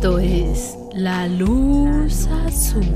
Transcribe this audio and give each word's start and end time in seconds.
Esto 0.00 0.18
es 0.18 0.78
La 0.94 1.28
Luz 1.28 2.26
Azul. 2.26 2.86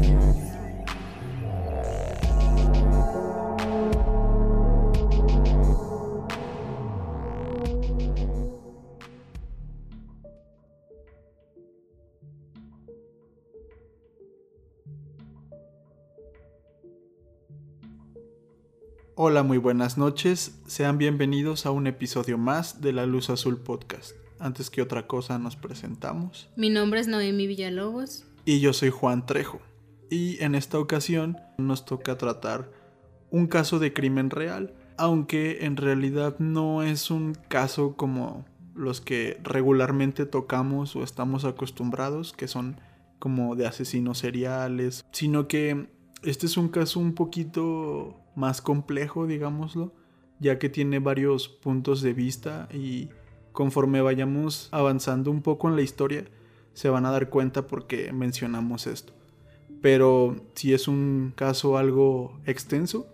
Hola, 19.14 19.42
muy 19.42 19.58
buenas 19.58 19.98
noches. 19.98 20.58
Sean 20.66 20.96
bienvenidos 20.96 21.66
a 21.66 21.70
un 21.70 21.86
episodio 21.86 22.38
más 22.38 22.80
de 22.80 22.94
La 22.94 23.04
Luz 23.04 23.28
Azul 23.28 23.58
Podcast. 23.58 24.12
Antes 24.44 24.68
que 24.68 24.82
otra 24.82 25.06
cosa 25.06 25.38
nos 25.38 25.56
presentamos. 25.56 26.50
Mi 26.54 26.68
nombre 26.68 27.00
es 27.00 27.08
Noemi 27.08 27.46
Villalobos. 27.46 28.26
Y 28.44 28.60
yo 28.60 28.74
soy 28.74 28.90
Juan 28.90 29.24
Trejo. 29.24 29.58
Y 30.10 30.36
en 30.44 30.54
esta 30.54 30.78
ocasión 30.78 31.38
nos 31.56 31.86
toca 31.86 32.18
tratar 32.18 32.70
un 33.30 33.46
caso 33.46 33.78
de 33.78 33.94
crimen 33.94 34.28
real, 34.28 34.74
aunque 34.98 35.64
en 35.64 35.78
realidad 35.78 36.38
no 36.40 36.82
es 36.82 37.10
un 37.10 37.34
caso 37.48 37.96
como 37.96 38.44
los 38.74 39.00
que 39.00 39.40
regularmente 39.42 40.26
tocamos 40.26 40.94
o 40.94 41.02
estamos 41.02 41.46
acostumbrados, 41.46 42.34
que 42.34 42.46
son 42.46 42.78
como 43.18 43.56
de 43.56 43.66
asesinos 43.66 44.18
seriales, 44.18 45.06
sino 45.10 45.48
que 45.48 45.88
este 46.22 46.44
es 46.44 46.58
un 46.58 46.68
caso 46.68 47.00
un 47.00 47.14
poquito 47.14 48.20
más 48.34 48.60
complejo, 48.60 49.26
digámoslo, 49.26 49.94
ya 50.38 50.58
que 50.58 50.68
tiene 50.68 50.98
varios 50.98 51.48
puntos 51.48 52.02
de 52.02 52.12
vista 52.12 52.68
y 52.74 53.08
conforme 53.54 54.02
vayamos 54.02 54.68
avanzando 54.72 55.30
un 55.30 55.40
poco 55.40 55.68
en 55.68 55.76
la 55.76 55.82
historia, 55.82 56.24
se 56.72 56.88
van 56.88 57.06
a 57.06 57.12
dar 57.12 57.30
cuenta 57.30 57.68
porque 57.68 58.12
mencionamos 58.12 58.88
esto. 58.88 59.12
Pero 59.80 60.36
si 60.54 60.74
es 60.74 60.88
un 60.88 61.32
caso 61.36 61.78
algo 61.78 62.40
extenso, 62.46 63.06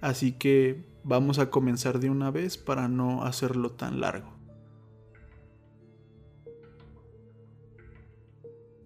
así 0.00 0.32
que 0.32 0.82
vamos 1.04 1.38
a 1.38 1.50
comenzar 1.50 2.00
de 2.00 2.08
una 2.08 2.30
vez 2.30 2.56
para 2.56 2.88
no 2.88 3.24
hacerlo 3.24 3.70
tan 3.70 4.00
largo. 4.00 4.32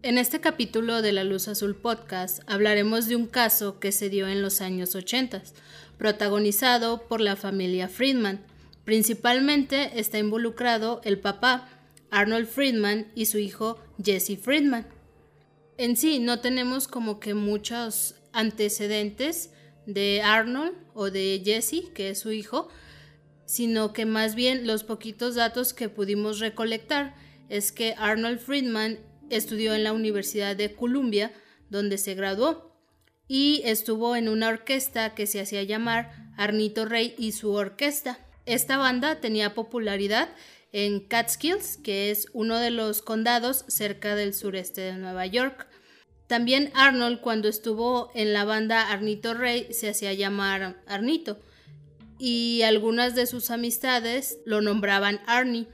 En 0.03 0.19
este 0.19 0.41
capítulo 0.41 1.03
de 1.03 1.13
La 1.13 1.23
Luz 1.23 1.47
Azul 1.47 1.77
Podcast 1.77 2.41
hablaremos 2.49 3.07
de 3.07 3.15
un 3.15 3.27
caso 3.27 3.79
que 3.79 3.93
se 3.93 4.11
dio 4.11 4.27
en 4.27 4.43
los 4.43 4.61
años 4.61 4.97
80, 4.97 5.41
protagonizado 5.99 7.07
por 7.07 7.21
la 7.21 7.37
familia 7.37 7.87
Friedman. 7.87 8.41
Principalmente 8.85 9.99
está 10.01 10.19
involucrado 10.19 11.01
el 11.05 11.19
papá, 11.19 11.69
Arnold 12.11 12.47
Friedman, 12.47 13.07
y 13.15 13.27
su 13.27 13.39
hijo 13.39 13.79
Jesse 14.03 14.39
Friedman. 14.39 14.87
En 15.77 15.97
sí, 15.97 16.19
no 16.19 16.41
tenemos 16.41 16.89
como 16.89 17.21
que 17.21 17.35
muchos 17.35 18.17
antecedentes 18.33 19.51
de 19.87 20.23
Arnold 20.23 20.75
o 20.95 21.11
de 21.11 21.41
Jesse, 21.45 21.91
que 21.95 22.11
es 22.11 22.19
su 22.19 22.33
hijo, 22.33 22.69
sino 23.47 23.93
que 23.93 24.07
más 24.07 24.35
bien 24.35 24.67
los 24.67 24.85
poquitos 24.85 25.35
datos 25.35 25.75
que 25.75 25.89
pudimos 25.89 26.39
recolectar 26.39 27.15
es 27.49 27.73
que 27.73 27.95
Arnold 27.99 28.39
Friedman 28.39 28.99
estudió 29.29 29.75
en 29.75 29.85
la 29.85 29.93
Universidad 29.93 30.55
de 30.55 30.75
Columbia, 30.75 31.33
donde 31.69 31.99
se 31.99 32.15
graduó, 32.15 32.77
y 33.27 33.63
estuvo 33.65 34.17
en 34.17 34.29
una 34.29 34.49
orquesta 34.49 35.15
que 35.15 35.27
se 35.27 35.41
hacía 35.41 35.63
llamar 35.63 36.33
Arnito 36.37 36.85
Rey 36.85 37.15
y 37.19 37.33
su 37.33 37.53
orquesta. 37.53 38.19
Esta 38.47 38.77
banda 38.77 39.21
tenía 39.21 39.55
popularidad 39.55 40.29
en 40.73 41.01
Catskills, 41.01 41.77
que 41.77 42.11
es 42.11 42.27
uno 42.33 42.59
de 42.59 42.71
los 42.71 43.03
condados 43.03 43.65
cerca 43.69 44.15
del 44.15 44.35
sureste 44.35 44.81
de 44.81 44.95
Nueva 44.95 45.27
York. 45.27 45.69
También 46.27 46.71
Arnold, 46.75 47.21
cuando 47.21 47.49
estuvo 47.49 48.11
en 48.15 48.33
la 48.33 48.45
banda 48.45 48.91
Arnito 48.91 49.35
Rey, 49.35 49.73
se 49.73 49.89
hacía 49.89 50.13
llamar 50.13 50.81
Arnito, 50.87 51.41
y 52.19 52.63
algunas 52.63 53.15
de 53.15 53.27
sus 53.27 53.51
amistades 53.51 54.39
lo 54.45 54.61
nombraban 54.61 55.21
Arnie. 55.27 55.67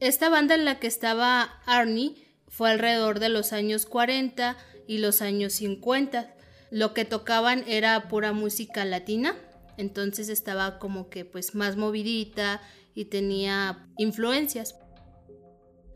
Esta 0.00 0.28
banda 0.28 0.54
en 0.54 0.64
la 0.64 0.78
que 0.80 0.86
estaba 0.86 1.60
Arnie 1.64 2.16
fue 2.48 2.70
alrededor 2.70 3.20
de 3.20 3.28
los 3.28 3.52
años 3.52 3.86
40 3.86 4.56
y 4.86 4.98
los 4.98 5.22
años 5.22 5.54
50. 5.54 6.34
Lo 6.70 6.92
que 6.92 7.04
tocaban 7.04 7.64
era 7.68 8.08
pura 8.08 8.32
música 8.32 8.84
latina, 8.84 9.36
entonces 9.78 10.28
estaba 10.28 10.78
como 10.78 11.08
que 11.08 11.24
pues 11.24 11.54
más 11.54 11.76
movidita 11.76 12.60
y 12.94 13.06
tenía 13.06 13.86
influencias. 13.96 14.74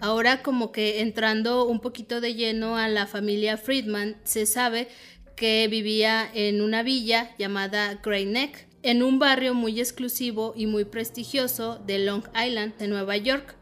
Ahora 0.00 0.42
como 0.42 0.72
que 0.72 1.00
entrando 1.00 1.64
un 1.64 1.80
poquito 1.80 2.20
de 2.20 2.34
lleno 2.34 2.76
a 2.76 2.88
la 2.88 3.06
familia 3.06 3.56
Friedman, 3.56 4.16
se 4.24 4.46
sabe 4.46 4.88
que 5.36 5.68
vivía 5.68 6.28
en 6.32 6.62
una 6.62 6.82
villa 6.82 7.34
llamada 7.38 8.00
Grey 8.02 8.26
Neck, 8.26 8.68
en 8.82 9.02
un 9.02 9.18
barrio 9.18 9.54
muy 9.54 9.78
exclusivo 9.78 10.54
y 10.56 10.66
muy 10.66 10.84
prestigioso 10.84 11.78
de 11.86 11.98
Long 11.98 12.24
Island, 12.34 12.76
de 12.78 12.88
Nueva 12.88 13.16
York. 13.16 13.56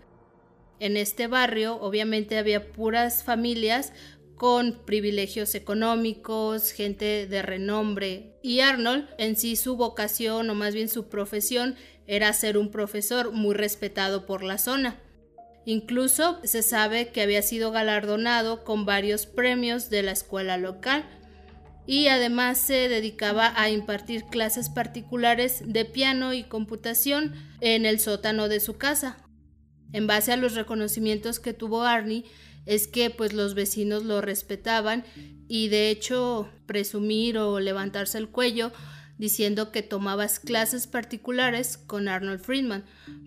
En 0.78 0.96
este 0.96 1.26
barrio 1.26 1.76
obviamente 1.80 2.38
había 2.38 2.72
puras 2.72 3.22
familias 3.22 3.92
con 4.40 4.86
privilegios 4.86 5.54
económicos, 5.54 6.72
gente 6.72 7.26
de 7.26 7.42
renombre. 7.42 8.38
Y 8.42 8.60
Arnold, 8.60 9.06
en 9.18 9.36
sí 9.36 9.54
su 9.54 9.76
vocación 9.76 10.48
o 10.48 10.54
más 10.54 10.72
bien 10.72 10.88
su 10.88 11.10
profesión, 11.10 11.76
era 12.06 12.32
ser 12.32 12.56
un 12.56 12.70
profesor 12.70 13.32
muy 13.32 13.54
respetado 13.54 14.24
por 14.24 14.42
la 14.42 14.56
zona. 14.56 14.98
Incluso 15.66 16.40
se 16.42 16.62
sabe 16.62 17.08
que 17.08 17.20
había 17.20 17.42
sido 17.42 17.70
galardonado 17.70 18.64
con 18.64 18.86
varios 18.86 19.26
premios 19.26 19.90
de 19.90 20.04
la 20.04 20.12
escuela 20.12 20.56
local 20.56 21.04
y 21.86 22.08
además 22.08 22.56
se 22.56 22.88
dedicaba 22.88 23.52
a 23.60 23.68
impartir 23.68 24.24
clases 24.24 24.70
particulares 24.70 25.64
de 25.66 25.84
piano 25.84 26.32
y 26.32 26.44
computación 26.44 27.34
en 27.60 27.84
el 27.84 28.00
sótano 28.00 28.48
de 28.48 28.60
su 28.60 28.78
casa. 28.78 29.18
En 29.92 30.06
base 30.06 30.32
a 30.32 30.38
los 30.38 30.54
reconocimientos 30.54 31.40
que 31.40 31.52
tuvo 31.52 31.82
Arnie, 31.82 32.24
es 32.70 32.86
que 32.86 33.10
pues 33.10 33.32
los 33.32 33.54
vecinos 33.54 34.04
lo 34.04 34.20
respetaban 34.20 35.04
y 35.48 35.66
de 35.66 35.90
hecho 35.90 36.48
presumir 36.66 37.36
o 37.36 37.58
levantarse 37.58 38.16
el 38.16 38.28
cuello 38.28 38.70
diciendo 39.18 39.72
que 39.72 39.82
tomabas 39.82 40.38
clases 40.38 40.86
particulares 40.86 41.78
con 41.78 42.06
Arnold 42.06 42.38
Friedman, 42.38 42.84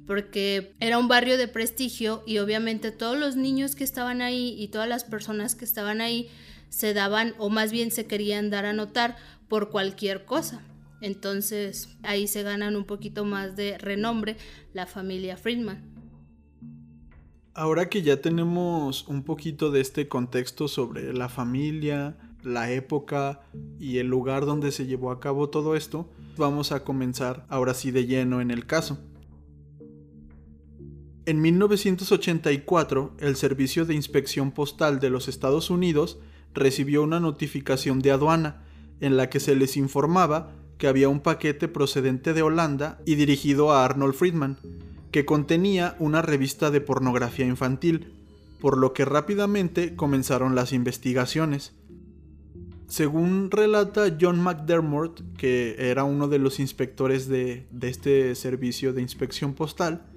porque 0.07 0.73
era 0.79 0.97
un 0.97 1.09
barrio 1.09 1.37
de 1.37 1.49
prestigio 1.49 2.23
y 2.25 2.37
obviamente 2.37 2.91
todos 2.91 3.17
los 3.17 3.35
niños 3.35 3.75
que 3.75 3.83
estaban 3.83 4.21
ahí 4.21 4.55
y 4.57 4.69
todas 4.69 4.87
las 4.87 5.03
personas 5.03 5.55
que 5.55 5.65
estaban 5.65 5.99
ahí 5.99 6.29
se 6.69 6.93
daban 6.93 7.35
o 7.37 7.49
más 7.49 7.73
bien 7.73 7.91
se 7.91 8.07
querían 8.07 8.49
dar 8.49 8.65
a 8.65 8.71
notar 8.71 9.17
por 9.49 9.71
cualquier 9.71 10.23
cosa. 10.23 10.61
Entonces 11.01 11.89
ahí 12.01 12.29
se 12.29 12.43
ganan 12.43 12.77
un 12.77 12.85
poquito 12.85 13.25
más 13.25 13.57
de 13.57 13.77
renombre 13.77 14.37
la 14.73 14.87
familia 14.87 15.35
Friedman. 15.35 15.92
Ahora 17.55 17.87
que 17.87 18.01
ya 18.01 18.19
tenemos 18.19 19.07
un 19.07 19.21
poquito 19.21 19.69
de 19.69 19.79
este 19.79 20.07
contexto 20.07 20.67
sobre 20.67 21.13
la 21.13 21.29
familia, 21.29 22.17
la 22.41 22.71
época 22.71 23.41
y 23.79 23.99
el 23.99 24.07
lugar 24.07 24.47
donde 24.47 24.71
se 24.71 24.87
llevó 24.87 25.11
a 25.11 25.19
cabo 25.19 25.49
todo 25.49 25.75
esto, 25.75 26.09
vamos 26.35 26.71
a 26.71 26.83
comenzar 26.83 27.45
ahora 27.49 27.75
sí 27.75 27.91
de 27.91 28.07
lleno 28.07 28.41
en 28.41 28.49
el 28.49 28.65
caso. 28.65 28.97
En 31.27 31.41
1984, 31.41 33.17
el 33.19 33.35
Servicio 33.35 33.85
de 33.85 33.93
Inspección 33.93 34.51
Postal 34.51 34.99
de 34.99 35.11
los 35.11 35.27
Estados 35.27 35.69
Unidos 35.69 36.17
recibió 36.55 37.03
una 37.03 37.19
notificación 37.19 37.99
de 37.99 38.11
aduana 38.11 38.63
en 38.99 39.15
la 39.15 39.29
que 39.29 39.39
se 39.39 39.55
les 39.55 39.77
informaba 39.77 40.51
que 40.79 40.87
había 40.87 41.07
un 41.07 41.19
paquete 41.19 41.67
procedente 41.67 42.33
de 42.33 42.41
Holanda 42.41 42.99
y 43.05 43.13
dirigido 43.13 43.71
a 43.71 43.85
Arnold 43.85 44.15
Friedman, 44.15 44.57
que 45.13 45.25
contenía 45.25 45.95
una 45.99 46.23
revista 46.23 46.71
de 46.71 46.81
pornografía 46.81 47.45
infantil, 47.45 48.15
por 48.59 48.79
lo 48.79 48.93
que 48.93 49.05
rápidamente 49.05 49.95
comenzaron 49.95 50.55
las 50.55 50.73
investigaciones. 50.73 51.71
Según 52.87 53.51
relata 53.51 54.17
John 54.19 54.41
McDermott, 54.41 55.21
que 55.37 55.75
era 55.77 56.03
uno 56.03 56.27
de 56.27 56.39
los 56.39 56.59
inspectores 56.59 57.27
de, 57.27 57.67
de 57.69 57.89
este 57.89 58.33
servicio 58.33 58.91
de 58.91 59.03
inspección 59.03 59.53
postal, 59.53 60.07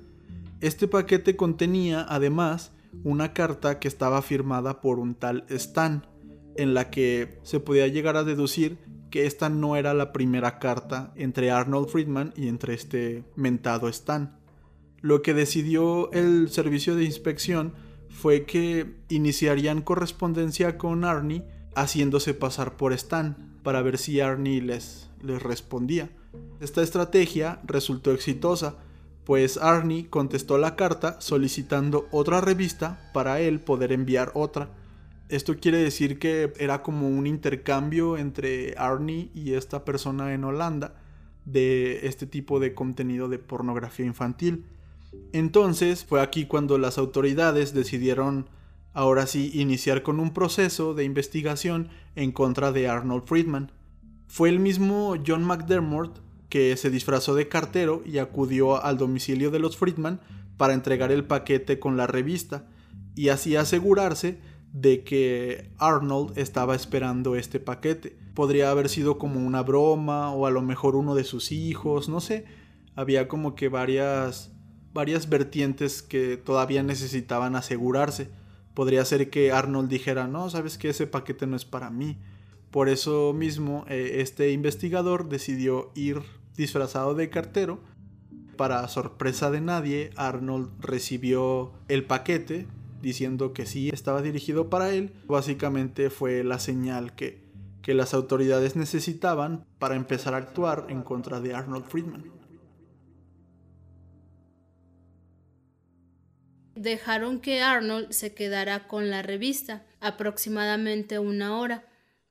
este 0.62 0.88
paquete 0.88 1.36
contenía 1.36 2.06
además 2.08 2.72
una 3.04 3.34
carta 3.34 3.78
que 3.78 3.88
estaba 3.88 4.22
firmada 4.22 4.80
por 4.80 4.98
un 4.98 5.14
tal 5.14 5.44
Stan, 5.50 6.06
en 6.56 6.72
la 6.72 6.88
que 6.88 7.38
se 7.42 7.60
podía 7.60 7.86
llegar 7.86 8.16
a 8.16 8.24
deducir 8.24 8.78
que 9.10 9.26
esta 9.26 9.50
no 9.50 9.76
era 9.76 9.92
la 9.92 10.14
primera 10.14 10.58
carta 10.58 11.12
entre 11.16 11.50
Arnold 11.50 11.88
Friedman 11.88 12.32
y 12.34 12.48
entre 12.48 12.72
este 12.72 13.24
mentado 13.36 13.90
Stan. 13.90 14.45
Lo 15.00 15.22
que 15.22 15.34
decidió 15.34 16.10
el 16.12 16.48
servicio 16.50 16.96
de 16.96 17.04
inspección 17.04 17.74
fue 18.08 18.44
que 18.44 18.96
iniciarían 19.08 19.82
correspondencia 19.82 20.78
con 20.78 21.04
Arnie 21.04 21.44
haciéndose 21.74 22.34
pasar 22.34 22.76
por 22.76 22.92
Stan 22.92 23.58
para 23.62 23.82
ver 23.82 23.98
si 23.98 24.20
Arnie 24.20 24.62
les, 24.62 25.10
les 25.22 25.42
respondía. 25.42 26.10
Esta 26.60 26.82
estrategia 26.82 27.60
resultó 27.64 28.12
exitosa 28.12 28.76
pues 29.26 29.56
Arnie 29.56 30.08
contestó 30.08 30.56
la 30.56 30.76
carta 30.76 31.20
solicitando 31.20 32.06
otra 32.12 32.40
revista 32.40 33.10
para 33.12 33.40
él 33.40 33.58
poder 33.58 33.90
enviar 33.90 34.30
otra. 34.34 34.70
Esto 35.28 35.56
quiere 35.56 35.78
decir 35.78 36.20
que 36.20 36.52
era 36.58 36.84
como 36.84 37.08
un 37.08 37.26
intercambio 37.26 38.16
entre 38.16 38.76
Arnie 38.78 39.30
y 39.34 39.54
esta 39.54 39.84
persona 39.84 40.32
en 40.32 40.44
Holanda 40.44 40.94
de 41.44 42.06
este 42.06 42.26
tipo 42.26 42.60
de 42.60 42.72
contenido 42.72 43.28
de 43.28 43.40
pornografía 43.40 44.06
infantil. 44.06 44.64
Entonces 45.32 46.04
fue 46.04 46.20
aquí 46.20 46.46
cuando 46.46 46.78
las 46.78 46.98
autoridades 46.98 47.74
decidieron 47.74 48.48
ahora 48.92 49.26
sí 49.26 49.50
iniciar 49.52 50.02
con 50.02 50.20
un 50.20 50.32
proceso 50.32 50.94
de 50.94 51.04
investigación 51.04 51.88
en 52.14 52.32
contra 52.32 52.72
de 52.72 52.88
Arnold 52.88 53.24
Friedman. 53.26 53.72
Fue 54.26 54.48
el 54.48 54.58
mismo 54.58 55.16
John 55.26 55.44
McDermott 55.44 56.20
que 56.48 56.76
se 56.76 56.90
disfrazó 56.90 57.34
de 57.34 57.48
cartero 57.48 58.02
y 58.06 58.18
acudió 58.18 58.82
al 58.82 58.96
domicilio 58.96 59.50
de 59.50 59.58
los 59.58 59.76
Friedman 59.76 60.20
para 60.56 60.72
entregar 60.72 61.12
el 61.12 61.24
paquete 61.24 61.78
con 61.78 61.96
la 61.96 62.06
revista 62.06 62.64
y 63.14 63.28
así 63.28 63.56
asegurarse 63.56 64.38
de 64.72 65.04
que 65.04 65.70
Arnold 65.78 66.38
estaba 66.38 66.74
esperando 66.74 67.36
este 67.36 67.60
paquete. 67.60 68.16
Podría 68.34 68.70
haber 68.70 68.88
sido 68.88 69.18
como 69.18 69.40
una 69.46 69.62
broma 69.62 70.32
o 70.32 70.46
a 70.46 70.50
lo 70.50 70.62
mejor 70.62 70.96
uno 70.96 71.14
de 71.14 71.24
sus 71.24 71.52
hijos, 71.52 72.08
no 72.08 72.20
sé. 72.20 72.44
Había 72.94 73.28
como 73.28 73.54
que 73.54 73.68
varias 73.68 74.55
varias 74.96 75.28
vertientes 75.28 76.00
que 76.00 76.38
todavía 76.38 76.82
necesitaban 76.82 77.54
asegurarse. 77.54 78.30
Podría 78.72 79.04
ser 79.04 79.28
que 79.28 79.52
Arnold 79.52 79.90
dijera, 79.90 80.26
no, 80.26 80.48
sabes 80.48 80.78
que 80.78 80.88
ese 80.88 81.06
paquete 81.06 81.46
no 81.46 81.54
es 81.54 81.66
para 81.66 81.90
mí. 81.90 82.16
Por 82.70 82.88
eso 82.88 83.34
mismo, 83.34 83.84
eh, 83.88 84.16
este 84.20 84.52
investigador 84.52 85.28
decidió 85.28 85.92
ir 85.94 86.22
disfrazado 86.56 87.14
de 87.14 87.28
cartero. 87.28 87.78
Para 88.56 88.88
sorpresa 88.88 89.50
de 89.50 89.60
nadie, 89.60 90.10
Arnold 90.16 90.70
recibió 90.80 91.72
el 91.88 92.04
paquete 92.04 92.66
diciendo 93.02 93.52
que 93.52 93.66
sí 93.66 93.90
estaba 93.90 94.22
dirigido 94.22 94.70
para 94.70 94.94
él. 94.94 95.12
Básicamente 95.28 96.08
fue 96.08 96.42
la 96.42 96.58
señal 96.58 97.14
que, 97.14 97.44
que 97.82 97.92
las 97.92 98.14
autoridades 98.14 98.76
necesitaban 98.76 99.66
para 99.78 99.94
empezar 99.94 100.32
a 100.32 100.38
actuar 100.38 100.86
en 100.88 101.02
contra 101.02 101.40
de 101.40 101.54
Arnold 101.54 101.84
Friedman. 101.84 102.35
Dejaron 106.76 107.40
que 107.40 107.62
Arnold 107.62 108.12
se 108.12 108.34
quedara 108.34 108.86
con 108.86 109.10
la 109.10 109.22
revista 109.22 109.84
aproximadamente 110.00 111.18
una 111.18 111.58
hora 111.58 111.84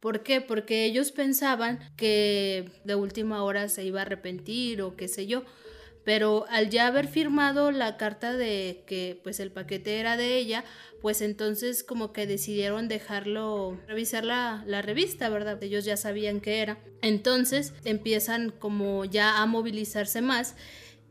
¿Por 0.06 0.22
qué? 0.22 0.40
Porque 0.40 0.86
ellos 0.86 1.12
pensaban 1.12 1.80
que 1.98 2.70
de 2.84 2.94
última 2.94 3.42
hora 3.42 3.70
se 3.70 3.84
iba 3.84 4.02
a 4.02 4.04
arrepentir 4.04 4.84
o 4.84 4.96
qué 4.96 5.08
sé 5.08 5.26
yo. 5.26 5.44
Pero 6.04 6.46
al 6.50 6.70
ya 6.70 6.86
haber 6.86 7.08
firmado 7.08 7.72
la 7.72 7.98
carta 7.98 8.38
de 8.38 8.84
que 8.86 9.20
pues 9.24 9.40
el 9.40 9.52
paquete 9.52 10.00
era 10.00 10.16
de 10.16 10.38
ella, 10.38 10.64
pues 11.02 11.22
entonces 11.22 11.84
como 11.84 12.14
que 12.14 12.28
decidieron 12.28 12.88
dejarlo 12.88 13.80
revisar 13.88 14.24
la, 14.24 14.64
la 14.68 14.84
revista, 14.84 15.28
¿verdad? 15.30 15.64
Ellos 15.64 15.86
ya 15.86 15.98
sabían 15.98 16.40
qué 16.40 16.60
era. 16.60 16.78
Entonces 17.02 17.74
empiezan 17.84 18.52
como 18.52 19.06
ya 19.06 19.42
a 19.42 19.48
movilizarse 19.48 20.22
más 20.22 20.56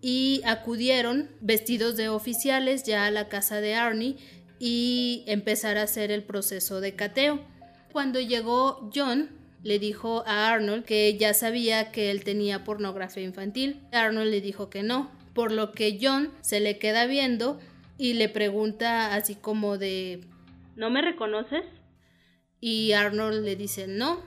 y 0.07 0.43
acudieron 0.45 1.31
vestidos 1.41 1.97
de 1.97 2.11
oficiales 2.11 2.85
ya 2.85 3.07
a 3.07 3.11
la 3.11 3.31
casa 3.31 3.63
de 3.63 3.75
Arnie 3.75 4.19
y 4.59 5.25
empezar 5.27 5.79
a 5.79 5.85
hacer 5.85 6.11
el 6.11 6.23
proceso 6.23 6.83
de 6.83 6.95
cateo. 6.95 7.41
Cuando 7.91 8.21
llegó 8.21 8.91
John, 8.95 9.31
le 9.63 9.79
dijo 9.79 10.23
a 10.27 10.53
Arnold 10.53 10.85
que 10.85 11.17
ya 11.17 11.33
sabía 11.33 11.91
que 11.91 12.11
él 12.11 12.23
tenía 12.23 12.65
pornografía 12.65 13.23
infantil. 13.23 13.81
Arnold 13.93 14.31
le 14.31 14.43
dijo 14.43 14.69
que 14.69 14.83
no, 14.83 15.11
por 15.33 15.53
lo 15.53 15.73
que 15.73 15.99
John 15.99 16.31
se 16.43 16.61
le 16.61 16.79
queda 16.79 17.07
viendo 17.07 17.59
y 17.97 18.13
le 18.13 18.29
pregunta 18.29 19.15
así 19.15 19.37
como 19.37 19.79
de 19.79 20.21
¿No 20.77 20.91
me 20.91 21.01
reconoces? 21.01 21.65
Y 22.61 22.93
Arnold 22.93 23.43
le 23.43 23.57
dice 23.57 23.87
no. 23.87 24.21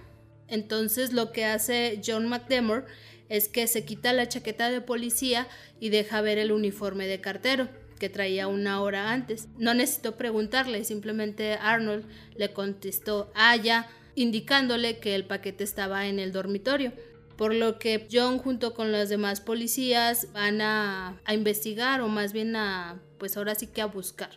Entonces 0.48 1.14
lo 1.14 1.32
que 1.32 1.46
hace 1.46 2.02
John 2.04 2.28
McDermott 2.28 2.86
es 3.30 3.50
que 3.50 3.68
se 3.68 3.86
quita 3.86 4.14
la 4.14 4.28
chaqueta 4.28 4.70
de 4.70 4.82
policía 4.82 5.48
y 5.80 5.90
deja 5.90 6.22
ver 6.22 6.38
el 6.38 6.52
uniforme 6.52 7.08
de 7.08 7.22
cartero 7.22 7.68
que 7.98 8.10
traía 8.10 8.48
una 8.48 8.82
hora 8.82 9.12
antes. 9.12 9.48
No 9.58 9.74
necesitó 9.74 10.16
preguntarle, 10.16 10.84
simplemente 10.84 11.54
Arnold 11.54 12.06
le 12.36 12.54
contestó, 12.54 13.32
ah, 13.36 13.56
ya, 13.56 13.90
indicándole 14.16 15.00
que 15.00 15.16
el 15.16 15.26
paquete 15.26 15.64
estaba 15.64 16.08
en 16.08 16.20
el 16.20 16.32
dormitorio. 16.32 16.94
Por 17.38 17.54
lo 17.54 17.78
que 17.78 18.08
John 18.12 18.40
junto 18.40 18.74
con 18.74 18.92
los 18.92 19.10
demás 19.10 19.42
policías 19.42 20.32
van 20.34 20.62
a, 20.62 21.20
a 21.24 21.34
investigar 21.34 22.02
o 22.02 22.08
más 22.08 22.34
bien 22.34 22.56
a, 22.56 23.00
pues 23.20 23.38
ahora 23.38 23.54
sí 23.56 23.68
que 23.68 23.82
a 23.82 23.86
buscar. 23.86 24.32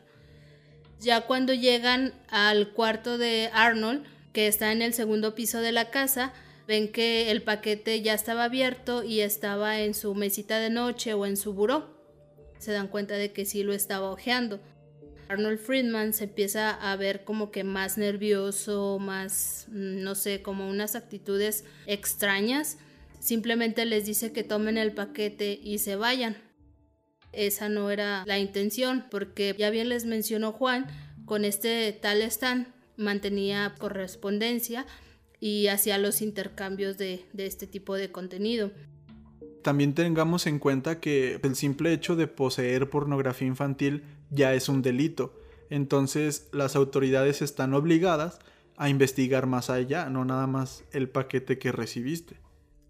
Ya 1.00 1.22
cuando 1.22 1.54
llegan 1.54 2.12
al 2.28 2.72
cuarto 2.72 3.16
de 3.16 3.50
Arnold, 3.54 4.04
que 4.34 4.48
está 4.48 4.70
en 4.70 4.82
el 4.82 4.92
segundo 4.92 5.34
piso 5.34 5.60
de 5.60 5.72
la 5.72 5.90
casa, 5.90 6.34
ven 6.70 6.92
que 6.92 7.32
el 7.32 7.42
paquete 7.42 8.00
ya 8.00 8.14
estaba 8.14 8.44
abierto 8.44 9.02
y 9.02 9.22
estaba 9.22 9.80
en 9.80 9.92
su 9.92 10.14
mesita 10.14 10.60
de 10.60 10.70
noche 10.70 11.14
o 11.14 11.26
en 11.26 11.36
su 11.36 11.52
buró 11.52 11.98
se 12.58 12.70
dan 12.70 12.86
cuenta 12.86 13.16
de 13.16 13.32
que 13.32 13.44
sí 13.44 13.64
lo 13.64 13.72
estaba 13.72 14.12
ojeando. 14.12 14.60
Arnold 15.28 15.58
Friedman 15.58 16.12
se 16.12 16.24
empieza 16.24 16.70
a 16.70 16.94
ver 16.94 17.24
como 17.24 17.50
que 17.50 17.64
más 17.64 17.98
nervioso, 17.98 19.00
más, 19.00 19.66
mm, 19.68 20.02
no 20.02 20.14
sé, 20.14 20.42
como 20.42 20.68
unas 20.68 20.94
actitudes 20.94 21.64
extrañas. 21.86 22.78
Simplemente 23.18 23.84
les 23.84 24.06
dice 24.06 24.32
que 24.32 24.44
tomen 24.44 24.78
el 24.78 24.92
paquete 24.92 25.58
y 25.60 25.78
se 25.78 25.96
vayan. 25.96 26.36
Esa 27.32 27.68
no 27.68 27.90
era 27.90 28.24
la 28.26 28.38
intención, 28.38 29.06
porque 29.10 29.56
ya 29.58 29.70
bien 29.70 29.88
les 29.88 30.04
mencionó 30.04 30.52
Juan, 30.52 30.86
con 31.24 31.44
este 31.44 31.92
tal 31.92 32.22
Stan 32.22 32.72
mantenía 32.96 33.74
correspondencia 33.78 34.86
y 35.40 35.68
hacía 35.68 35.98
los 35.98 36.22
intercambios 36.22 36.98
de, 36.98 37.24
de 37.32 37.46
este 37.46 37.66
tipo 37.66 37.96
de 37.96 38.12
contenido. 38.12 38.70
También 39.62 39.94
tengamos 39.94 40.46
en 40.46 40.58
cuenta 40.58 41.00
que 41.00 41.40
el 41.42 41.56
simple 41.56 41.92
hecho 41.92 42.16
de 42.16 42.26
poseer 42.26 42.88
pornografía 42.88 43.48
infantil 43.48 44.04
ya 44.30 44.54
es 44.54 44.68
un 44.68 44.82
delito. 44.82 45.34
Entonces 45.70 46.48
las 46.52 46.76
autoridades 46.76 47.42
están 47.42 47.74
obligadas 47.74 48.38
a 48.76 48.88
investigar 48.88 49.46
más 49.46 49.70
allá, 49.70 50.08
no 50.08 50.24
nada 50.24 50.46
más 50.46 50.84
el 50.92 51.08
paquete 51.08 51.58
que 51.58 51.72
recibiste. 51.72 52.36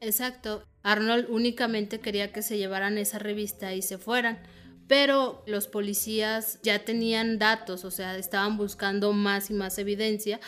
Exacto. 0.00 0.62
Arnold 0.82 1.26
únicamente 1.28 2.00
quería 2.00 2.32
que 2.32 2.42
se 2.42 2.56
llevaran 2.56 2.96
esa 2.96 3.18
revista 3.18 3.74
y 3.74 3.82
se 3.82 3.98
fueran. 3.98 4.38
Pero 4.86 5.44
los 5.46 5.68
policías 5.68 6.58
ya 6.62 6.84
tenían 6.84 7.38
datos, 7.38 7.84
o 7.84 7.90
sea, 7.90 8.16
estaban 8.16 8.56
buscando 8.56 9.12
más 9.12 9.50
y 9.50 9.54
más 9.54 9.78
evidencia 9.78 10.40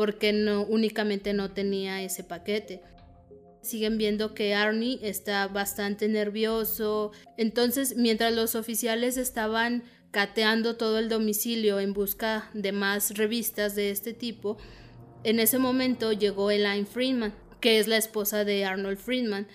porque 0.00 0.32
no 0.32 0.62
únicamente 0.62 1.34
no 1.34 1.50
tenía 1.50 2.00
ese 2.00 2.24
paquete 2.24 2.80
siguen 3.60 3.98
viendo 3.98 4.32
que 4.32 4.54
Arnie 4.54 4.98
está 5.02 5.46
bastante 5.46 6.08
nervioso. 6.08 7.12
Entonces, 7.36 7.94
mientras 7.94 8.32
los 8.32 8.54
oficiales 8.54 9.18
estaban 9.18 9.84
cateando 10.10 10.78
todo 10.78 10.98
el 10.98 11.10
domicilio 11.10 11.78
en 11.80 11.92
busca 11.92 12.48
de 12.54 12.72
más 12.72 13.10
revistas 13.18 13.74
de 13.74 13.90
este 13.90 14.14
tipo, 14.14 14.56
en 15.24 15.38
ese 15.38 15.58
momento 15.58 16.14
llegó 16.14 16.50
Elaine 16.50 16.86
Friedman, 16.86 17.34
que 17.60 17.78
es 17.78 17.86
la 17.86 17.98
esposa 17.98 18.46
de 18.46 18.64
Arnold 18.64 18.96
Friedman. 18.96 19.46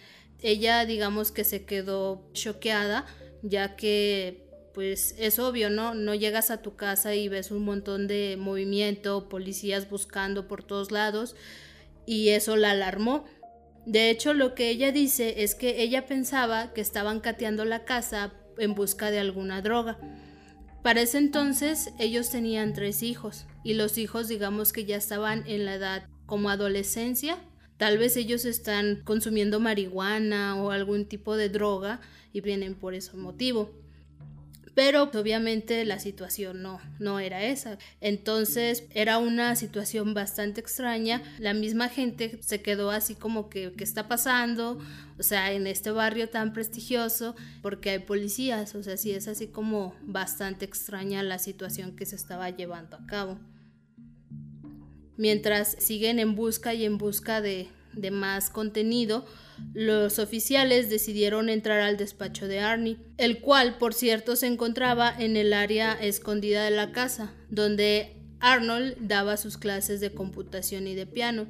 Ella, 0.44 0.86
digamos 0.86 1.32
que 1.32 1.44
se 1.44 1.66
quedó 1.66 2.30
choqueada, 2.34 3.08
ya 3.42 3.76
que 3.76 4.45
pues 4.76 5.16
es 5.18 5.40
obvio, 5.40 5.70
¿no? 5.70 5.96
No 5.96 6.14
llegas 6.14 6.52
a 6.52 6.62
tu 6.62 6.76
casa 6.76 7.16
y 7.16 7.30
ves 7.30 7.50
un 7.50 7.64
montón 7.64 8.08
de 8.08 8.36
movimiento, 8.38 9.30
policías 9.30 9.90
buscando 9.90 10.50
por 10.50 10.64
todos 10.64 10.92
lados, 10.92 11.38
y 12.06 12.30
eso 12.30 12.58
la 12.58 12.72
alarmó. 12.72 13.24
De 13.86 14.10
hecho, 14.10 14.34
lo 14.34 14.54
que 14.54 14.70
ella 14.70 14.92
dice 14.92 15.44
es 15.44 15.56
que 15.56 15.82
ella 15.82 16.06
pensaba 16.06 16.74
que 16.74 16.82
estaban 16.82 17.22
cateando 17.22 17.64
la 17.64 17.86
casa 17.86 18.34
en 18.58 18.76
busca 18.76 19.12
de 19.12 19.20
alguna 19.20 19.62
droga. 19.62 19.98
Para 20.84 21.02
ese 21.02 21.20
entonces 21.20 21.92
ellos 21.98 22.30
tenían 22.30 22.74
tres 22.74 23.02
hijos 23.02 23.46
y 23.64 23.76
los 23.76 23.98
hijos 23.98 24.28
digamos 24.28 24.74
que 24.74 24.84
ya 24.84 24.98
estaban 24.98 25.44
en 25.48 25.66
la 25.66 25.76
edad 25.76 26.04
como 26.26 26.50
adolescencia. 26.50 27.38
Tal 27.78 27.98
vez 27.98 28.18
ellos 28.18 28.44
están 28.44 29.04
consumiendo 29.06 29.62
marihuana 29.62 30.62
o 30.62 30.72
algún 30.72 31.06
tipo 31.06 31.38
de 31.38 31.48
droga 31.48 32.02
y 32.34 32.42
vienen 32.42 32.76
por 32.76 32.94
ese 32.94 33.16
motivo 33.16 33.85
pero 34.76 35.04
obviamente 35.04 35.86
la 35.86 36.00
situación 36.00 36.62
no, 36.62 36.82
no 37.00 37.20
era 37.20 37.44
esa. 37.44 37.80
Entonces 38.02 38.84
era 38.94 39.18
una 39.18 39.56
situación 39.56 40.14
bastante 40.14 40.60
extraña, 40.60 41.24
la 41.40 41.54
misma 41.54 41.88
gente 41.88 42.38
se 42.44 42.62
quedó 42.62 42.92
así 42.92 43.16
como 43.16 43.50
que, 43.50 43.72
¿qué 43.72 43.86
está 43.86 44.10
pasando? 44.10 44.78
O 45.18 45.24
sea, 45.24 45.54
en 45.54 45.66
este 45.66 45.92
barrio 45.92 46.30
tan 46.30 46.52
prestigioso, 46.52 47.36
porque 47.62 47.92
hay 47.92 48.00
policías, 48.00 48.76
o 48.76 48.84
sea, 48.84 48.98
sí 48.98 49.12
es 49.12 49.30
así 49.30 49.48
como 49.48 49.96
bastante 50.02 50.66
extraña 50.66 51.24
la 51.24 51.40
situación 51.40 51.96
que 51.96 52.06
se 52.06 52.18
estaba 52.18 52.50
llevando 52.50 52.98
a 52.98 53.08
cabo. 53.08 53.40
Mientras 55.18 55.78
siguen 55.80 56.20
en 56.20 56.36
busca 56.36 56.74
y 56.74 56.84
en 56.84 56.98
busca 56.98 57.40
de, 57.40 57.70
de 57.94 58.12
más 58.12 58.50
contenido, 58.50 59.26
los 59.74 60.20
oficiales 60.20 60.90
decidieron 60.90 61.50
entrar 61.50 61.82
al 61.82 61.98
despacho 61.98 62.48
de 62.48 62.60
Arnie, 62.60 62.98
el 63.18 63.40
cual, 63.40 63.78
por 63.78 63.94
cierto, 63.94 64.36
se 64.36 64.48
encontraba 64.48 65.14
en 65.18 65.38
el 65.38 65.54
área 65.54 65.94
escondida 65.94 66.64
de 66.64 66.72
la 66.72 66.92
casa, 66.92 67.34
donde 67.50 68.14
Arnold 68.40 68.96
daba 69.00 69.38
sus 69.38 69.58
clases 69.58 70.00
de 70.00 70.12
computación 70.12 70.88
y 70.88 70.96
de 70.96 71.06
piano. 71.06 71.48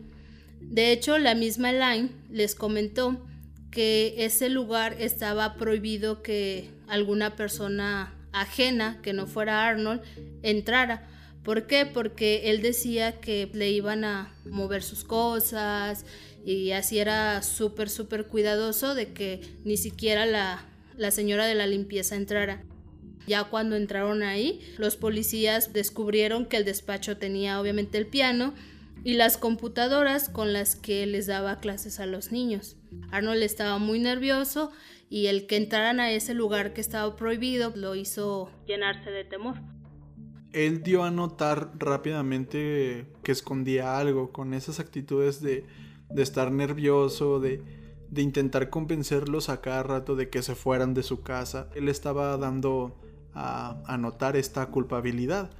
De 0.62 0.92
hecho, 0.92 1.18
la 1.18 1.36
misma 1.36 1.72
Line 1.72 2.10
les 2.30 2.56
comentó 2.56 3.26
que 3.72 4.16
ese 4.20 4.50
lugar 4.50 4.96
estaba 5.00 5.56
prohibido 5.56 6.24
que 6.24 6.70
alguna 6.88 7.36
persona 7.36 8.14
ajena, 8.32 9.00
que 9.02 9.14
no 9.14 9.28
fuera 9.28 9.68
Arnold, 9.68 10.02
entrara. 10.44 11.08
¿Por 11.44 11.68
qué? 11.68 11.86
Porque 11.86 12.50
él 12.50 12.62
decía 12.62 13.20
que 13.20 13.50
le 13.54 13.70
iban 13.70 14.04
a 14.04 14.34
mover 14.46 14.82
sus 14.82 15.04
cosas 15.04 16.06
y 16.46 16.72
así 16.72 17.00
era 17.00 17.42
súper, 17.42 17.90
súper 17.90 18.28
cuidadoso 18.28 18.94
de 18.94 19.14
que 19.14 19.42
ni 19.64 19.78
siquiera 19.78 20.28
la, 20.28 20.64
la 20.96 21.10
señora 21.10 21.48
de 21.48 21.56
la 21.56 21.66
limpieza 21.66 22.16
entrara. 22.16 22.64
Ya 23.26 23.46
cuando 23.46 23.76
entraron 23.76 24.22
ahí, 24.22 24.62
los 24.78 24.96
policías 24.96 25.74
descubrieron 25.74 26.46
que 26.46 26.58
el 26.58 26.66
despacho 26.66 27.18
tenía 27.18 27.60
obviamente 27.60 27.98
el 27.98 28.06
piano 28.06 28.54
y 29.04 29.16
las 29.16 29.38
computadoras 29.38 30.30
con 30.30 30.54
las 30.54 30.76
que 30.76 31.08
les 31.08 31.26
daba 31.26 31.60
clases 31.60 32.00
a 32.00 32.06
los 32.06 32.32
niños. 32.32 32.78
Arnold 33.12 33.42
estaba 33.42 33.80
muy 33.80 33.98
nervioso 33.98 34.72
y 35.10 35.26
el 35.28 35.48
que 35.48 35.58
entraran 35.58 36.00
a 36.00 36.12
ese 36.12 36.36
lugar 36.36 36.74
que 36.74 36.82
estaba 36.82 37.16
prohibido 37.16 37.74
lo 37.76 37.96
hizo 37.96 38.52
llenarse 38.68 39.10
de 39.10 39.24
temor. 39.24 39.56
Él 40.54 40.84
dio 40.84 41.04
a 41.04 41.12
notar 41.12 41.72
rápidamente 41.78 43.08
que 43.24 43.32
escondía 43.32 43.98
algo 43.98 44.32
con 44.32 44.54
esas 44.54 44.80
actitudes 44.80 45.42
de, 45.42 45.66
de 46.10 46.24
estar 46.24 46.52
nervioso, 46.52 47.40
de, 47.40 47.62
de 48.10 48.22
intentar 48.22 48.70
convencerlos 48.70 49.50
a 49.50 49.62
cada 49.62 49.84
rato 49.84 50.16
de 50.16 50.30
que 50.30 50.42
se 50.42 50.56
fueran 50.56 50.94
de 50.94 51.04
su 51.04 51.22
casa. 51.22 51.70
Él 51.76 51.90
estaba 51.90 52.38
dando 52.38 52.96
a, 53.34 53.82
a 53.86 53.98
notar 53.98 54.36
esta 54.36 54.68
culpabilidad. 54.68 55.52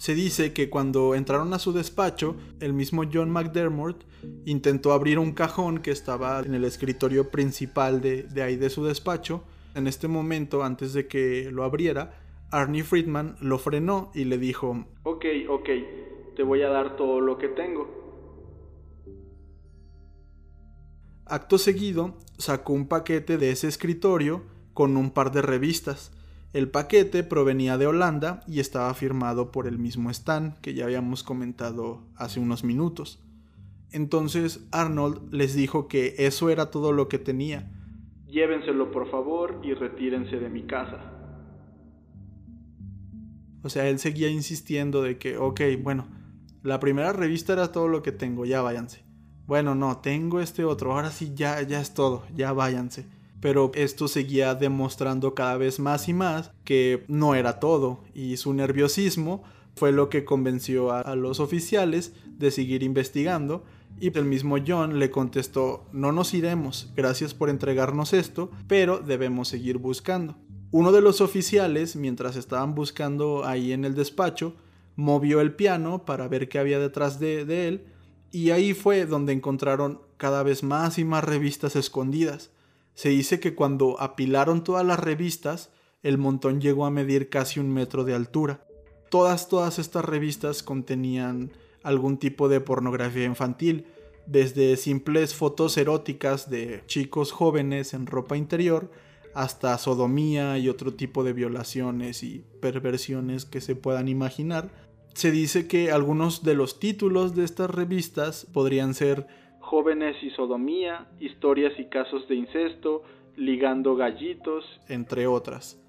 Se 0.00 0.14
dice 0.14 0.54
que 0.54 0.70
cuando 0.70 1.14
entraron 1.14 1.52
a 1.52 1.58
su 1.58 1.72
despacho, 1.72 2.34
el 2.60 2.72
mismo 2.72 3.02
John 3.12 3.30
McDermott 3.30 4.02
intentó 4.46 4.92
abrir 4.92 5.18
un 5.18 5.32
cajón 5.32 5.80
que 5.80 5.90
estaba 5.90 6.40
en 6.40 6.54
el 6.54 6.64
escritorio 6.64 7.30
principal 7.30 8.00
de, 8.00 8.22
de, 8.22 8.42
ahí 8.42 8.56
de 8.56 8.70
su 8.70 8.82
despacho. 8.82 9.44
En 9.74 9.86
este 9.86 10.08
momento, 10.08 10.64
antes 10.64 10.94
de 10.94 11.06
que 11.06 11.50
lo 11.52 11.64
abriera, 11.64 12.18
Arnie 12.50 12.82
Friedman 12.82 13.36
lo 13.42 13.58
frenó 13.58 14.10
y 14.14 14.24
le 14.24 14.38
dijo, 14.38 14.86
Ok, 15.02 15.26
ok, 15.48 15.68
te 16.34 16.42
voy 16.42 16.62
a 16.62 16.70
dar 16.70 16.96
todo 16.96 17.20
lo 17.20 17.36
que 17.36 17.48
tengo. 17.48 17.99
Acto 21.30 21.58
seguido, 21.58 22.18
sacó 22.38 22.72
un 22.72 22.88
paquete 22.88 23.38
de 23.38 23.52
ese 23.52 23.68
escritorio 23.68 24.42
con 24.74 24.96
un 24.96 25.12
par 25.12 25.30
de 25.30 25.42
revistas. 25.42 26.10
El 26.52 26.68
paquete 26.68 27.22
provenía 27.22 27.78
de 27.78 27.86
Holanda 27.86 28.42
y 28.48 28.58
estaba 28.58 28.92
firmado 28.94 29.52
por 29.52 29.68
el 29.68 29.78
mismo 29.78 30.10
Stan 30.10 30.56
que 30.60 30.74
ya 30.74 30.86
habíamos 30.86 31.22
comentado 31.22 32.02
hace 32.16 32.40
unos 32.40 32.64
minutos. 32.64 33.22
Entonces 33.92 34.66
Arnold 34.72 35.32
les 35.32 35.54
dijo 35.54 35.86
que 35.86 36.16
eso 36.18 36.50
era 36.50 36.72
todo 36.72 36.90
lo 36.90 37.08
que 37.08 37.20
tenía. 37.20 37.70
Llévenselo 38.26 38.90
por 38.90 39.08
favor 39.08 39.60
y 39.62 39.74
retírense 39.74 40.40
de 40.40 40.48
mi 40.48 40.64
casa. 40.64 40.98
O 43.62 43.68
sea, 43.68 43.88
él 43.88 44.00
seguía 44.00 44.30
insistiendo 44.30 45.02
de 45.02 45.18
que, 45.18 45.36
ok, 45.36 45.60
bueno, 45.80 46.08
la 46.64 46.80
primera 46.80 47.12
revista 47.12 47.52
era 47.52 47.70
todo 47.70 47.86
lo 47.86 48.02
que 48.02 48.10
tengo, 48.10 48.44
ya 48.44 48.62
váyanse. 48.62 49.09
Bueno, 49.50 49.74
no, 49.74 49.98
tengo 49.98 50.38
este 50.38 50.64
otro, 50.64 50.92
ahora 50.92 51.10
sí, 51.10 51.32
ya, 51.34 51.60
ya 51.62 51.80
es 51.80 51.92
todo, 51.92 52.22
ya 52.36 52.52
váyanse 52.52 53.04
pero 53.40 53.72
esto 53.74 54.06
seguía 54.06 54.54
demostrando 54.54 55.34
cada 55.34 55.56
vez 55.56 55.80
más 55.80 56.08
y 56.08 56.12
más 56.12 56.52
que 56.62 57.04
no 57.08 57.34
era 57.34 57.58
todo 57.58 58.04
y 58.14 58.36
su 58.36 58.54
nerviosismo 58.54 59.42
fue 59.74 59.90
lo 59.90 60.08
que 60.08 60.24
convenció 60.24 60.92
a, 60.92 61.16
los 61.16 61.40
oficiales 61.40 62.12
de 62.38 62.52
seguir 62.52 62.84
investigando 62.84 63.64
y 63.98 64.16
el 64.16 64.24
mismo 64.24 64.56
John 64.64 65.00
le 65.00 65.10
contestó 65.10 65.84
no 65.92 66.12
nos 66.12 66.32
iremos, 66.32 66.92
gracias 66.94 67.34
por 67.34 67.50
entregarnos 67.50 68.12
esto, 68.12 68.52
pero 68.68 68.98
debemos 68.98 69.48
seguir 69.48 69.78
buscando. 69.78 70.36
Uno 70.70 70.92
de 70.92 71.00
los 71.00 71.20
oficiales, 71.20 71.96
mientras 71.96 72.36
estaban 72.36 72.76
buscando 72.76 73.44
ahí 73.44 73.72
en 73.72 73.84
el 73.84 73.96
despacho, 73.96 74.54
movió 74.94 75.40
el 75.40 75.54
piano 75.56 76.04
para 76.04 76.28
ver 76.28 76.48
qué 76.48 76.60
había 76.60 76.78
detrás 76.78 77.18
de, 77.18 77.44
de 77.44 77.66
él 77.66 77.86
y 78.30 78.50
ahí 78.50 78.74
fue 78.74 79.06
donde 79.06 79.32
encontraron 79.32 80.00
cada 80.16 80.42
vez 80.42 80.62
más 80.62 80.98
y 80.98 81.04
más 81.04 81.24
revistas 81.24 81.76
escondidas 81.76 82.50
se 83.00 83.08
dice 83.08 83.40
que 83.40 83.54
cuando 83.54 83.98
apilaron 83.98 84.62
todas 84.62 84.84
las 84.84 84.98
revistas, 84.98 85.70
el 86.02 86.18
montón 86.18 86.60
llegó 86.60 86.84
a 86.84 86.90
medir 86.90 87.30
casi 87.30 87.58
un 87.58 87.72
metro 87.72 88.04
de 88.04 88.14
altura. 88.14 88.66
Todas, 89.10 89.48
todas 89.48 89.78
estas 89.78 90.04
revistas 90.04 90.62
contenían 90.62 91.50
algún 91.82 92.18
tipo 92.18 92.50
de 92.50 92.60
pornografía 92.60 93.24
infantil, 93.24 93.86
desde 94.26 94.76
simples 94.76 95.34
fotos 95.34 95.78
eróticas 95.78 96.50
de 96.50 96.82
chicos 96.86 97.32
jóvenes 97.32 97.94
en 97.94 98.06
ropa 98.06 98.36
interior, 98.36 98.90
hasta 99.34 99.78
sodomía 99.78 100.58
y 100.58 100.68
otro 100.68 100.92
tipo 100.92 101.24
de 101.24 101.32
violaciones 101.32 102.22
y 102.22 102.44
perversiones 102.60 103.46
que 103.46 103.62
se 103.62 103.76
puedan 103.76 104.08
imaginar. 104.08 104.70
Se 105.14 105.30
dice 105.30 105.66
que 105.66 105.90
algunos 105.90 106.42
de 106.42 106.54
los 106.54 106.78
títulos 106.78 107.34
de 107.34 107.44
estas 107.44 107.70
revistas 107.70 108.46
podrían 108.52 108.94
ser 108.94 109.26
jóvenes 109.58 110.16
y 110.22 110.30
sodomía, 110.30 111.06
historias 111.20 111.72
y 111.78 111.86
casos 111.86 112.26
de 112.28 112.36
incesto, 112.36 113.02
ligando 113.36 113.96
gallitos, 113.96 114.64
entre 114.88 115.26
otras. 115.26 115.80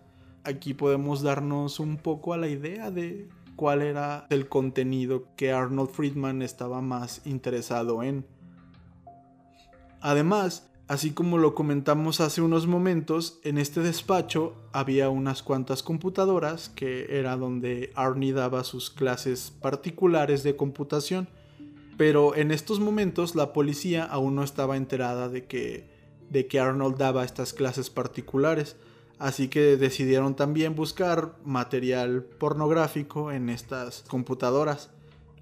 Aquí 0.44 0.74
podemos 0.74 1.22
darnos 1.22 1.80
un 1.80 1.98
poco 1.98 2.34
a 2.34 2.38
la 2.38 2.48
idea 2.48 2.92
de 2.92 3.28
cuál 3.56 3.82
era 3.82 4.26
el 4.30 4.48
contenido 4.48 5.28
que 5.36 5.52
Arnold 5.52 5.90
Friedman 5.90 6.42
estaba 6.42 6.82
más 6.82 7.26
interesado 7.28 8.02
en. 8.02 8.26
Además, 10.00 10.71
así 10.92 11.12
como 11.12 11.38
lo 11.38 11.56
comentamos 11.56 12.20
hace 12.20 12.42
unos 12.42 12.68
momentos, 12.68 13.40
en 13.44 13.58
este 13.58 13.80
despacho 13.80 14.54
había 14.74 15.10
unas 15.10 15.42
cuantas 15.42 15.84
computadoras 15.84 16.70
que 16.70 17.18
era 17.18 17.38
donde 17.38 17.92
Arnie 17.96 18.34
daba 18.34 18.64
sus 18.64 18.90
clases 18.90 19.54
particulares 19.62 20.44
de 20.44 20.56
computación 20.56 21.28
pero 22.02 22.36
en 22.36 22.50
estos 22.50 22.80
momentos 22.80 23.36
la 23.36 23.54
policía 23.54 24.04
aún 24.04 24.34
no 24.34 24.44
estaba 24.44 24.76
enterada 24.76 25.30
de 25.30 25.46
que, 25.46 25.88
de 26.32 26.48
que 26.48 26.60
Arnold 26.60 26.98
daba 26.98 27.24
estas 27.24 27.54
clases 27.54 27.92
particulares, 27.92 28.76
así 29.20 29.50
que 29.50 29.78
decidieron 29.78 30.36
también 30.36 30.76
buscar 30.76 31.36
material 31.46 32.24
pornográfico 32.24 33.32
en 33.32 33.50
estas 33.50 34.04
computadoras. 34.08 34.90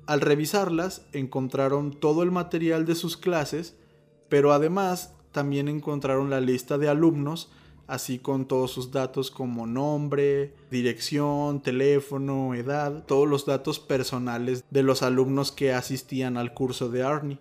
Al 0.06 0.20
revisarlas 0.20 1.06
encontraron 1.14 1.94
todo 1.94 2.24
el 2.24 2.32
material 2.32 2.86
de 2.86 2.96
sus 2.96 3.16
clases, 3.16 3.78
pero 4.28 4.52
además 4.52 5.14
también 5.32 5.68
encontraron 5.68 6.30
la 6.30 6.42
lista 6.42 6.78
de 6.78 6.90
alumnos 6.90 7.50
así 7.90 8.20
con 8.20 8.46
todos 8.46 8.72
sus 8.72 8.92
datos 8.92 9.32
como 9.32 9.66
nombre, 9.66 10.54
dirección, 10.70 11.62
teléfono, 11.62 12.54
edad, 12.54 13.04
todos 13.06 13.28
los 13.28 13.46
datos 13.46 13.80
personales 13.80 14.64
de 14.70 14.84
los 14.84 15.02
alumnos 15.02 15.52
que 15.52 15.74
asistían 15.74 16.38
al 16.38 16.54
curso 16.54 16.90
de 16.90 17.04
Arnie. 17.04 17.40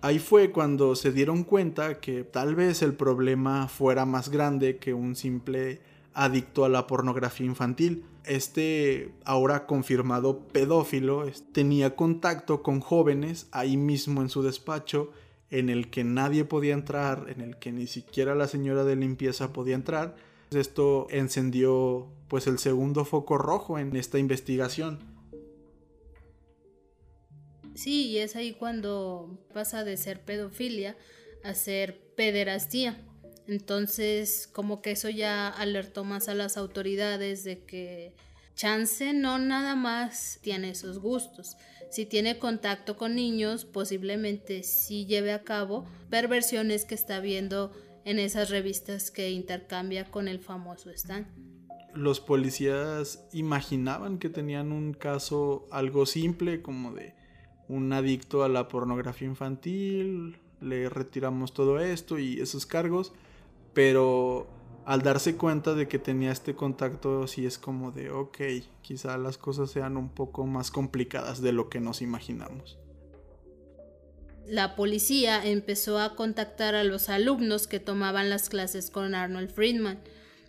Ahí 0.00 0.18
fue 0.20 0.52
cuando 0.52 0.96
se 0.96 1.12
dieron 1.12 1.44
cuenta 1.44 2.00
que 2.00 2.24
tal 2.24 2.54
vez 2.54 2.82
el 2.82 2.94
problema 2.94 3.68
fuera 3.68 4.06
más 4.06 4.30
grande 4.30 4.78
que 4.78 4.94
un 4.94 5.14
simple 5.14 5.82
adicto 6.14 6.64
a 6.64 6.68
la 6.68 6.86
pornografía 6.86 7.46
infantil. 7.46 8.04
Este 8.24 9.12
ahora 9.24 9.66
confirmado 9.66 10.48
pedófilo 10.48 11.24
tenía 11.52 11.94
contacto 11.94 12.62
con 12.62 12.80
jóvenes 12.80 13.48
ahí 13.52 13.76
mismo 13.76 14.22
en 14.22 14.28
su 14.30 14.42
despacho 14.42 15.10
en 15.50 15.68
el 15.70 15.90
que 15.90 16.04
nadie 16.04 16.44
podía 16.44 16.74
entrar, 16.74 17.26
en 17.28 17.40
el 17.40 17.56
que 17.58 17.72
ni 17.72 17.86
siquiera 17.86 18.34
la 18.34 18.48
señora 18.48 18.84
de 18.84 18.96
limpieza 18.96 19.52
podía 19.52 19.74
entrar. 19.74 20.16
Esto 20.50 21.06
encendió 21.10 22.08
pues 22.28 22.46
el 22.46 22.58
segundo 22.58 23.04
foco 23.04 23.38
rojo 23.38 23.78
en 23.78 23.96
esta 23.96 24.18
investigación. 24.18 24.98
Sí, 27.74 28.08
y 28.08 28.18
es 28.18 28.34
ahí 28.34 28.54
cuando 28.54 29.38
pasa 29.54 29.84
de 29.84 29.96
ser 29.96 30.24
pedofilia 30.24 30.96
a 31.44 31.54
ser 31.54 32.00
pederastía. 32.16 33.00
Entonces, 33.46 34.48
como 34.52 34.82
que 34.82 34.90
eso 34.90 35.08
ya 35.08 35.48
alertó 35.48 36.04
más 36.04 36.28
a 36.28 36.34
las 36.34 36.56
autoridades 36.56 37.44
de 37.44 37.64
que 37.64 38.14
Chance 38.58 39.12
no 39.12 39.38
nada 39.38 39.76
más 39.76 40.40
tiene 40.42 40.70
esos 40.70 40.98
gustos, 40.98 41.56
si 41.90 42.06
tiene 42.06 42.40
contacto 42.40 42.96
con 42.96 43.14
niños, 43.14 43.64
posiblemente 43.64 44.64
sí 44.64 45.06
lleve 45.06 45.32
a 45.32 45.44
cabo 45.44 45.86
perversiones 46.10 46.84
que 46.84 46.96
está 46.96 47.20
viendo 47.20 47.70
en 48.04 48.18
esas 48.18 48.50
revistas 48.50 49.12
que 49.12 49.30
intercambia 49.30 50.10
con 50.10 50.26
el 50.26 50.40
famoso 50.40 50.90
Stan. 50.90 51.28
Los 51.94 52.18
policías 52.18 53.24
imaginaban 53.32 54.18
que 54.18 54.28
tenían 54.28 54.72
un 54.72 54.92
caso 54.92 55.68
algo 55.70 56.04
simple 56.04 56.60
como 56.60 56.92
de 56.92 57.14
un 57.68 57.92
adicto 57.92 58.42
a 58.42 58.48
la 58.48 58.66
pornografía 58.66 59.28
infantil, 59.28 60.36
le 60.60 60.88
retiramos 60.88 61.54
todo 61.54 61.78
esto 61.78 62.18
y 62.18 62.40
esos 62.40 62.66
cargos, 62.66 63.12
pero 63.72 64.48
al 64.88 65.02
darse 65.02 65.36
cuenta 65.36 65.74
de 65.74 65.86
que 65.86 65.98
tenía 65.98 66.32
este 66.32 66.54
contacto, 66.54 67.26
sí 67.26 67.44
es 67.44 67.58
como 67.58 67.90
de, 67.92 68.10
ok, 68.10 68.38
quizá 68.80 69.18
las 69.18 69.36
cosas 69.36 69.70
sean 69.70 69.98
un 69.98 70.08
poco 70.08 70.46
más 70.46 70.70
complicadas 70.70 71.42
de 71.42 71.52
lo 71.52 71.68
que 71.68 71.78
nos 71.78 72.00
imaginamos. 72.00 72.78
La 74.46 74.76
policía 74.76 75.44
empezó 75.44 75.98
a 75.98 76.16
contactar 76.16 76.74
a 76.74 76.84
los 76.84 77.10
alumnos 77.10 77.66
que 77.66 77.80
tomaban 77.80 78.30
las 78.30 78.48
clases 78.48 78.88
con 78.88 79.14
Arnold 79.14 79.50
Friedman 79.50 79.98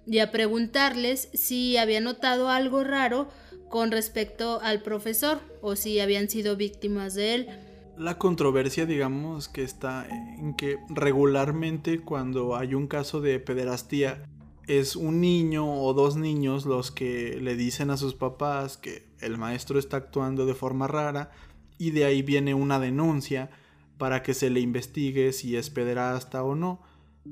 y 0.07 0.19
a 0.19 0.31
preguntarles 0.31 1.27
si 1.33 1.75
había 1.75 1.99
notado 1.99 2.49
algo 2.49 2.85
raro 2.85 3.27
con 3.67 3.91
respecto 3.91 4.61
al 4.61 4.81
profesor 4.81 5.41
o 5.61 5.75
si 5.75 5.99
habían 5.99 6.29
sido 6.29 6.55
víctimas 6.55 7.13
de 7.13 7.35
él. 7.35 7.49
La 7.99 8.17
controversia, 8.17 8.85
digamos, 8.85 9.49
que 9.49 9.61
está 9.61 10.07
en 10.07 10.53
que 10.53 10.77
regularmente 10.87 11.99
cuando 11.99 12.55
hay 12.55 12.73
un 12.73 12.87
caso 12.87 13.19
de 13.19 13.41
pederastía 13.41 14.23
es 14.67 14.95
un 14.95 15.19
niño 15.19 15.69
o 15.69 15.93
dos 15.93 16.15
niños 16.15 16.65
los 16.65 16.91
que 16.91 17.37
le 17.41 17.57
dicen 17.57 17.89
a 17.89 17.97
sus 17.97 18.15
papás 18.15 18.77
que 18.77 19.05
el 19.19 19.37
maestro 19.37 19.77
está 19.77 19.97
actuando 19.97 20.45
de 20.45 20.53
forma 20.53 20.87
rara 20.87 21.31
y 21.77 21.91
de 21.91 22.05
ahí 22.05 22.21
viene 22.21 22.53
una 22.53 22.79
denuncia 22.79 23.49
para 23.97 24.23
que 24.23 24.33
se 24.33 24.49
le 24.49 24.61
investigue 24.61 25.33
si 25.33 25.57
es 25.57 25.69
pederasta 25.69 26.41
o 26.41 26.55
no. 26.55 26.81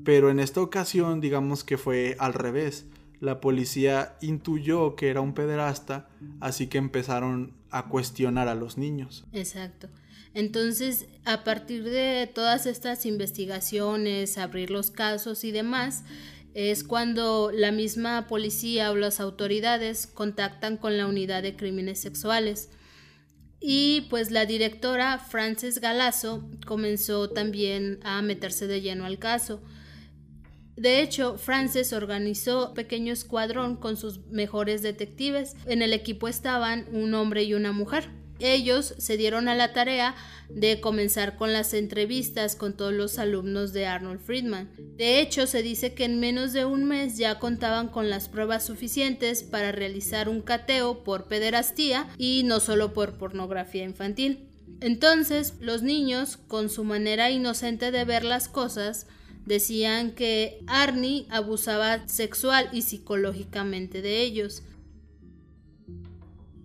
Pero 0.04 0.28
en 0.28 0.38
esta 0.38 0.60
ocasión 0.60 1.22
digamos 1.22 1.64
que 1.64 1.78
fue 1.78 2.14
al 2.18 2.34
revés. 2.34 2.84
La 3.20 3.40
policía 3.40 4.18
intuyó 4.20 4.96
que 4.96 5.08
era 5.08 5.22
un 5.22 5.32
pederasta, 5.32 6.10
así 6.40 6.66
que 6.66 6.76
empezaron 6.76 7.54
a 7.70 7.88
cuestionar 7.88 8.48
a 8.48 8.54
los 8.54 8.76
niños. 8.76 9.24
Exacto. 9.32 9.88
Entonces, 10.34 11.06
a 11.24 11.44
partir 11.44 11.84
de 11.84 12.30
todas 12.32 12.66
estas 12.66 13.06
investigaciones, 13.06 14.38
abrir 14.38 14.70
los 14.70 14.90
casos 14.90 15.44
y 15.44 15.50
demás, 15.50 16.04
es 16.54 16.84
cuando 16.84 17.50
la 17.52 17.72
misma 17.72 18.26
policía 18.26 18.90
o 18.90 18.96
las 18.96 19.20
autoridades 19.20 20.06
contactan 20.06 20.76
con 20.76 20.96
la 20.96 21.06
unidad 21.06 21.42
de 21.42 21.56
crímenes 21.56 22.00
sexuales. 22.00 22.70
Y 23.60 24.02
pues 24.10 24.30
la 24.30 24.46
directora 24.46 25.18
Frances 25.18 25.80
Galazo 25.80 26.48
comenzó 26.66 27.30
también 27.30 27.98
a 28.02 28.22
meterse 28.22 28.66
de 28.66 28.80
lleno 28.80 29.04
al 29.04 29.18
caso. 29.18 29.62
De 30.76 31.00
hecho, 31.00 31.36
Frances 31.38 31.92
organizó 31.92 32.68
un 32.68 32.74
pequeño 32.74 33.12
escuadrón 33.12 33.76
con 33.76 33.96
sus 33.96 34.20
mejores 34.26 34.80
detectives. 34.80 35.56
En 35.66 35.82
el 35.82 35.92
equipo 35.92 36.28
estaban 36.28 36.86
un 36.92 37.14
hombre 37.14 37.42
y 37.42 37.54
una 37.54 37.72
mujer. 37.72 38.08
Ellos 38.40 38.94
se 38.98 39.16
dieron 39.16 39.48
a 39.48 39.54
la 39.54 39.72
tarea 39.72 40.14
de 40.48 40.80
comenzar 40.80 41.36
con 41.36 41.52
las 41.52 41.74
entrevistas 41.74 42.56
con 42.56 42.76
todos 42.76 42.92
los 42.92 43.18
alumnos 43.18 43.72
de 43.72 43.86
Arnold 43.86 44.20
Friedman. 44.20 44.70
De 44.96 45.20
hecho, 45.20 45.46
se 45.46 45.62
dice 45.62 45.94
que 45.94 46.04
en 46.04 46.20
menos 46.20 46.52
de 46.52 46.64
un 46.64 46.84
mes 46.84 47.16
ya 47.16 47.38
contaban 47.38 47.88
con 47.88 48.08
las 48.10 48.28
pruebas 48.28 48.64
suficientes 48.64 49.42
para 49.42 49.72
realizar 49.72 50.28
un 50.28 50.40
cateo 50.40 51.04
por 51.04 51.24
pederastía 51.24 52.08
y 52.16 52.42
no 52.44 52.60
solo 52.60 52.94
por 52.94 53.18
pornografía 53.18 53.84
infantil. 53.84 54.48
Entonces, 54.80 55.54
los 55.60 55.82
niños, 55.82 56.36
con 56.36 56.70
su 56.70 56.84
manera 56.84 57.30
inocente 57.30 57.90
de 57.90 58.04
ver 58.04 58.24
las 58.24 58.48
cosas, 58.48 59.06
decían 59.44 60.12
que 60.12 60.62
Arnie 60.66 61.26
abusaba 61.30 62.06
sexual 62.06 62.68
y 62.72 62.82
psicológicamente 62.82 64.02
de 64.02 64.22
ellos. 64.22 64.62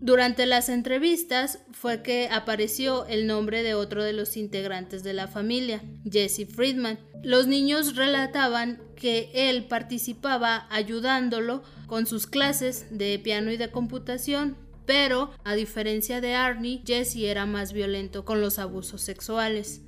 Durante 0.04 0.46
las 0.46 0.68
entrevistas 0.68 1.60
fue 1.72 2.02
que 2.02 2.28
apareció 2.30 3.06
el 3.06 3.26
nombre 3.26 3.64
de 3.64 3.74
otro 3.74 4.04
de 4.04 4.12
los 4.12 4.36
integrantes 4.36 5.02
de 5.02 5.14
la 5.14 5.30
familia, 5.30 5.82
Jesse 6.04 6.46
Friedman. 6.46 7.00
Los 7.24 7.48
niños 7.48 7.96
relataban 7.96 8.82
que 8.98 9.32
él 9.34 9.64
participaba 9.64 10.68
ayudándolo 10.70 11.64
con 11.88 12.06
sus 12.06 12.28
clases 12.28 12.88
de 12.92 13.18
piano 13.18 13.50
y 13.50 13.56
de 13.56 13.72
computación, 13.72 14.58
pero 14.86 15.32
a 15.46 15.56
diferencia 15.56 16.20
de 16.20 16.36
Arnie, 16.36 16.82
Jesse 16.86 17.24
era 17.24 17.46
más 17.46 17.72
violento 17.72 18.26
con 18.26 18.42
los 18.42 18.60
abusos 18.60 19.00
sexuales. 19.00 19.84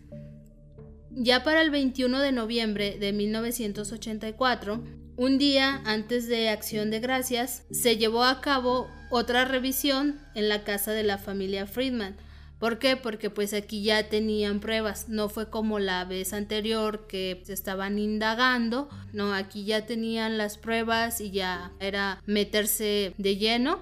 Ya 1.12 1.43
para 1.43 1.62
el 1.62 1.71
21 1.71 2.21
de 2.21 2.32
noviembre 2.32 2.97
de 2.97 3.12
1984, 3.12 4.82
un 5.17 5.38
día 5.38 5.82
antes 5.86 6.28
de 6.30 6.47
Acción 6.47 6.89
de 6.89 7.01
Gracias, 7.01 7.63
se 7.69 7.97
llevó 7.97 8.23
a 8.23 8.39
cabo 8.39 8.89
otra 9.15 9.45
revisión 9.45 10.19
en 10.36 10.49
la 10.49 10.63
casa 10.63 10.91
de 10.91 11.04
la 11.04 11.17
familia 11.17 11.67
Friedman. 11.67 12.17
¿Por 12.60 12.80
qué? 12.80 12.97
Porque 12.97 13.30
pues 13.30 13.54
aquí 13.54 13.84
ya 13.84 14.10
tenían 14.10 14.60
pruebas, 14.60 15.08
no 15.08 15.30
fue 15.30 15.49
como 15.49 15.80
la 15.80 16.04
vez 16.04 16.34
anterior 16.34 17.08
que 17.08 17.41
se 17.45 17.54
estaban 17.54 17.97
indagando, 17.97 18.89
no, 19.13 19.34
aquí 19.34 19.65
ya 19.65 19.86
tenían 19.86 20.38
las 20.38 20.58
pruebas 20.58 21.21
y 21.21 21.32
ya 21.32 21.71
era 21.80 22.21
meterse 22.25 23.13
de 23.17 23.38
lleno. 23.38 23.80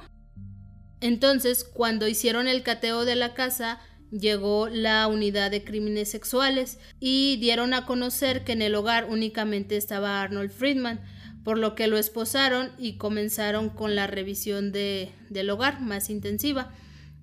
Entonces, 1.02 1.64
cuando 1.64 2.08
hicieron 2.08 2.48
el 2.48 2.64
cateo 2.64 3.04
de 3.04 3.16
la 3.16 3.34
casa, 3.34 3.80
llegó 4.12 4.70
la 4.70 5.08
unidad 5.08 5.50
de 5.50 5.64
crímenes 5.64 6.10
sexuales 6.12 6.80
y 7.00 7.38
dieron 7.38 7.74
a 7.74 7.86
conocer 7.86 8.44
que 8.44 8.52
en 8.52 8.62
el 8.62 8.76
hogar 8.76 9.06
únicamente 9.10 9.78
estaba 9.78 10.22
Arnold 10.22 10.52
Friedman 10.52 11.02
por 11.44 11.58
lo 11.58 11.76
que 11.76 11.88
lo 11.88 11.98
esposaron 11.98 12.72
y 12.78 12.98
comenzaron 12.98 13.70
con 13.70 13.96
la 13.96 14.08
revisión 14.08 14.72
de, 14.72 15.12
del 15.30 15.50
hogar 15.50 15.82
más 15.82 16.10
intensiva. 16.10 16.72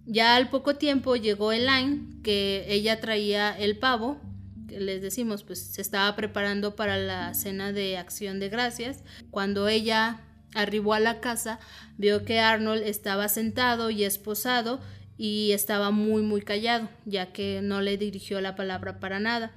Ya 0.06 0.36
al 0.36 0.50
poco 0.50 0.76
tiempo 0.76 1.16
llegó 1.16 1.52
Elaine, 1.52 2.20
que 2.22 2.66
ella 2.68 3.00
traía 3.00 3.56
el 3.56 3.78
pavo, 3.78 4.20
que 4.68 4.80
les 4.80 5.02
decimos, 5.02 5.42
pues 5.42 5.60
se 5.60 5.80
estaba 5.80 6.14
preparando 6.16 6.76
para 6.76 6.96
la 6.96 7.34
cena 7.34 7.72
de 7.72 7.96
acción 7.96 8.40
de 8.40 8.48
gracias. 8.48 9.02
Cuando 9.30 9.68
ella 9.68 10.20
arribó 10.54 10.94
a 10.94 11.00
la 11.00 11.20
casa, 11.20 11.60
vio 11.96 12.24
que 12.24 12.40
Arnold 12.40 12.82
estaba 12.82 13.28
sentado 13.28 13.90
y 13.90 14.04
esposado 14.04 14.80
y 15.16 15.52
estaba 15.52 15.90
muy 15.90 16.22
muy 16.22 16.40
callado, 16.40 16.88
ya 17.04 17.32
que 17.32 17.60
no 17.62 17.80
le 17.82 17.98
dirigió 17.98 18.40
la 18.40 18.56
palabra 18.56 19.00
para 19.00 19.20
nada. 19.20 19.52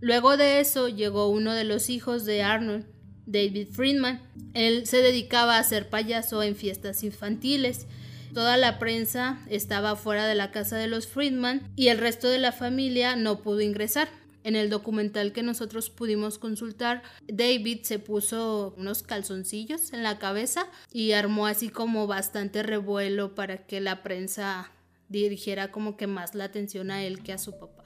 Luego 0.00 0.36
de 0.36 0.60
eso 0.60 0.88
llegó 0.88 1.28
uno 1.28 1.52
de 1.52 1.64
los 1.64 1.90
hijos 1.90 2.24
de 2.24 2.42
Arnold, 2.42 2.86
David 3.28 3.68
Friedman. 3.70 4.20
Él 4.54 4.86
se 4.86 4.98
dedicaba 4.98 5.58
a 5.58 5.64
ser 5.64 5.88
payaso 5.88 6.42
en 6.42 6.56
fiestas 6.56 7.04
infantiles. 7.04 7.86
Toda 8.34 8.56
la 8.56 8.78
prensa 8.78 9.38
estaba 9.48 9.96
fuera 9.96 10.26
de 10.26 10.34
la 10.34 10.50
casa 10.50 10.76
de 10.76 10.88
los 10.88 11.06
Friedman 11.06 11.62
y 11.76 11.88
el 11.88 11.98
resto 11.98 12.28
de 12.28 12.38
la 12.38 12.52
familia 12.52 13.16
no 13.16 13.40
pudo 13.40 13.60
ingresar. 13.60 14.08
En 14.44 14.56
el 14.56 14.70
documental 14.70 15.32
que 15.32 15.42
nosotros 15.42 15.90
pudimos 15.90 16.38
consultar, 16.38 17.02
David 17.26 17.80
se 17.82 17.98
puso 17.98 18.74
unos 18.78 19.02
calzoncillos 19.02 19.92
en 19.92 20.02
la 20.02 20.18
cabeza 20.18 20.68
y 20.92 21.12
armó 21.12 21.46
así 21.46 21.68
como 21.68 22.06
bastante 22.06 22.62
revuelo 22.62 23.34
para 23.34 23.66
que 23.66 23.80
la 23.80 24.02
prensa 24.02 24.72
dirigiera 25.08 25.70
como 25.70 25.96
que 25.96 26.06
más 26.06 26.34
la 26.34 26.44
atención 26.44 26.90
a 26.90 27.04
él 27.04 27.22
que 27.22 27.32
a 27.32 27.38
su 27.38 27.58
papá. 27.58 27.77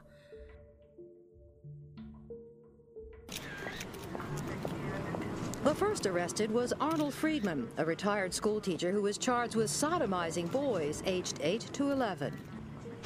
The 5.65 5.77
first 5.77 6.07
arrested 6.07 6.51
was 6.51 6.73
Arnold 6.81 7.15
Friedman, 7.15 7.69
a 7.77 7.85
retired 7.85 8.35
schoolteacher 8.35 8.91
who 8.91 9.01
was 9.01 9.17
charged 9.17 9.55
with 9.55 9.71
sodomizing 9.71 10.51
boys 10.51 11.05
aged 11.07 11.39
8 11.41 11.61
to 11.75 11.93
11. 11.93 12.37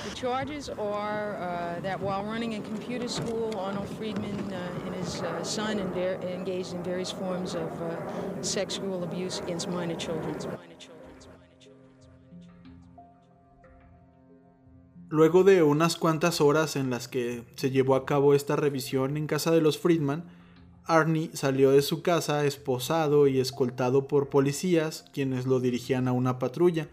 The 0.08 0.14
charges 0.14 0.70
are 0.70 1.36
uh, 1.36 1.80
that 1.80 2.00
while 2.00 2.24
running 2.24 2.54
a 2.54 2.60
computer 2.60 3.08
school, 3.08 3.54
Arnold 3.58 3.88
Friedman 3.98 4.50
uh, 4.50 4.86
and 4.86 4.94
his 4.94 5.20
uh, 5.20 5.44
son 5.44 5.78
engaged 5.78 6.72
in 6.72 6.82
various 6.82 7.12
forms 7.12 7.54
of 7.54 7.70
uh, 7.82 8.42
sexual 8.42 9.04
abuse 9.04 9.40
against 9.40 9.68
minor 9.68 9.96
children. 9.96 10.34
Luego 15.10 15.44
de 15.44 15.62
unas 15.62 15.96
cuantas 15.96 16.40
horas 16.40 16.76
en 16.76 16.88
las 16.88 17.06
que 17.06 17.44
se 17.56 17.70
llevó 17.70 17.96
a 17.96 18.06
cabo 18.06 18.32
esta 18.32 18.56
revisión 18.56 19.18
en 19.18 19.26
casa 19.26 19.50
de 19.50 19.60
los 19.60 19.76
Friedman, 19.76 20.24
Arnie 20.86 21.30
salió 21.34 21.72
de 21.72 21.82
su 21.82 22.02
casa 22.02 22.44
esposado 22.46 23.26
y 23.26 23.40
escoltado 23.40 24.06
por 24.06 24.28
policías, 24.28 25.04
quienes 25.12 25.46
lo 25.46 25.60
dirigían 25.60 26.08
a 26.08 26.12
una 26.12 26.38
patrulla, 26.38 26.88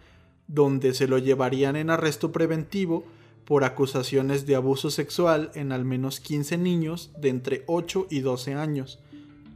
donde 0.47 0.93
se 0.93 1.08
lo 1.08 1.17
llevarían 1.17 1.75
en 1.75 1.89
arresto 1.89 2.32
preventivo 2.32 3.06
por 3.45 3.63
acusaciones 3.63 4.45
de 4.45 4.56
abuso 4.56 4.89
sexual 4.89 5.51
en 5.53 5.71
al 5.71 5.86
menos 5.86 6.19
15 6.19 6.58
niños 6.58 7.12
de 7.17 7.29
entre 7.29 7.63
8 7.67 8.08
y 8.10 8.21
12 8.21 8.53
años. 8.56 8.99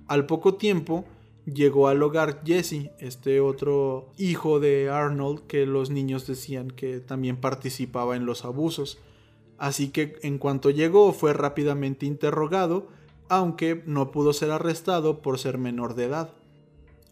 Al 0.08 0.26
poco 0.26 0.56
tiempo 0.56 1.06
llegó 1.46 1.88
al 1.88 2.04
hogar 2.04 2.42
Jesse, 2.46 2.92
este 3.00 3.40
otro 3.40 4.12
hijo 4.18 4.60
de 4.60 4.90
Arnold 4.90 5.48
que 5.48 5.66
los 5.66 5.90
niños 5.90 6.28
decían 6.28 6.72
que 6.72 7.00
también 7.00 7.38
participaba 7.38 8.16
en 8.16 8.26
los 8.26 8.46
abusos. 8.46 9.00
Así 9.58 9.90
que 9.90 10.18
en 10.22 10.38
cuanto 10.38 10.70
llegó 10.70 11.14
fue 11.14 11.34
rápidamente 11.34 12.06
interrogado 12.06 12.90
aunque 13.30 13.84
no 13.86 14.12
pudo 14.12 14.34
ser 14.34 14.52
arrestado 14.52 15.22
por 15.22 15.40
ser 15.40 15.58
menor 15.58 15.96
de 15.96 16.06
edad. 16.06 16.34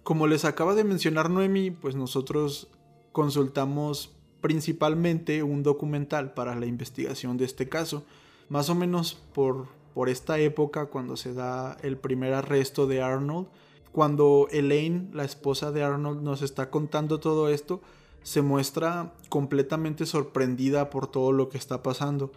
Como 0.03 0.27
les 0.27 0.45
acaba 0.45 0.75
de 0.75 0.83
mencionar 0.83 1.29
Noemi, 1.29 1.71
pues 1.71 1.95
nosotros 1.95 2.67
consultamos 3.11 4.15
principalmente 4.41 5.41
un 5.43 5.63
documental 5.63 6.33
para 6.33 6.55
la 6.55 6.65
investigación 6.65 7.37
de 7.37 7.45
este 7.45 7.69
caso, 7.69 8.03
más 8.49 8.69
o 8.69 8.75
menos 8.75 9.17
por 9.33 9.67
por 9.95 10.09
esta 10.09 10.37
época 10.39 10.87
cuando 10.87 11.15
se 11.15 11.33
da 11.33 11.77
el 11.81 11.97
primer 11.97 12.33
arresto 12.33 12.85
de 12.85 13.01
Arnold. 13.01 13.47
Cuando 13.93 14.49
Elaine, 14.51 15.09
la 15.13 15.23
esposa 15.23 15.71
de 15.71 15.83
Arnold, 15.83 16.21
nos 16.21 16.41
está 16.41 16.69
contando 16.69 17.21
todo 17.21 17.47
esto, 17.47 17.79
se 18.21 18.41
muestra 18.41 19.13
completamente 19.29 20.05
sorprendida 20.05 20.89
por 20.89 21.07
todo 21.07 21.31
lo 21.31 21.47
que 21.47 21.57
está 21.57 21.81
pasando. 21.81 22.33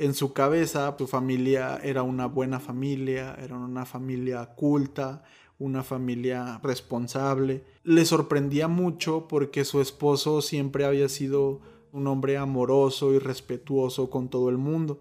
En 0.00 0.14
su 0.14 0.32
cabeza, 0.32 0.94
su 0.96 1.08
familia 1.08 1.80
era 1.82 2.04
una 2.04 2.26
buena 2.26 2.60
familia, 2.60 3.34
era 3.42 3.56
una 3.56 3.84
familia 3.84 4.46
culta, 4.54 5.24
una 5.58 5.82
familia 5.82 6.60
responsable. 6.62 7.64
Le 7.82 8.04
sorprendía 8.04 8.68
mucho 8.68 9.26
porque 9.26 9.64
su 9.64 9.80
esposo 9.80 10.40
siempre 10.40 10.84
había 10.84 11.08
sido 11.08 11.58
un 11.90 12.06
hombre 12.06 12.36
amoroso 12.36 13.12
y 13.12 13.18
respetuoso 13.18 14.08
con 14.08 14.28
todo 14.28 14.50
el 14.50 14.56
mundo. 14.56 15.00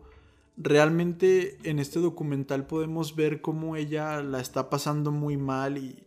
Realmente 0.58 1.60
en 1.62 1.78
este 1.78 2.00
documental 2.00 2.66
podemos 2.66 3.16
ver 3.16 3.40
cómo 3.40 3.76
ella 3.76 4.24
la 4.24 4.42
está 4.42 4.72
pasando 4.72 5.12
muy 5.12 5.38
mal 5.38 5.78
y, 5.78 6.04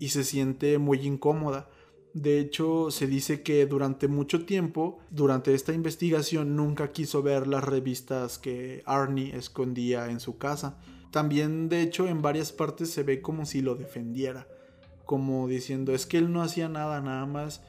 y 0.00 0.08
se 0.08 0.24
siente 0.24 0.78
muy 0.78 1.06
incómoda. 1.06 1.68
De 2.14 2.38
hecho, 2.38 2.90
se 2.90 3.06
dice 3.06 3.42
que 3.42 3.64
durante 3.66 4.06
mucho 4.06 4.44
tiempo, 4.44 4.98
durante 5.10 5.54
esta 5.54 5.72
investigación, 5.72 6.56
nunca 6.56 6.92
quiso 6.92 7.22
ver 7.22 7.46
las 7.46 7.64
revistas 7.64 8.38
que 8.38 8.82
Arnie 8.84 9.34
escondía 9.34 10.10
en 10.10 10.20
su 10.20 10.36
casa. 10.36 10.76
También, 11.10 11.68
de 11.68 11.82
hecho, 11.82 12.06
en 12.08 12.20
varias 12.20 12.52
partes 12.52 12.90
se 12.90 13.02
ve 13.02 13.22
como 13.22 13.46
si 13.46 13.62
lo 13.62 13.76
defendiera, 13.76 14.46
como 15.06 15.48
diciendo, 15.48 15.94
es 15.94 16.06
que 16.06 16.18
él 16.18 16.32
no 16.32 16.42
hacía 16.42 16.68
nada, 16.68 17.00
nada 17.00 17.26
más 17.26 17.62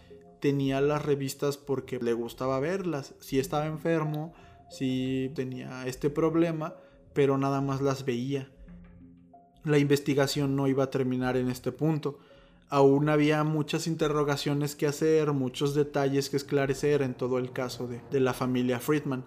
tenía 0.43 0.81
las 0.81 1.05
revistas 1.05 1.55
porque 1.55 1.99
le 1.99 2.11
gustaba 2.11 2.59
verlas. 2.59 3.15
Si 3.21 3.39
estaba 3.39 3.65
enfermo, 3.65 4.33
si 4.69 5.31
tenía 5.35 5.87
este 5.87 6.09
problema, 6.09 6.75
pero 7.13 7.37
nada 7.37 7.61
más 7.61 7.81
las 7.81 8.03
veía. 8.03 8.49
La 9.63 9.77
investigación 9.77 10.57
no 10.57 10.67
iba 10.67 10.83
a 10.83 10.89
terminar 10.89 11.37
en 11.37 11.49
este 11.49 11.71
punto. 11.71 12.19
Aún 12.73 13.07
había 13.07 13.43
muchas 13.43 13.85
interrogaciones 13.85 14.75
que 14.75 14.87
hacer, 14.87 15.31
muchos 15.31 15.75
detalles 15.75 16.31
que 16.31 16.37
esclarecer 16.37 17.03
en 17.03 17.13
todo 17.13 17.37
el 17.37 17.51
caso 17.51 17.85
de, 17.87 18.01
de 18.09 18.19
la 18.19 18.33
familia 18.33 18.79
Friedman. 18.79 19.25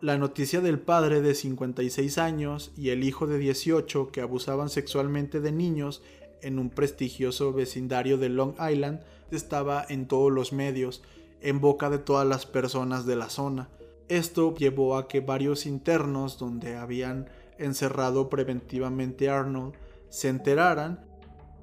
La 0.00 0.16
noticia 0.16 0.62
del 0.62 0.78
padre 0.78 1.20
de 1.20 1.34
56 1.34 2.16
años 2.16 2.72
y 2.78 2.88
el 2.88 3.04
hijo 3.04 3.26
de 3.26 3.36
18 3.36 4.10
que 4.10 4.22
abusaban 4.22 4.70
sexualmente 4.70 5.40
de 5.40 5.52
niños 5.52 6.02
en 6.40 6.58
un 6.58 6.70
prestigioso 6.70 7.52
vecindario 7.52 8.16
de 8.16 8.30
Long 8.30 8.54
Island 8.58 9.00
estaba 9.30 9.84
en 9.86 10.08
todos 10.08 10.32
los 10.32 10.54
medios, 10.54 11.02
en 11.42 11.60
boca 11.60 11.90
de 11.90 11.98
todas 11.98 12.26
las 12.26 12.46
personas 12.46 13.04
de 13.04 13.16
la 13.16 13.28
zona. 13.28 13.68
Esto 14.08 14.54
llevó 14.54 14.96
a 14.96 15.06
que 15.06 15.20
varios 15.20 15.66
internos 15.66 16.38
donde 16.38 16.76
habían 16.76 17.28
encerrado 17.58 18.30
preventivamente 18.30 19.28
a 19.28 19.40
Arnold 19.40 19.74
se 20.08 20.30
enteraran. 20.30 21.09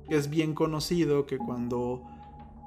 Es 0.10 0.30
bien 0.30 0.54
conocido 0.54 1.26
que 1.26 1.38
cuando 1.38 2.04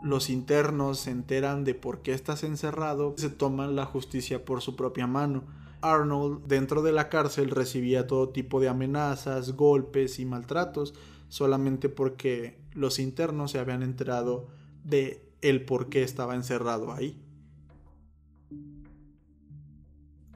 los 0.02 0.30
internos 0.30 1.00
se 1.00 1.10
enteran 1.10 1.64
de 1.64 1.74
por 1.74 2.02
qué 2.02 2.12
estás 2.12 2.42
encerrado, 2.44 3.14
se 3.16 3.30
toman 3.30 3.76
la 3.76 3.86
justicia 3.86 4.44
por 4.44 4.62
su 4.62 4.76
propia 4.76 5.06
mano. 5.06 5.44
Arnold 5.82 6.46
dentro 6.46 6.82
de 6.82 6.92
la 6.92 7.08
cárcel 7.08 7.50
recibía 7.50 8.06
todo 8.06 8.28
tipo 8.28 8.60
de 8.60 8.68
amenazas, 8.68 9.56
golpes 9.56 10.18
y 10.18 10.26
maltratos 10.26 10.94
solamente 11.30 11.88
porque 11.88 12.58
los 12.72 12.98
internos 12.98 13.52
se 13.52 13.58
habían 13.58 13.82
enterado 13.82 14.48
de 14.84 15.24
el 15.40 15.64
por 15.64 15.88
qué 15.88 16.02
estaba 16.02 16.34
encerrado 16.34 16.92
ahí. 16.92 17.18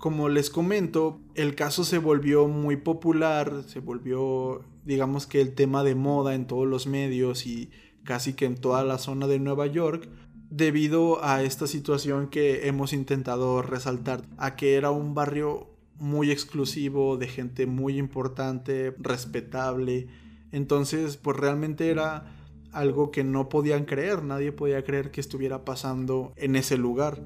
Como 0.04 0.28
les 0.28 0.50
comento, 0.50 1.18
el 1.34 1.54
caso 1.54 1.82
se 1.82 1.96
volvió 1.96 2.46
muy 2.46 2.76
popular, 2.76 3.62
se 3.66 3.80
volvió, 3.80 4.60
digamos 4.84 5.26
que 5.26 5.40
el 5.40 5.54
tema 5.54 5.82
de 5.82 5.94
moda 5.94 6.34
en 6.34 6.46
todos 6.46 6.66
los 6.66 6.86
medios 6.86 7.46
y 7.46 7.70
casi 8.04 8.34
que 8.34 8.44
en 8.44 8.56
toda 8.56 8.84
la 8.84 8.98
zona 8.98 9.26
de 9.26 9.38
Nueva 9.38 9.66
York, 9.66 10.06
debido 10.50 11.24
a 11.24 11.42
esta 11.42 11.66
situación 11.66 12.28
que 12.28 12.68
hemos 12.68 12.92
intentado 12.92 13.62
resaltar, 13.62 14.26
a 14.36 14.56
que 14.56 14.74
era 14.74 14.90
un 14.90 15.14
barrio 15.14 15.70
muy 15.98 16.30
exclusivo, 16.30 17.16
de 17.16 17.28
gente 17.28 17.64
muy 17.64 17.96
importante, 17.96 18.94
respetable. 18.98 20.08
Entonces, 20.52 21.16
pues 21.16 21.38
realmente 21.38 21.88
era 21.88 22.30
algo 22.72 23.10
que 23.10 23.24
no 23.24 23.48
podían 23.48 23.86
creer, 23.86 24.22
nadie 24.22 24.52
podía 24.52 24.84
creer 24.84 25.10
que 25.10 25.22
estuviera 25.22 25.64
pasando 25.64 26.34
en 26.36 26.56
ese 26.56 26.76
lugar. 26.76 27.22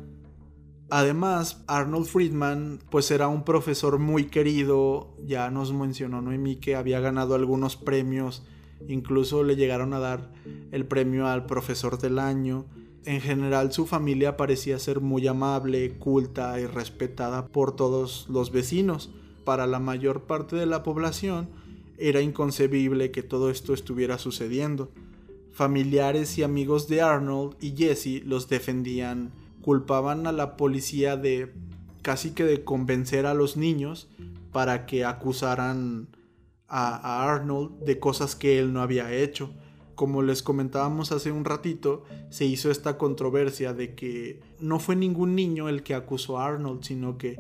Además, 0.91 1.63
Arnold 1.67 2.07
Friedman 2.07 2.81
pues 2.91 3.11
era 3.11 3.29
un 3.29 3.45
profesor 3.45 3.99
muy 3.99 4.25
querido, 4.25 5.15
ya 5.27 5.51
nos 5.51 5.73
mencionó 5.73 6.23
Noemí 6.23 6.57
que 6.57 6.77
había 6.77 7.01
ganado 7.01 7.35
algunos 7.35 7.77
premios, 7.77 8.43
incluso 8.89 9.45
le 9.45 9.57
llegaron 9.57 9.93
a 9.93 9.99
dar 9.99 10.33
el 10.73 10.87
premio 10.87 11.27
al 11.27 11.45
profesor 11.45 11.99
del 11.99 12.19
año. 12.19 12.65
En 13.05 13.21
general 13.21 13.73
su 13.73 13.87
familia 13.87 14.39
parecía 14.39 14.79
ser 14.79 15.01
muy 15.01 15.27
amable, 15.27 15.99
culta 15.99 16.59
y 16.59 16.67
respetada 16.67 17.47
por 17.47 17.77
todos 17.77 18.27
los 18.31 18.51
vecinos. 18.51 19.11
Para 19.45 19.67
la 19.67 19.79
mayor 19.79 20.23
parte 20.23 20.57
de 20.57 20.67
la 20.67 20.83
población 20.83 21.49
era 21.99 22.23
inconcebible 22.23 23.11
que 23.11 23.23
todo 23.23 23.51
esto 23.51 23.75
estuviera 23.75 24.19
sucediendo. 24.19 24.91
Familiares 25.53 26.39
y 26.39 26.45
amigos 26.45 26.89
de 26.89 27.03
Arnold 27.03 27.57
y 27.61 27.75
Jesse 27.77 28.23
los 28.25 28.49
defendían, 28.49 29.33
culpaban 29.69 30.27
a 30.27 30.33
la 30.33 30.57
policía 30.57 31.19
de 31.19 31.53
casi 32.01 32.31
que 32.31 32.45
de 32.45 32.65
convencer 32.65 33.27
a 33.27 33.35
los 33.35 33.59
niños 33.59 34.09
para 34.51 34.87
que 34.87 35.05
acusaran 35.05 36.09
a, 36.69 37.23
Arnold 37.31 37.85
de 37.85 38.01
cosas 38.01 38.35
que 38.35 38.59
él 38.59 38.73
no 38.73 38.81
había 38.81 39.13
hecho. 39.13 39.53
Como 39.95 40.23
les 40.23 40.43
comentábamos 40.43 41.13
hace 41.13 41.33
un 41.33 41.45
ratito, 41.45 42.05
se 42.31 42.47
hizo 42.47 42.71
esta 42.71 42.97
controversia 42.97 43.75
de 43.75 43.95
que 43.95 44.41
no 44.59 44.81
fue 44.81 44.97
ningún 44.97 45.35
niño 45.35 45.69
el 45.69 45.83
que 45.83 45.95
acusó 45.95 46.39
a 46.39 46.47
Arnold, 46.47 46.83
sino 46.83 47.19
que 47.19 47.37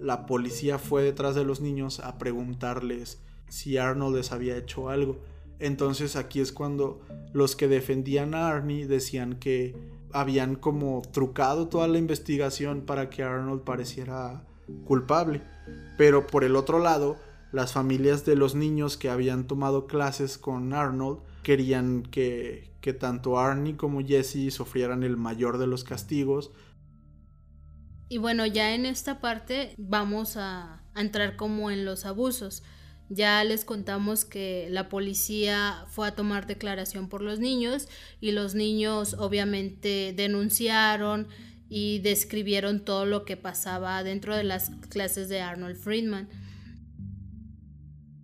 la 0.00 0.24
policía 0.24 0.78
fue 0.78 1.02
detrás 1.02 1.34
de 1.34 1.42
los 1.42 1.60
niños 1.60 1.98
a 1.98 2.16
preguntarles 2.16 3.20
si 3.48 3.76
Arnold 3.76 4.18
les 4.18 4.30
había 4.30 4.56
hecho 4.56 4.88
algo. 4.88 5.18
Entonces 5.58 6.14
aquí 6.14 6.38
es 6.38 6.52
cuando 6.52 7.00
los 7.32 7.56
que 7.56 7.66
defendían 7.66 8.36
a 8.36 8.50
Arnie 8.50 8.86
decían 8.86 9.40
que 9.40 9.74
habían 10.12 10.56
como 10.56 11.02
trucado 11.12 11.68
toda 11.68 11.88
la 11.88 11.98
investigación 11.98 12.82
para 12.82 13.10
que 13.10 13.22
Arnold 13.22 13.62
pareciera 13.62 14.44
culpable. 14.84 15.42
Pero 15.96 16.26
por 16.26 16.44
el 16.44 16.56
otro 16.56 16.78
lado, 16.78 17.16
las 17.52 17.72
familias 17.72 18.24
de 18.24 18.36
los 18.36 18.54
niños 18.54 18.96
que 18.96 19.10
habían 19.10 19.46
tomado 19.46 19.86
clases 19.86 20.38
con 20.38 20.72
Arnold 20.72 21.20
querían 21.42 22.02
que, 22.02 22.72
que 22.80 22.92
tanto 22.92 23.38
Arnie 23.38 23.76
como 23.76 24.00
Jesse 24.00 24.52
sufrieran 24.52 25.02
el 25.02 25.16
mayor 25.16 25.58
de 25.58 25.66
los 25.66 25.84
castigos. 25.84 26.50
Y 28.08 28.18
bueno, 28.18 28.46
ya 28.46 28.74
en 28.74 28.86
esta 28.86 29.20
parte 29.20 29.74
vamos 29.78 30.36
a, 30.36 30.82
a 30.94 31.00
entrar 31.00 31.36
como 31.36 31.70
en 31.70 31.84
los 31.84 32.04
abusos. 32.04 32.62
Ya 33.14 33.44
les 33.44 33.66
contamos 33.66 34.24
que 34.24 34.68
la 34.70 34.88
policía 34.88 35.84
fue 35.90 36.08
a 36.08 36.14
tomar 36.14 36.46
declaración 36.46 37.10
por 37.10 37.20
los 37.20 37.40
niños 37.40 37.86
y 38.22 38.30
los 38.30 38.54
niños 38.54 39.16
obviamente 39.18 40.14
denunciaron 40.16 41.28
y 41.68 41.98
describieron 41.98 42.86
todo 42.86 43.04
lo 43.04 43.26
que 43.26 43.36
pasaba 43.36 44.02
dentro 44.02 44.34
de 44.34 44.44
las 44.44 44.70
clases 44.88 45.28
de 45.28 45.42
Arnold 45.42 45.76
Friedman. 45.76 46.30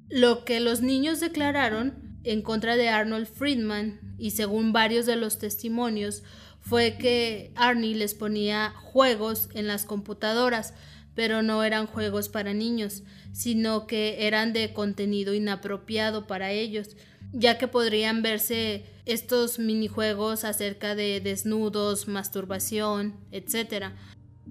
Lo 0.09 0.47
que 0.47 0.59
los 0.59 0.81
niños 0.81 1.21
declararon 1.21 2.19
en 2.25 2.41
contra 2.41 2.79
de 2.79 2.89
Arnold 2.89 3.27
Friedman 3.27 4.17
y 4.17 4.31
según 4.31 4.73
varios 4.73 5.05
de 5.05 5.17
los 5.17 5.39
testimonios 5.39 6.23
fue 6.63 6.97
que 6.99 7.53
Arnie 7.57 7.95
les 7.95 8.15
ponía 8.15 8.71
juegos 8.71 9.51
en 9.53 9.67
las 9.67 9.85
computadoras 9.85 10.73
pero 11.19 11.43
no 11.43 11.65
eran 11.65 11.89
juegos 11.89 12.29
para 12.29 12.55
niños, 12.55 13.03
sino 13.33 13.89
que 13.89 14.29
eran 14.29 14.53
de 14.53 14.73
contenido 14.73 15.35
inapropiado 15.35 16.29
para 16.29 16.53
ellos, 16.53 16.91
ya 17.33 17.59
que 17.59 17.67
podrían 17.67 18.23
verse 18.23 18.85
estos 19.05 19.59
minijuegos 19.59 20.45
acerca 20.45 20.95
de 20.95 21.21
desnudos, 21.21 22.07
masturbación, 22.07 23.17
etc. 23.33 23.87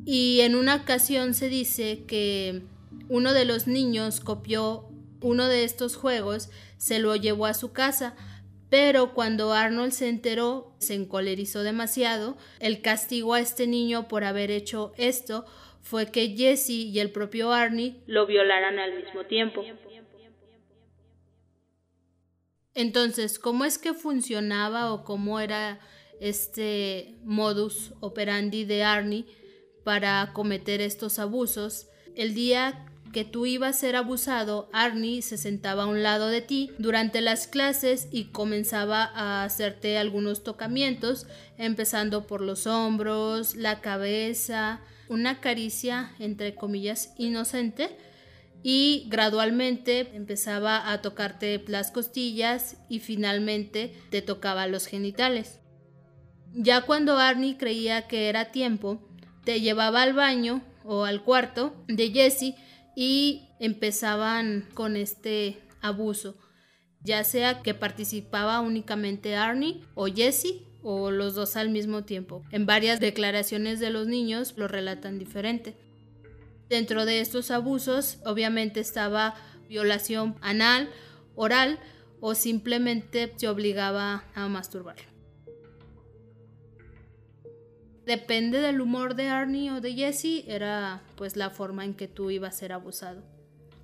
Y 0.06 0.42
en 0.42 0.56
una 0.56 0.76
ocasión 0.76 1.36
se 1.36 1.48
dice 1.48 2.04
que 2.06 2.64
uno 3.08 3.32
de 3.32 3.46
los 3.46 3.68
niños 3.68 4.20
copió 4.20 4.90
uno 5.22 5.48
de 5.48 5.64
estos 5.64 5.96
juegos, 5.96 6.50
se 6.78 7.00
lo 7.00 7.16
llevó 7.16 7.46
a 7.46 7.54
su 7.54 7.72
casa, 7.72 8.14
pero 8.70 9.14
cuando 9.14 9.54
Arnold 9.54 9.94
se 9.94 10.10
enteró, 10.10 10.76
se 10.80 10.96
encolerizó 10.96 11.64
demasiado, 11.64 12.36
el 12.60 12.82
castigo 12.82 13.36
a 13.36 13.40
este 13.40 13.68
niño 13.68 14.10
por 14.10 14.26
haber 14.26 14.52
hecho 14.52 14.92
esto 14.98 15.46
fue 15.90 16.12
que 16.12 16.36
Jesse 16.36 16.72
y 16.72 17.00
el 17.00 17.12
propio 17.12 17.54
Arnie 17.54 17.96
lo 18.08 18.26
violaran 18.26 18.78
al 18.78 18.94
mismo 18.94 19.24
tiempo. 19.24 19.64
Entonces, 22.74 23.40
¿cómo 23.40 23.64
es 23.64 23.78
que 23.78 23.94
funcionaba 23.94 24.92
o 24.92 25.06
cómo 25.06 25.40
era 25.40 25.80
este 26.20 27.16
modus 27.24 27.94
operandi 28.02 28.66
de 28.66 28.84
Arnie 28.84 29.26
para 29.86 30.32
cometer 30.34 30.82
estos 30.82 31.20
abusos? 31.20 31.88
El 32.16 32.34
día 32.34 32.86
que 33.14 33.24
tú 33.24 33.46
ibas 33.46 33.78
a 33.78 33.80
ser 33.80 33.96
abusado, 33.96 34.70
Arnie 34.74 35.22
se 35.22 35.38
sentaba 35.38 35.84
a 35.84 35.88
un 35.88 36.04
lado 36.04 36.28
de 36.28 36.42
ti 36.42 36.72
durante 36.80 37.22
las 37.22 37.48
clases 37.48 38.10
y 38.12 38.26
comenzaba 38.26 39.06
a 39.06 39.46
hacerte 39.46 39.98
algunos 39.98 40.44
tocamientos, 40.44 41.28
empezando 41.58 42.28
por 42.28 42.42
los 42.42 42.68
hombros, 42.68 43.56
la 43.56 43.80
cabeza, 43.80 44.82
una 45.10 45.40
caricia 45.40 46.12
entre 46.20 46.56
comillas 46.56 47.14
inocente 47.18 47.98
y 48.64 49.06
gradualmente 49.08 50.16
empezaba 50.16 50.92
a 50.92 51.02
tocarte 51.02 51.64
las 51.68 51.92
costillas 51.92 52.78
y 52.90 53.00
finalmente 53.00 53.94
te 54.10 54.22
tocaba 54.22 54.68
los 54.68 54.88
genitales. 54.88 55.60
Ya 56.54 56.82
cuando 56.82 57.18
Arnie 57.18 57.58
creía 57.58 58.08
que 58.08 58.30
era 58.30 58.52
tiempo, 58.52 59.00
te 59.44 59.62
llevaba 59.62 60.02
al 60.02 60.14
baño 60.14 60.62
o 60.84 61.06
al 61.06 61.24
cuarto 61.24 61.76
de 61.88 62.12
Jesse 62.12 62.56
y 62.96 63.48
empezaban 63.60 64.68
con 64.74 64.96
este 64.96 65.62
abuso, 65.82 66.38
ya 67.02 67.24
sea 67.24 67.62
que 67.62 67.74
participaba 67.74 68.60
únicamente 68.60 69.36
Arnie 69.36 69.82
o 69.94 70.08
Jesse 70.08 70.67
o 70.82 71.12
los 71.12 71.36
dos 71.36 71.56
al 71.56 71.70
mismo 71.70 72.04
tiempo. 72.04 72.44
En 72.52 72.66
varias 72.66 73.00
declaraciones 73.00 73.80
de 73.80 73.90
los 73.90 74.08
niños 74.08 74.54
lo 74.58 74.68
relatan 74.68 75.20
diferente. 75.20 75.76
Dentro 76.70 77.06
de 77.06 77.22
estos 77.22 77.52
abusos 77.52 78.20
obviamente 78.26 78.80
estaba 78.80 79.36
violación 79.70 80.36
anal, 80.42 80.90
oral 81.36 81.80
o 82.20 82.36
simplemente 82.36 83.34
se 83.36 83.48
obligaba 83.48 84.26
a 84.34 84.48
masturbar. 84.48 84.98
Depende 88.06 88.60
del 88.62 88.80
humor 88.80 89.16
de 89.16 89.28
Arnie 89.28 89.72
o 89.72 89.82
de 89.82 89.94
Jesse, 89.94 90.46
era 90.48 91.04
pues 91.18 91.36
la 91.36 91.50
forma 91.50 91.84
en 91.84 91.94
que 91.94 92.08
tú 92.08 92.32
ibas 92.32 92.56
a 92.56 92.58
ser 92.58 92.72
abusado. 92.72 93.22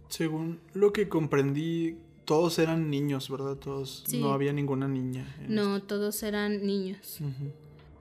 Según 0.07 0.61
lo 0.73 0.93
que 0.93 1.09
comprendí, 1.09 1.97
todos 2.25 2.59
eran 2.59 2.89
niños, 2.89 3.29
¿verdad? 3.29 3.55
Todos, 3.55 4.03
no 4.13 4.33
había 4.33 4.53
ninguna 4.53 4.87
niña. 4.87 5.25
No, 5.47 5.81
todos 5.81 6.23
eran 6.23 6.65
niños. 6.65 7.19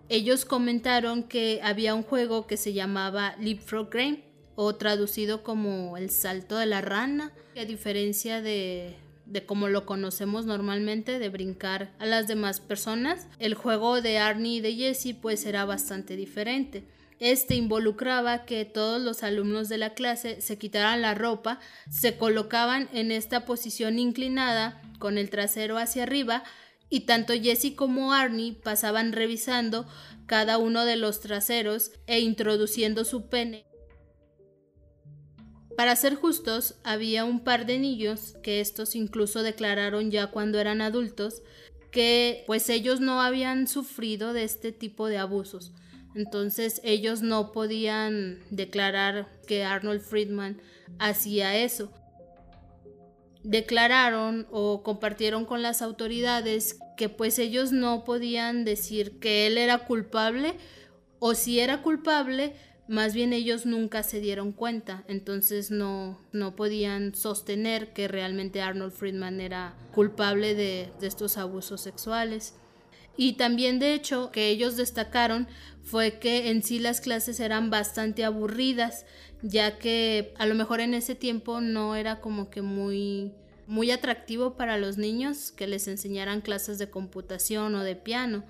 Ellos 0.09 0.45
comentaron 0.45 1.23
que 1.23 1.61
había 1.63 1.95
un 1.95 2.03
juego 2.03 2.47
que 2.47 2.57
se 2.57 2.73
llamaba 2.73 3.35
Leapfrog 3.39 3.91
Game, 3.91 4.25
o 4.55 4.75
traducido 4.75 5.43
como 5.43 5.97
el 5.97 6.11
salto 6.11 6.59
de 6.59 6.67
la 6.67 6.83
rana, 6.83 7.33
a 7.57 7.65
diferencia 7.65 8.43
de 8.43 8.97
de 9.33 9.47
como 9.47 9.69
lo 9.69 9.87
conocemos 9.87 10.45
normalmente, 10.47 11.19
de 11.19 11.29
brincar 11.29 11.93
a 11.99 12.07
las 12.07 12.27
demás 12.27 12.61
personas. 12.61 13.29
El 13.39 13.55
juego 13.55 14.03
de 14.03 14.19
Arnie 14.19 14.57
y 14.57 14.61
de 14.61 14.75
Jesse 14.75 15.15
pues 15.21 15.47
era 15.47 15.65
bastante 15.65 16.17
diferente. 16.17 16.85
Este 17.25 17.55
involucraba 17.55 18.45
que 18.45 18.65
todos 18.65 19.01
los 19.01 19.23
alumnos 19.23 19.69
de 19.69 19.79
la 19.79 19.95
clase 19.95 20.41
se 20.41 20.59
quitaran 20.59 21.03
la 21.03 21.15
ropa, 21.15 21.61
se 21.89 22.17
colocaban 22.17 22.89
en 22.93 23.13
esta 23.13 23.45
posición 23.45 24.01
inclinada 24.01 24.83
con 24.99 25.19
el 25.19 25.31
trasero 25.31 25.79
hacia 25.79 26.03
arriba 26.03 26.43
y 26.91 27.07
tanto 27.07 27.33
Jesse 27.33 27.77
como 27.77 28.13
Arnie 28.13 28.55
pasaban 28.55 29.13
revisando 29.13 29.87
cada 30.27 30.59
uno 30.59 30.85
de 30.85 30.97
los 30.97 31.21
traseros 31.21 31.93
e 32.09 32.19
introduciendo 32.19 33.05
su 33.05 33.29
pene 33.29 33.67
para 35.77 35.97
ser 35.97 36.17
justos, 36.17 36.75
había 36.85 37.25
un 37.25 37.41
par 37.41 37.67
de 37.67 37.79
niños, 37.79 38.35
que 38.43 38.61
estos 38.61 38.95
incluso 38.95 39.43
declararon 39.43 40.11
ya 40.11 40.29
cuando 40.29 40.59
eran 40.59 40.81
adultos, 40.83 41.43
que 41.91 42.45
pues 42.47 42.69
ellos 42.69 43.01
no 43.01 43.21
habían 43.21 43.67
sufrido 43.67 44.33
de 44.33 44.45
este 44.45 44.73
tipo 44.73 45.09
de 45.09 45.19
abusos. 45.19 45.73
Entonces 46.15 46.81
ellos 46.85 47.23
no 47.23 47.53
podían 47.53 48.41
declarar 48.51 49.29
que 49.47 49.65
Arnold 49.65 50.01
Friedman 50.01 50.61
hacía 50.99 51.57
eso. 51.57 51.93
Declararon 53.43 54.47
o 54.51 54.83
compartieron 54.83 55.45
con 55.45 55.63
las 55.63 55.83
autoridades 55.83 56.79
que 56.97 57.09
pues 57.09 57.39
ellos 57.39 57.73
no 57.73 58.05
podían 58.05 58.65
decir 58.65 59.19
que 59.19 59.47
él 59.47 59.59
era 59.59 59.79
culpable 59.87 60.55
o 61.19 61.35
si 61.35 61.59
era 61.59 61.83
culpable 61.83 62.55
más 62.89 63.15
bien 63.15 63.33
ellos 63.33 63.65
nunca 63.65 64.03
se 64.03 64.21
dieron 64.21 64.53
cuenta, 64.53 65.05
entonces 65.09 65.71
no, 65.71 66.21
no 66.33 66.57
podían 66.57 67.15
sostener 67.15 67.93
que 67.93 68.09
realmente 68.09 68.61
Arnold 68.61 68.93
Friedman 68.93 69.41
era 69.41 69.75
culpable 69.95 70.55
de, 70.55 70.93
de 71.01 71.07
estos 71.07 71.39
abusos 71.39 71.81
sexuales. 71.81 72.55
Y 73.17 73.35
también 73.35 73.79
de 73.79 73.95
hecho 73.95 74.31
que 74.31 74.49
ellos 74.49 74.77
destacaron 74.77 75.49
fue 75.83 76.19
que 76.19 76.51
en 76.51 76.63
sí 76.63 76.79
las 76.79 77.01
clases 77.01 77.41
eran 77.41 77.71
bastante 77.71 78.25
aburridas, 78.25 79.05
ya 79.43 79.79
que 79.79 80.33
a 80.39 80.47
lo 80.47 80.55
mejor 80.55 80.81
en 80.81 80.95
ese 80.95 81.15
tiempo 81.15 81.61
no 81.61 81.97
era 81.97 82.21
como 82.21 82.51
que 82.51 82.63
muy 82.63 83.33
muy 83.67 83.91
atractivo 83.91 84.57
para 84.57 84.77
los 84.77 84.99
niños 84.99 85.53
que 85.53 85.67
les 85.67 85.89
enseñaran 85.89 86.41
clases 86.41 86.79
de 86.79 86.91
computación 86.91 87.75
o 87.75 87.85
de 87.85 87.97
piano 87.97 88.45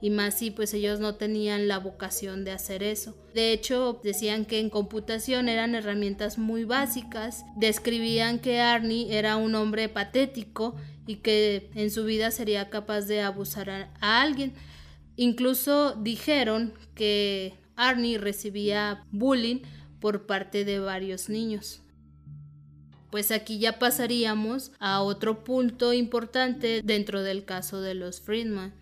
y 0.00 0.10
más 0.10 0.38
si 0.38 0.50
pues 0.50 0.72
ellos 0.74 1.00
no 1.00 1.16
tenían 1.16 1.68
la 1.68 1.78
vocación 1.78 2.44
de 2.44 2.52
hacer 2.52 2.82
eso. 2.82 3.16
De 3.34 3.52
hecho, 3.52 4.00
decían 4.02 4.44
que 4.44 4.60
en 4.60 4.70
computación 4.70 5.48
eran 5.48 5.74
herramientas 5.74 6.38
muy 6.38 6.64
básicas, 6.64 7.44
describían 7.56 8.38
que 8.38 8.60
Arnie 8.60 9.16
era 9.16 9.36
un 9.36 9.54
hombre 9.54 9.88
patético 9.88 10.76
y 11.08 11.16
que 11.16 11.70
en 11.74 11.90
su 11.90 12.04
vida 12.04 12.30
sería 12.30 12.70
capaz 12.70 13.02
de 13.02 13.22
abusar 13.22 13.70
a, 13.70 13.90
alguien. 14.00 14.52
Incluso 15.16 15.96
dijeron 15.96 16.74
que 16.94 17.54
Arnie 17.74 18.18
recibía 18.18 19.04
bullying 19.10 19.62
por 19.98 20.26
parte 20.26 20.64
de 20.64 20.78
varios 20.78 21.28
niños. 21.28 21.80
Pues 23.10 23.32
aquí 23.32 23.58
ya 23.58 23.80
pasaríamos 23.80 24.70
a 24.78 25.00
otro 25.00 25.42
punto 25.42 25.92
importante 25.92 26.82
dentro 26.84 27.22
del 27.22 27.44
caso 27.44 27.80
de 27.80 27.94
los 27.94 28.20
Friedman 28.20 28.74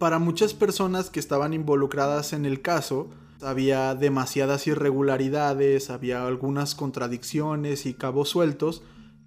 para 0.00 0.18
muchas 0.18 0.54
personas 0.54 1.10
que 1.10 1.20
estaban 1.20 1.52
involucradas 1.52 2.32
en 2.32 2.46
el 2.46 2.62
caso, 2.62 3.10
había 3.42 3.94
demasiadas 3.94 4.66
irregularidades, 4.66 5.90
había 5.90 6.26
algunas 6.26 6.74
contradicciones 6.74 7.84
y 7.84 7.92
cabos 7.92 8.30
sueltos 8.30 8.82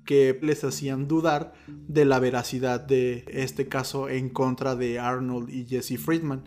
que 0.05 0.37
les 0.41 0.63
hacían 0.63 1.07
dudar 1.07 1.53
de 1.67 2.05
la 2.05 2.19
veracidad 2.19 2.79
de 2.79 3.25
este 3.27 3.67
caso 3.67 4.09
en 4.09 4.29
contra 4.29 4.75
de 4.75 4.99
Arnold 4.99 5.49
y 5.49 5.65
Jesse 5.65 5.99
Friedman. 5.99 6.43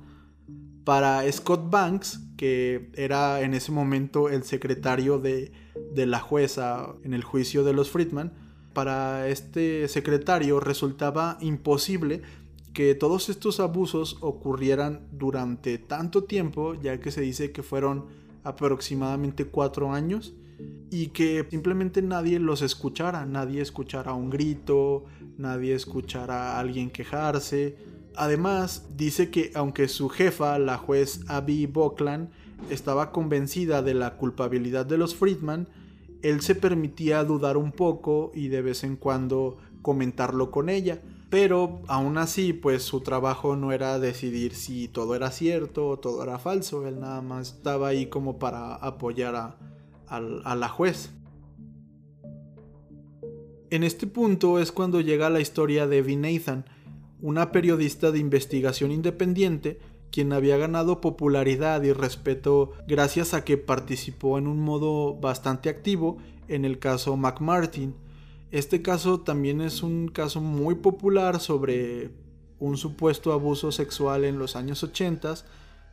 Para 0.85 1.31
Scott 1.33 1.71
Banks, 1.71 2.21
que 2.37 2.91
era 2.95 3.41
en 3.41 3.55
ese 3.55 3.73
momento 3.73 4.29
el 4.29 4.45
secretario 4.45 5.19
de, 5.19 5.53
de 5.93 6.07
la 6.07 6.21
jueza 6.21 6.95
en 7.03 7.13
el 7.15 7.25
juicio 7.25 7.65
de 7.65 7.73
los 7.73 7.91
Friedman, 7.91 8.33
para 8.73 9.29
este 9.29 9.89
secretario 9.89 10.61
resultaba 10.61 11.39
imposible 11.41 12.23
que 12.75 12.95
todos 12.95 13.31
estos 13.31 13.59
abusos 13.59 14.19
ocurrieran 14.21 15.09
durante 15.11 15.79
tanto 15.79 16.25
tiempo, 16.25 16.75
ya 16.75 17.01
que 17.01 17.11
se 17.11 17.23
dice 17.23 17.51
que 17.51 17.63
fueron 17.63 18.05
aproximadamente 18.45 19.47
cuatro 19.47 19.95
años, 19.95 20.35
y 20.91 21.09
que 21.09 21.47
simplemente 21.51 22.03
nadie 22.03 22.39
los 22.39 22.63
escuchara, 22.63 23.27
nadie 23.27 23.61
escuchara 23.61 24.15
un 24.15 24.31
grito, 24.31 25.05
nadie 25.37 25.75
escuchara 25.75 26.53
a 26.53 26.61
alguien 26.61 26.91
quejarse. 26.91 27.77
Además, 28.15 28.87
dice 28.97 29.31
que 29.31 29.53
aunque 29.55 29.89
su 29.89 30.09
jefa, 30.09 30.59
la 30.59 30.79
juez 30.79 31.21
Abby 31.29 31.67
Buckland, 31.67 32.31
estaba 32.71 33.13
convencida 33.13 33.83
de 33.83 33.95
la 33.95 34.17
culpabilidad 34.17 34.87
de 34.87 34.99
los 34.99 35.15
Friedman, 35.15 35.69
él 36.23 36.41
se 36.41 36.55
permitía 36.55 37.23
dudar 37.25 37.57
un 37.57 37.73
poco 37.73 38.33
y 38.35 38.49
de 38.49 38.63
vez 38.63 38.85
en 38.85 38.97
cuando 38.97 39.59
comentarlo 39.83 40.51
con 40.51 40.69
ella 40.69 41.01
pero 41.29 41.81
aún 41.89 42.19
así, 42.19 42.53
pues 42.53 42.85
su 42.85 43.01
trabajo 43.01 43.57
no 43.57 43.73
era 43.73 43.99
decidir 43.99 44.55
si 44.55 44.87
todo 44.89 45.15
era 45.17 45.31
cierto 45.31 45.89
o 45.89 45.99
todo 45.99 46.23
era 46.23 46.39
falso. 46.39 46.87
Él 46.87 47.01
nada 47.01 47.21
más 47.21 47.55
estaba 47.55 47.89
ahí 47.89 48.07
como 48.07 48.39
para 48.39 48.77
apoyar 48.77 49.35
a, 49.35 49.57
a 50.09 50.21
la 50.55 50.69
juez. 50.69 51.11
En 53.71 53.83
este 53.83 54.07
punto 54.07 54.61
es 54.61 54.71
cuando 54.71 55.01
llega 55.01 55.29
la 55.29 55.41
historia 55.41 55.87
de 55.87 55.99
Evie 55.99 56.17
Nathan, 56.17 56.65
una 57.21 57.51
periodista 57.51 58.13
de 58.13 58.19
investigación 58.19 58.93
independiente 58.93 59.81
quien 60.11 60.33
había 60.33 60.57
ganado 60.57 61.01
popularidad 61.01 61.83
y 61.83 61.93
respeto 61.93 62.73
gracias 62.87 63.35
a 63.35 63.45
que 63.45 63.59
participó 63.59 64.39
en 64.39 64.47
un 64.47 64.61
modo 64.61 65.15
bastante 65.15 65.69
activo 65.69 66.19
en 66.49 66.65
el 66.65 66.79
caso 66.79 67.17
McMartin, 67.17 67.95
este 68.51 68.81
caso 68.81 69.21
también 69.21 69.61
es 69.61 69.83
un 69.83 70.09
caso 70.09 70.41
muy 70.41 70.77
popular 70.77 71.41
sobre 71.41 72.13
un 72.59 72.77
supuesto 72.77 73.33
abuso 73.33 73.73
sexual 73.73 74.25
en 74.25 74.39
los 74.39 74.57
años 74.57 74.83
80 74.83 75.35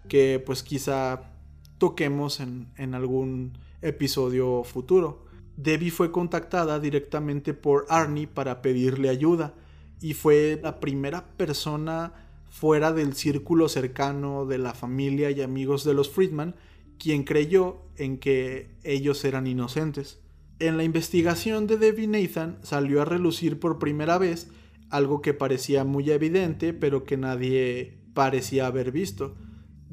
que 0.08 0.42
pues 0.46 0.64
quizá 0.64 1.34
toquemos 1.78 2.40
en, 2.40 2.72
en 2.78 2.94
algún 2.94 3.58
episodio 3.84 4.64
futuro. 4.64 5.26
Debbie 5.58 5.92
fue 5.92 6.12
contactada 6.12 6.80
directamente 6.80 7.54
por 7.54 7.86
Arnie 7.90 8.28
para 8.28 8.62
pedirle 8.62 9.10
ayuda 9.10 9.54
y 10.02 10.14
fue 10.14 10.60
la 10.62 10.80
primera 10.80 11.28
persona 11.38 12.14
fuera 12.50 12.92
del 12.92 13.14
círculo 13.14 13.70
cercano 13.70 14.46
de 14.46 14.58
la 14.58 14.74
familia 14.74 15.32
y 15.32 15.42
amigos 15.42 15.84
de 15.84 15.94
los 15.94 16.10
Friedman 16.10 16.56
quien 16.98 17.24
creyó 17.24 17.82
en 17.98 18.18
que 18.18 18.70
ellos 18.84 19.26
eran 19.26 19.48
inocentes. 19.48 20.20
En 20.60 20.78
la 20.78 20.84
investigación 20.84 21.68
de 21.68 21.78
Debbie 21.78 22.08
Nathan 22.08 22.60
salió 22.62 23.02
a 23.02 23.06
relucir 23.06 23.60
por 23.60 23.80
primera 23.80 24.18
vez 24.18 24.50
algo 24.90 25.22
que 25.22 25.34
parecía 25.34 25.84
muy 25.84 26.10
evidente, 26.12 26.74
pero 26.74 27.04
que 27.04 27.18
nadie 27.18 27.98
parecía 28.14 28.68
haber 28.68 28.92
visto. 28.92 29.36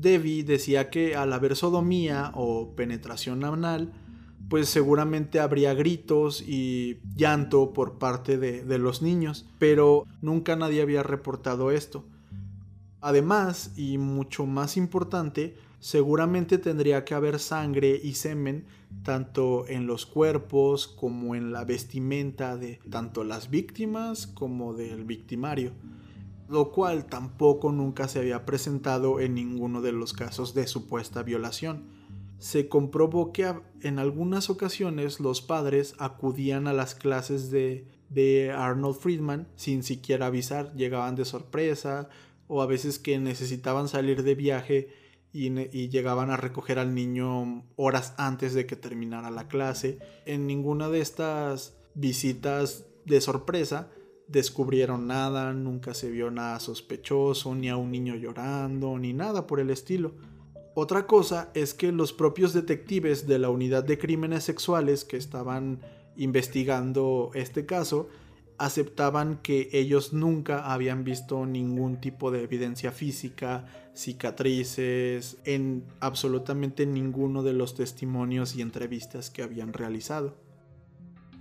Debbie 0.00 0.44
decía 0.44 0.90
que 0.90 1.14
al 1.16 1.32
haber 1.32 1.56
sodomía 1.56 2.32
o 2.34 2.74
penetración 2.74 3.44
anal, 3.44 3.92
pues 4.48 4.68
seguramente 4.68 5.38
habría 5.38 5.74
gritos 5.74 6.42
y 6.42 6.98
llanto 7.14 7.72
por 7.72 7.98
parte 7.98 8.36
de, 8.36 8.64
de, 8.64 8.78
los 8.78 9.00
niños, 9.02 9.46
pero 9.58 10.06
nunca 10.22 10.56
nadie 10.56 10.82
había 10.82 11.02
reportado 11.02 11.70
esto. 11.70 12.04
Además, 13.00 13.72
y 13.76 13.98
mucho 13.98 14.46
más 14.46 14.76
importante, 14.76 15.56
seguramente 15.78 16.58
tendría 16.58 17.04
que 17.04 17.14
haber 17.14 17.38
sangre 17.38 17.98
y 18.02 18.14
semen 18.14 18.66
tanto 19.02 19.66
en 19.68 19.86
los 19.86 20.04
cuerpos 20.04 20.86
como 20.86 21.34
en 21.34 21.52
la 21.52 21.64
vestimenta 21.64 22.56
de 22.56 22.80
tanto 22.90 23.24
las 23.24 23.50
víctimas 23.50 24.26
como 24.26 24.74
del 24.74 25.04
victimario, 25.04 25.72
lo 26.50 26.72
cual 26.72 27.06
tampoco 27.06 27.70
nunca 27.70 28.08
se 28.08 28.18
había 28.18 28.44
presentado 28.44 29.20
en 29.20 29.34
ninguno 29.34 29.80
de 29.82 29.92
los 29.92 30.12
casos 30.12 30.52
de 30.52 30.66
supuesta 30.66 31.22
violación. 31.22 31.84
Se 32.38 32.68
comprobó 32.68 33.32
que 33.32 33.54
en 33.82 33.98
algunas 33.98 34.50
ocasiones 34.50 35.20
los 35.20 35.42
padres 35.42 35.94
acudían 35.98 36.66
a 36.66 36.72
las 36.72 36.96
clases 36.96 37.50
de, 37.50 37.86
de 38.08 38.50
Arnold 38.50 38.96
Friedman 38.96 39.46
sin 39.54 39.84
siquiera 39.84 40.26
avisar, 40.26 40.74
llegaban 40.74 41.14
de 41.14 41.24
sorpresa 41.24 42.08
o 42.48 42.62
a 42.62 42.66
veces 42.66 42.98
que 42.98 43.18
necesitaban 43.18 43.86
salir 43.86 44.24
de 44.24 44.34
viaje 44.34 44.88
y, 45.32 45.88
llegaban 45.88 46.30
a 46.30 46.36
recoger 46.36 46.80
al 46.80 46.96
niño 46.96 47.64
horas 47.76 48.14
antes 48.16 48.54
de 48.54 48.66
que 48.66 48.74
terminara 48.74 49.30
la 49.30 49.46
clase. 49.46 50.00
En 50.26 50.48
ninguna 50.48 50.88
de 50.88 51.00
estas 51.00 51.76
visitas 51.94 52.86
de 53.04 53.20
sorpresa 53.20 53.88
descubrieron 54.30 55.06
nada, 55.06 55.52
nunca 55.52 55.94
se 55.94 56.10
vio 56.10 56.30
nada 56.30 56.60
sospechoso, 56.60 57.54
ni 57.54 57.68
a 57.68 57.76
un 57.76 57.90
niño 57.90 58.14
llorando, 58.14 58.98
ni 58.98 59.12
nada 59.12 59.46
por 59.46 59.60
el 59.60 59.70
estilo. 59.70 60.12
Otra 60.74 61.06
cosa 61.06 61.50
es 61.54 61.74
que 61.74 61.90
los 61.92 62.12
propios 62.12 62.52
detectives 62.52 63.26
de 63.26 63.38
la 63.38 63.50
unidad 63.50 63.84
de 63.84 63.98
crímenes 63.98 64.44
sexuales 64.44 65.04
que 65.04 65.16
estaban 65.16 65.80
investigando 66.16 67.30
este 67.34 67.66
caso 67.66 68.08
aceptaban 68.56 69.38
que 69.38 69.70
ellos 69.72 70.12
nunca 70.12 70.70
habían 70.70 71.02
visto 71.02 71.46
ningún 71.46 71.98
tipo 71.98 72.30
de 72.30 72.42
evidencia 72.42 72.92
física, 72.92 73.64
cicatrices, 73.94 75.38
en 75.44 75.84
absolutamente 75.98 76.84
ninguno 76.84 77.42
de 77.42 77.54
los 77.54 77.74
testimonios 77.74 78.54
y 78.54 78.60
entrevistas 78.60 79.30
que 79.30 79.42
habían 79.42 79.72
realizado. 79.72 80.36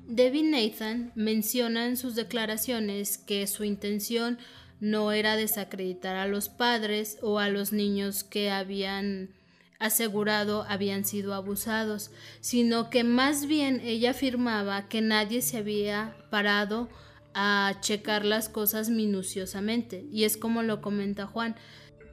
Debbie 0.10 0.42
Nathan 0.42 1.12
menciona 1.14 1.86
en 1.86 1.96
sus 1.96 2.16
declaraciones 2.16 3.20
que 3.20 3.46
su 3.46 3.64
intención 3.64 4.40
no 4.80 5.12
era 5.12 5.36
desacreditar 5.36 6.16
a 6.16 6.28
los 6.28 6.50
padres 6.50 7.20
o 7.22 7.38
a 7.38 7.50
los 7.50 7.72
niños 7.74 8.24
que 8.24 8.50
habían 8.50 9.30
asegurado 9.78 10.66
habían 10.68 11.06
sido 11.06 11.36
abusados, 11.36 12.10
sino 12.42 12.90
que 12.90 13.04
más 13.04 13.46
bien 13.46 13.82
ella 13.82 14.12
afirmaba 14.12 14.90
que 14.90 15.02
nadie 15.02 15.44
se 15.44 15.58
había 15.58 16.18
parado 16.32 16.90
a 17.36 17.76
checar 17.80 18.26
las 18.26 18.50
cosas 18.50 18.90
minuciosamente. 18.90 20.08
Y 20.12 20.24
es 20.24 20.38
como 20.38 20.64
lo 20.64 20.82
comenta 20.82 21.28
Juan. 21.28 21.56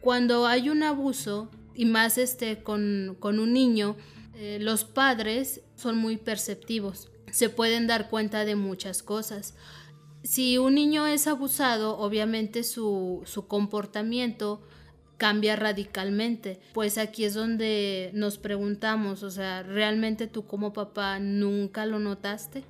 Cuando 0.03 0.47
hay 0.47 0.69
un 0.69 0.83
abuso, 0.83 1.51
y 1.75 1.87
más 1.87 2.19
este 2.19 2.63
con, 2.63 3.17
un 3.23 3.53
niño, 3.55 3.97
eh, 4.35 4.59
los 4.61 4.85
padres 4.85 5.63
son 5.77 5.97
muy 5.97 6.19
perceptivos. 6.19 7.09
Se 7.37 7.51
pueden 7.51 7.87
dar 7.87 8.09
cuenta 8.09 8.47
de 8.47 8.57
muchas 8.57 9.03
cosas. 9.03 9.53
Si 10.23 10.57
un 10.57 10.75
niño 10.75 11.07
es 11.07 11.27
abusado, 11.27 11.99
obviamente 11.99 12.65
su, 12.65 13.21
su 13.27 13.47
comportamiento 13.47 14.63
cambia 15.19 15.55
radicalmente. 15.55 16.59
Pues 16.73 16.97
aquí 16.97 17.25
es 17.25 17.35
donde 17.35 18.11
nos 18.15 18.39
preguntamos, 18.39 19.23
o 19.23 19.31
sea, 19.31 19.63
¿realmente 19.63 20.29
tú 20.29 20.47
como 20.47 20.73
papá 20.73 21.19
nunca 21.19 21.85
lo 21.85 21.99
notaste? 21.99 22.65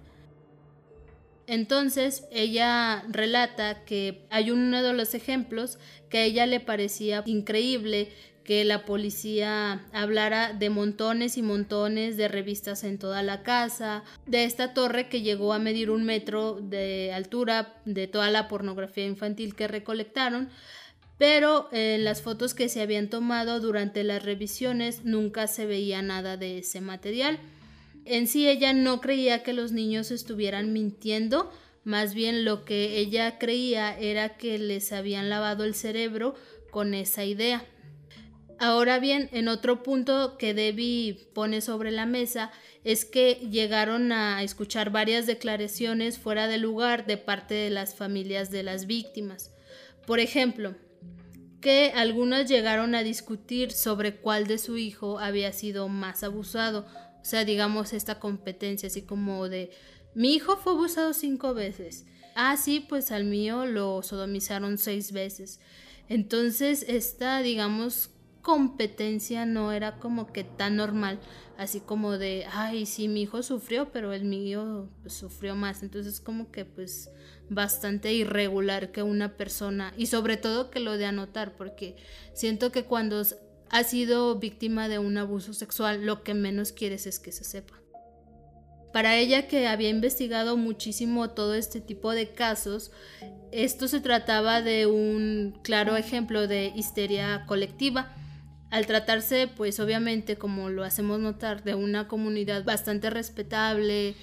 Entonces 1.47 2.25
ella 2.33 3.05
relata 3.09 3.85
que 3.85 4.27
hay 4.31 4.51
uno 4.51 4.83
de 4.83 4.95
los 4.95 5.15
ejemplos 5.15 5.79
que 6.11 6.19
a 6.19 6.25
ella 6.25 6.45
le 6.45 6.59
parecía 6.59 7.23
increíble 7.25 8.09
que 8.47 8.65
la 8.65 8.85
policía 8.85 9.85
hablara 9.93 10.53
de 10.53 10.71
montones 10.71 11.37
y 11.37 11.43
montones 11.43 12.17
de 12.17 12.29
revistas 12.29 12.85
en 12.85 12.97
toda 12.97 13.25
la 13.25 13.43
casa, 13.43 14.05
de 14.27 14.45
esta 14.45 14.73
torre 14.73 15.09
que 15.09 15.21
llegó 15.21 15.53
a 15.53 15.59
medir 15.59 15.91
un 15.91 16.05
metro 16.05 16.61
de 16.63 17.13
altura 17.13 17.75
de 17.85 18.07
toda 18.07 18.31
la 18.31 18.47
pornografía 18.47 19.05
infantil 19.05 19.57
que 19.57 19.67
recolectaron, 19.67 20.49
pero 21.19 21.69
en 21.73 22.05
las 22.05 22.23
fotos 22.23 22.55
que 22.55 22.69
se 22.69 22.81
habían 22.81 23.11
tomado 23.11 23.59
durante 23.59 24.05
las 24.05 24.23
revisiones 24.23 25.05
nunca 25.05 25.49
se 25.49 25.67
veía 25.67 26.01
nada 26.01 26.37
de 26.37 26.59
ese 26.59 26.81
material. 26.81 27.41
En 28.05 28.29
sí 28.29 28.49
ella 28.49 28.73
no 28.73 29.01
creía 29.01 29.43
que 29.43 29.55
los 29.55 29.73
niños 29.73 30.13
estuvieran 30.13 30.73
mintiendo, 30.73 31.51
más 31.83 32.15
bien 32.15 32.45
lo 32.45 32.65
que 32.65 32.99
ella 32.99 33.39
creía 33.39 33.99
era 33.99 34.37
que 34.37 34.57
les 34.59 34.93
habían 34.93 35.31
lavado 35.31 35.65
el 35.65 35.75
cerebro 35.75 36.37
con 36.71 36.95
esa 36.95 37.25
idea. 37.25 37.65
Ahora 38.59 38.99
bien, 38.99 39.29
en 39.33 39.49
otro 39.49 39.83
punto 39.83 40.39
que 40.39 40.55
Debbie 40.55 41.29
pone 41.35 41.61
sobre 41.61 41.91
la 41.91 42.07
mesa 42.07 42.51
es 42.85 43.05
que 43.05 43.35
llegaron 43.51 44.13
a 44.13 44.43
escuchar 44.43 44.91
varias 44.91 45.27
declaraciones 45.27 46.19
fuera 46.19 46.47
de 46.49 46.59
lugar 46.59 47.07
de 47.07 47.19
parte 47.19 47.55
de 47.55 47.71
las 47.71 47.95
familias 47.95 48.51
de 48.51 48.63
las 48.63 48.87
víctimas. 48.87 49.53
Por 50.07 50.21
ejemplo, 50.21 50.75
que 51.61 51.93
algunas 51.95 52.49
llegaron 52.49 52.95
a 52.95 53.03
discutir 53.03 53.73
sobre 53.73 54.17
cuál 54.17 54.47
de 54.47 54.59
su 54.59 54.79
hijo 54.79 55.19
había 55.19 55.53
sido 55.53 55.89
más 55.89 56.23
abusado 56.23 56.87
o 57.27 57.29
sea, 57.29 57.45
digamos 57.45 57.93
esta 57.93 58.21
competencia 58.21 58.87
así 58.87 59.03
como 59.03 59.49
de, 59.49 59.73
mi 60.15 60.35
hijo 60.35 60.57
fue 60.59 60.75
abusado 60.75 61.13
cinco 61.13 61.55
veces. 61.55 62.07
Ah, 62.37 62.57
sí, 62.57 62.79
pues 62.79 63.11
al 63.11 63.25
mío 63.25 63.67
lo 63.67 64.01
sodomizaron 64.05 64.79
seis 64.79 65.11
veces. 65.11 65.59
Entonces, 66.09 66.85
esta, 66.87 67.43
digamos, 67.43 68.11
competencia 68.47 69.45
no 69.45 69.73
era 69.73 69.99
como 69.99 70.33
que 70.33 70.45
tan 70.45 70.77
normal, 70.77 71.19
así 71.59 71.81
como 71.81 72.17
de, 72.17 72.47
ay, 72.53 72.87
sí, 72.87 73.09
mi 73.09 73.23
hijo 73.23 73.43
sufrió, 73.43 73.91
pero 73.91 74.13
el 74.13 74.23
mío 74.23 74.89
pues, 75.03 75.15
sufrió 75.15 75.57
más. 75.57 75.83
Entonces, 75.83 76.21
como 76.21 76.53
que 76.53 76.65
pues 76.65 77.11
bastante 77.51 78.13
irregular 78.13 78.93
que 78.93 79.03
una 79.03 79.37
persona, 79.37 79.93
y 79.97 80.07
sobre 80.07 80.37
todo 80.37 80.71
que 80.71 80.79
lo 80.79 80.97
de 80.97 81.07
anotar, 81.07 81.57
porque 81.57 81.97
siento 82.35 82.71
que 82.71 82.85
cuando 82.85 83.21
ha 83.69 83.83
sido 83.83 84.39
víctima 84.39 84.87
de 84.89 85.01
un 85.01 85.19
abuso 85.19 85.53
sexual, 85.53 86.07
lo 86.07 86.23
que 86.23 86.35
menos 86.35 86.71
quieres 86.71 87.09
es 87.09 87.19
que 87.19 87.33
se 87.33 87.43
sepa. 87.43 87.75
Para 88.93 89.17
ella 89.17 89.49
que 89.49 89.67
había 89.67 89.89
investigado 89.89 90.57
muchísimo 90.57 91.31
todo 91.31 91.57
este 91.57 91.81
tipo 91.81 92.13
de 92.13 92.31
casos, 92.31 92.93
esto 93.51 93.89
se 93.89 93.99
trataba 93.99 94.63
de 94.63 94.87
un 94.87 95.59
claro 95.65 95.97
ejemplo 95.97 96.47
de 96.47 96.73
histeria 96.77 97.45
colectiva. 97.49 98.15
Al 98.71 98.87
tratarse, 98.87 99.49
pues 99.49 99.79
obviamente, 99.79 100.37
como 100.37 100.71
lo 100.71 100.85
hacemos 100.85 101.21
notar, 101.21 101.63
de 101.63 101.75
una 101.75 102.09
comunidad 102.09 102.65
bastante 102.65 103.11
respetable, 103.11 104.17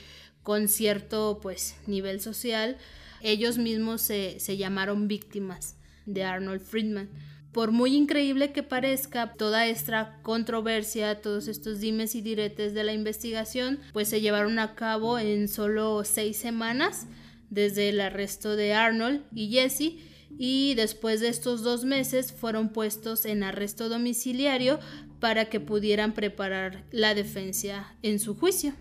con 0.44 0.68
cierto 0.68 1.40
pues 1.42 1.78
nivel 1.88 2.20
social, 2.20 2.78
ellos 3.22 3.58
mismos 3.58 4.02
se, 4.02 4.40
se 4.40 4.58
llamaron 4.58 5.08
víctimas 5.08 5.78
de 6.06 6.24
Arnold 6.24 6.62
Friedman. 6.62 7.10
Por 7.54 7.72
muy 7.72 7.96
increíble 7.96 8.52
que 8.52 8.64
parezca 8.64 9.34
toda 9.34 9.68
esta 9.68 10.20
controversia, 10.24 11.22
todos 11.22 11.48
estos 11.48 11.80
dimes 11.80 12.16
y 12.16 12.22
diretes 12.22 12.74
de 12.74 12.84
la 12.84 12.94
investigación, 12.94 13.80
pues 13.94 14.10
se 14.10 14.22
llevaron 14.22 14.60
a 14.60 14.76
cabo 14.76 15.20
en 15.20 15.48
solo 15.48 16.04
seis 16.04 16.38
semanas 16.38 17.06
desde 17.50 17.90
el 17.90 18.02
arresto 18.02 18.56
de 18.56 18.74
Arnold 18.74 19.22
y 19.34 19.50
Jesse 19.52 20.00
y 20.38 20.74
después 20.76 21.20
de 21.20 21.30
estos 21.30 21.64
dos 21.64 21.86
meses 21.86 22.32
fueron 22.32 22.70
puestos 22.70 23.26
en 23.26 23.44
arresto 23.44 23.90
domiciliario 23.90 24.80
para 25.20 25.50
que 25.50 25.60
pudieran 25.60 26.14
preparar 26.14 26.84
la 26.92 27.16
defensa 27.16 27.96
en 28.02 28.20
su 28.20 28.36
juicio. 28.36 28.74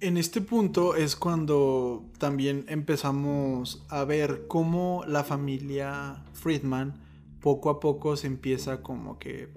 En 0.00 0.16
este 0.16 0.40
punto 0.40 0.94
es 0.94 1.16
cuando 1.16 2.04
también 2.18 2.64
empezamos 2.68 3.84
a 3.88 4.04
ver 4.04 4.46
cómo 4.46 5.02
la 5.08 5.24
familia 5.24 6.22
Friedman 6.34 7.00
poco 7.40 7.68
a 7.70 7.80
poco 7.80 8.16
se 8.16 8.28
empieza 8.28 8.80
como 8.82 9.18
que 9.18 9.48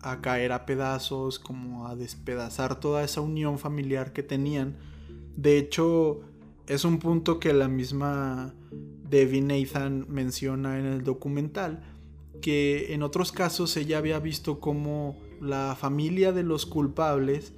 a 0.00 0.20
caer 0.20 0.52
a 0.52 0.64
pedazos, 0.64 1.38
como 1.38 1.88
a 1.88 1.96
despedazar 1.96 2.78
toda 2.78 3.02
esa 3.02 3.20
unión 3.20 3.58
familiar 3.58 4.12
que 4.12 4.22
tenían. 4.22 4.76
De 5.36 5.58
hecho, 5.58 6.20
es 6.68 6.84
un 6.84 6.98
punto 6.98 7.40
que 7.40 7.52
la 7.52 7.68
misma 7.68 8.54
Debbie 9.08 9.40
Nathan 9.40 10.06
menciona 10.08 10.78
en 10.78 10.86
el 10.86 11.02
documental, 11.02 11.82
que 12.42 12.92
en 12.92 13.02
otros 13.02 13.32
casos 13.32 13.76
ella 13.76 13.98
había 13.98 14.20
visto 14.20 14.60
cómo 14.60 15.18
la 15.40 15.76
familia 15.78 16.32
de 16.32 16.42
los 16.42 16.66
culpables 16.66 17.52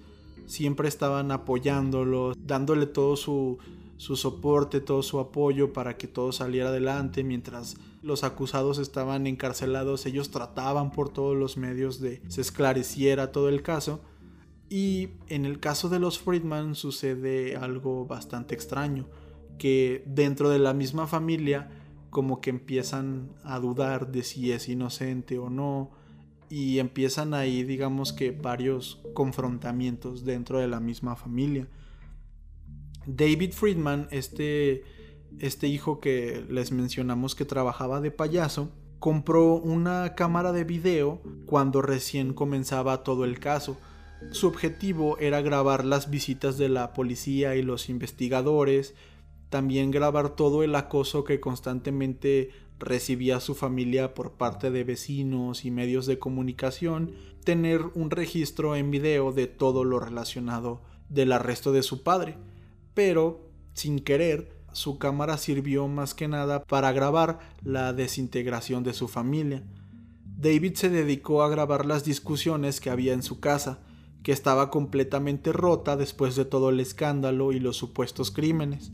siempre 0.46 0.88
estaban 0.88 1.32
apoyándolo, 1.32 2.34
dándole 2.38 2.86
todo 2.86 3.16
su, 3.16 3.58
su 3.96 4.16
soporte, 4.16 4.80
todo 4.80 5.02
su 5.02 5.18
apoyo 5.18 5.72
para 5.72 5.96
que 5.96 6.06
todo 6.06 6.32
saliera 6.32 6.68
adelante 6.68 7.24
mientras 7.24 7.76
los 8.02 8.24
acusados 8.24 8.78
estaban 8.78 9.26
encarcelados, 9.26 10.06
ellos 10.06 10.30
trataban 10.30 10.90
por 10.92 11.10
todos 11.10 11.36
los 11.36 11.56
medios 11.56 12.00
de 12.00 12.22
se 12.28 12.40
esclareciera 12.40 13.32
todo 13.32 13.48
el 13.48 13.62
caso. 13.62 14.00
Y 14.70 15.08
en 15.26 15.44
el 15.44 15.58
caso 15.58 15.88
de 15.88 15.98
los 15.98 16.20
Friedman 16.20 16.76
sucede 16.76 17.56
algo 17.56 18.06
bastante 18.06 18.54
extraño, 18.54 19.08
que 19.58 20.02
dentro 20.06 20.48
de 20.48 20.60
la 20.60 20.72
misma 20.72 21.06
familia 21.06 21.68
como 22.08 22.40
que 22.40 22.50
empiezan 22.50 23.30
a 23.44 23.58
dudar 23.58 24.10
de 24.12 24.22
si 24.22 24.52
es 24.52 24.68
inocente 24.68 25.38
o 25.38 25.50
no 25.50 25.90
y 26.48 26.80
empiezan 26.80 27.34
ahí 27.34 27.62
digamos 27.62 28.12
que 28.12 28.32
varios 28.32 29.00
confrontamientos 29.14 30.24
dentro 30.24 30.58
de 30.58 30.68
la 30.68 30.80
misma 30.80 31.16
familia. 31.16 31.68
David 33.06 33.52
Friedman, 33.52 34.08
este 34.10 34.84
este 35.38 35.68
hijo 35.68 36.00
que 36.00 36.44
les 36.48 36.72
mencionamos 36.72 37.34
que 37.34 37.44
trabajaba 37.44 38.00
de 38.00 38.10
payaso, 38.10 38.70
compró 38.98 39.54
una 39.54 40.14
cámara 40.14 40.52
de 40.52 40.64
video 40.64 41.22
cuando 41.46 41.82
recién 41.82 42.34
comenzaba 42.34 43.02
todo 43.02 43.24
el 43.24 43.38
caso. 43.38 43.78
Su 44.30 44.46
objetivo 44.46 45.18
era 45.18 45.40
grabar 45.40 45.84
las 45.84 46.10
visitas 46.10 46.58
de 46.58 46.68
la 46.68 46.92
policía 46.92 47.56
y 47.56 47.62
los 47.62 47.88
investigadores, 47.88 48.94
también 49.48 49.90
grabar 49.90 50.36
todo 50.36 50.62
el 50.62 50.74
acoso 50.74 51.24
que 51.24 51.40
constantemente 51.40 52.50
recibía 52.78 53.40
su 53.40 53.54
familia 53.54 54.14
por 54.14 54.32
parte 54.32 54.70
de 54.70 54.84
vecinos 54.84 55.64
y 55.64 55.70
medios 55.70 56.06
de 56.06 56.18
comunicación, 56.18 57.12
tener 57.44 57.82
un 57.94 58.10
registro 58.10 58.76
en 58.76 58.90
video 58.90 59.32
de 59.32 59.46
todo 59.46 59.84
lo 59.84 60.00
relacionado 60.00 60.82
del 61.08 61.32
arresto 61.32 61.72
de 61.72 61.82
su 61.82 62.02
padre. 62.02 62.36
Pero, 62.94 63.40
sin 63.74 63.98
querer, 63.98 64.56
su 64.72 64.98
cámara 64.98 65.36
sirvió 65.36 65.88
más 65.88 66.14
que 66.14 66.28
nada 66.28 66.62
para 66.64 66.92
grabar 66.92 67.40
la 67.62 67.92
desintegración 67.92 68.84
de 68.84 68.92
su 68.92 69.08
familia. 69.08 69.62
David 70.24 70.74
se 70.74 70.88
dedicó 70.88 71.42
a 71.42 71.50
grabar 71.50 71.84
las 71.84 72.04
discusiones 72.04 72.80
que 72.80 72.90
había 72.90 73.12
en 73.12 73.22
su 73.22 73.40
casa, 73.40 73.80
que 74.22 74.32
estaba 74.32 74.70
completamente 74.70 75.52
rota 75.52 75.96
después 75.96 76.36
de 76.36 76.44
todo 76.44 76.70
el 76.70 76.80
escándalo 76.80 77.52
y 77.52 77.60
los 77.60 77.76
supuestos 77.76 78.30
crímenes. 78.30 78.92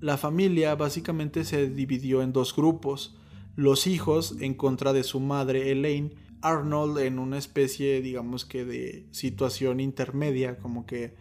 La 0.00 0.18
familia 0.18 0.74
básicamente 0.74 1.44
se 1.44 1.68
dividió 1.70 2.22
en 2.22 2.32
dos 2.32 2.54
grupos, 2.54 3.16
los 3.56 3.86
hijos 3.86 4.36
en 4.40 4.54
contra 4.54 4.92
de 4.92 5.04
su 5.04 5.20
madre 5.20 5.70
Elaine, 5.70 6.12
Arnold 6.42 6.98
en 6.98 7.18
una 7.18 7.38
especie 7.38 8.02
digamos 8.02 8.44
que 8.44 8.64
de 8.64 9.06
situación 9.12 9.80
intermedia, 9.80 10.58
como 10.58 10.84
que 10.84 11.14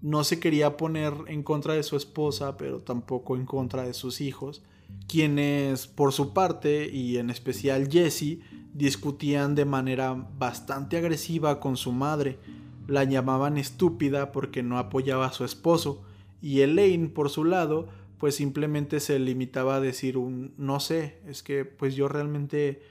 no 0.00 0.24
se 0.24 0.38
quería 0.38 0.76
poner 0.76 1.12
en 1.26 1.42
contra 1.42 1.74
de 1.74 1.82
su 1.82 1.96
esposa, 1.96 2.56
pero 2.56 2.80
tampoco 2.80 3.36
en 3.36 3.44
contra 3.44 3.82
de 3.82 3.92
sus 3.92 4.20
hijos, 4.20 4.62
quienes 5.08 5.86
por 5.86 6.12
su 6.12 6.32
parte, 6.32 6.88
y 6.90 7.18
en 7.18 7.28
especial 7.28 7.90
Jesse, 7.90 8.38
discutían 8.76 9.54
de 9.54 9.64
manera 9.64 10.14
bastante 10.38 10.96
agresiva 10.96 11.60
con 11.60 11.76
su 11.76 11.92
madre, 11.92 12.38
la 12.86 13.04
llamaban 13.04 13.58
estúpida 13.58 14.32
porque 14.32 14.62
no 14.62 14.78
apoyaba 14.78 15.26
a 15.26 15.32
su 15.32 15.44
esposo, 15.44 16.02
y 16.42 16.60
Elaine, 16.60 17.08
por 17.08 17.30
su 17.30 17.44
lado, 17.44 17.88
pues 18.18 18.36
simplemente 18.36 19.00
se 19.00 19.18
limitaba 19.18 19.76
a 19.76 19.80
decir 19.80 20.16
un 20.16 20.54
no 20.56 20.80
sé, 20.80 21.18
es 21.26 21.42
que 21.42 21.64
pues 21.64 21.94
yo 21.96 22.08
realmente 22.08 22.82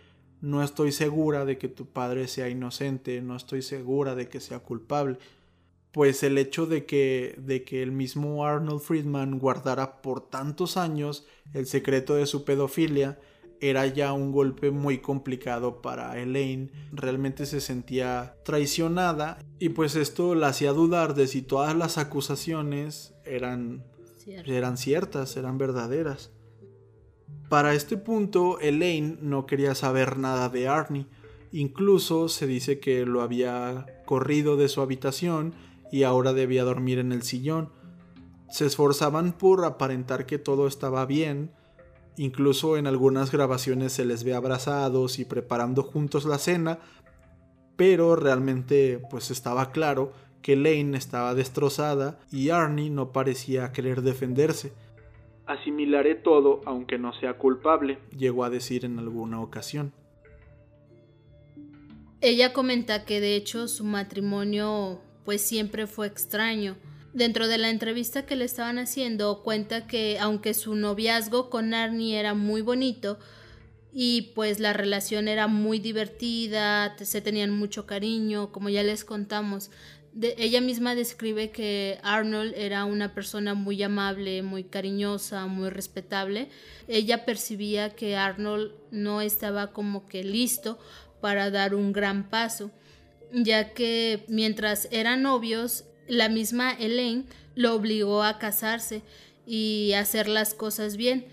no 0.42 0.64
estoy 0.64 0.92
segura 0.92 1.46
de 1.46 1.58
que 1.58 1.68
tu 1.68 1.86
padre 1.86 2.28
sea 2.28 2.50
inocente, 2.50 3.22
no 3.22 3.36
estoy 3.36 3.62
segura 3.62 4.16
de 4.16 4.28
que 4.28 4.40
sea 4.40 4.60
culpable 4.60 5.18
pues 5.96 6.24
el 6.24 6.38
hecho 6.38 6.66
de 6.66 6.86
que, 6.86 7.36
de 7.38 7.64
que 7.64 7.82
el 7.82 7.94
mismo 7.94 8.46
Arnold 8.46 8.82
Friedman 8.82 9.40
guardara 9.40 10.02
por 10.02 10.30
tantos 10.30 10.76
años 10.76 11.26
el 11.54 11.68
secreto 11.68 12.16
de 12.16 12.26
su 12.26 12.44
pedofilia 12.44 13.18
era 13.62 13.88
ya 13.88 14.14
un 14.14 14.32
golpe 14.32 14.72
muy 14.72 15.00
complicado 15.00 15.82
para 15.82 16.20
Elaine. 16.20 16.72
Realmente 16.92 17.46
se 17.46 17.62
sentía 17.62 18.36
traicionada 18.44 19.40
y 19.60 19.70
pues 19.70 19.96
esto 19.96 20.36
la 20.36 20.50
hacía 20.50 20.72
dudar 20.72 21.16
de 21.16 21.28
si 21.28 21.42
todas 21.42 21.76
las 21.76 21.98
acusaciones 21.98 23.14
eran, 23.26 23.84
eran 24.26 24.78
ciertas, 24.78 25.38
eran 25.38 25.58
verdaderas. 25.58 26.32
Para 27.50 27.74
este 27.74 27.98
punto, 27.98 28.60
Elaine 28.60 29.18
no 29.22 29.46
quería 29.46 29.76
saber 29.76 30.18
nada 30.18 30.50
de 30.50 30.68
Arnie. 30.68 31.08
Incluso 31.52 32.28
se 32.28 32.48
dice 32.48 32.80
que 32.80 33.06
lo 33.06 33.22
había 33.22 33.86
corrido 34.06 34.58
de 34.58 34.68
su 34.68 34.82
habitación 34.82 35.54
y 35.92 36.04
ahora 36.04 36.34
debía 36.34 36.64
dormir 36.64 37.00
en 37.00 37.12
el 37.12 37.22
sillón. 37.22 37.70
Se 38.50 38.66
esforzaban 38.66 39.34
por 39.34 39.64
aparentar 39.64 40.26
que 40.26 40.38
todo 40.40 40.68
estaba 40.68 41.06
bien, 41.06 41.52
incluso 42.18 42.78
en 42.78 42.88
algunas 42.88 43.32
grabaciones 43.32 43.94
se 43.94 44.06
les 44.06 44.24
ve 44.24 44.34
abrazados 44.34 45.20
y 45.20 45.26
preparando 45.26 45.84
juntos 45.84 46.26
la 46.26 46.38
cena, 46.38 46.80
pero 47.76 48.16
realmente 48.16 49.02
pues 49.10 49.32
estaba 49.32 49.72
claro 49.72 50.14
que 50.42 50.56
Lane 50.56 50.98
estaba 50.98 51.34
destrozada 51.34 52.20
y 52.32 52.50
Arnie 52.50 52.90
no 52.90 53.12
parecía 53.12 53.72
querer 53.72 54.02
defenderse. 54.02 54.74
Asimilaré 55.46 56.16
todo 56.16 56.62
aunque 56.66 56.98
no 56.98 57.14
sea 57.20 57.38
culpable, 57.38 58.00
llegó 58.16 58.44
a 58.44 58.50
decir 58.50 58.86
en 58.86 59.00
alguna 59.00 59.42
ocasión. 59.42 59.92
Ella 62.22 62.54
comenta 62.54 63.06
que 63.06 63.22
de 63.22 63.36
hecho 63.36 63.68
su 63.68 63.84
matrimonio 63.84 65.02
pues 65.26 65.42
siempre 65.42 65.88
fue 65.88 66.08
extraño. 66.08 66.76
Dentro 67.16 67.48
de 67.48 67.58
la 67.58 67.70
entrevista 67.70 68.26
que 68.26 68.36
le 68.36 68.44
estaban 68.44 68.78
haciendo, 68.78 69.42
cuenta 69.42 69.88
que 69.88 70.20
aunque 70.20 70.54
su 70.54 70.76
noviazgo 70.76 71.50
con 71.50 71.74
Arnie 71.74 72.20
era 72.20 72.34
muy 72.34 72.62
bonito 72.62 73.18
y 73.94 74.34
pues 74.36 74.60
la 74.60 74.74
relación 74.74 75.30
era 75.30 75.48
muy 75.48 75.80
divertida, 75.80 76.94
se 76.98 77.22
tenían 77.22 77.52
mucho 77.52 77.86
cariño, 77.86 78.52
como 78.52 78.68
ya 78.68 78.84
les 78.84 79.06
contamos, 79.06 79.72
ella 80.22 80.60
misma 80.60 80.94
describe 80.94 81.52
que 81.52 82.00
Arnold 82.04 82.54
era 82.58 82.84
una 82.84 83.14
persona 83.14 83.54
muy 83.54 83.82
amable, 83.82 84.42
muy 84.42 84.66
cariñosa, 84.66 85.48
muy 85.48 85.70
respetable. 85.70 86.50
Ella 86.90 87.24
percibía 87.24 87.92
que 87.92 88.18
Arnold 88.18 88.74
no 88.92 89.22
estaba 89.22 89.72
como 89.72 90.06
que 90.06 90.26
listo 90.26 90.78
para 91.22 91.50
dar 91.50 91.76
un 91.76 91.94
gran 91.94 92.30
paso 92.30 92.72
ya 93.32 93.74
que 93.74 94.24
mientras 94.28 94.88
eran 94.92 95.22
novios, 95.24 95.86
la 96.08 96.30
misma 96.30 96.72
Elaine 96.74 97.26
lo 97.56 97.74
obligó 97.76 98.24
a 98.24 98.38
casarse 98.40 99.02
y 99.46 99.94
hacer 99.94 100.28
las 100.28 100.54
cosas 100.54 100.98
bien. 100.98 101.26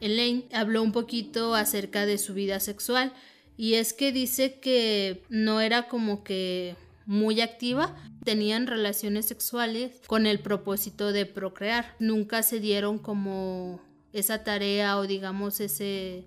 Elaine 0.00 0.46
habló 0.52 0.82
un 0.82 0.92
poquito 0.92 1.54
acerca 1.54 2.06
de 2.06 2.18
su 2.18 2.34
vida 2.34 2.60
sexual 2.60 3.12
y 3.56 3.74
es 3.74 3.92
que 3.92 4.12
dice 4.12 4.58
que 4.60 5.22
no 5.28 5.60
era 5.60 5.88
como 5.88 6.24
que 6.24 6.76
muy 7.04 7.40
activa, 7.40 7.96
tenían 8.24 8.66
relaciones 8.66 9.26
sexuales 9.26 10.00
con 10.06 10.26
el 10.26 10.40
propósito 10.40 11.12
de 11.12 11.26
procrear, 11.26 11.96
nunca 11.98 12.42
se 12.42 12.60
dieron 12.60 12.98
como 12.98 13.80
esa 14.12 14.44
tarea 14.44 14.96
o 14.98 15.06
digamos 15.06 15.60
ese 15.60 16.24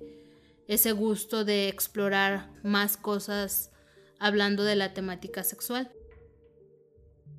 ese 0.68 0.92
gusto 0.92 1.44
de 1.44 1.68
explorar 1.68 2.50
más 2.64 2.98
cosas 2.98 3.72
hablando 4.20 4.64
de 4.64 4.76
la 4.76 4.94
temática 4.94 5.44
sexual. 5.44 5.92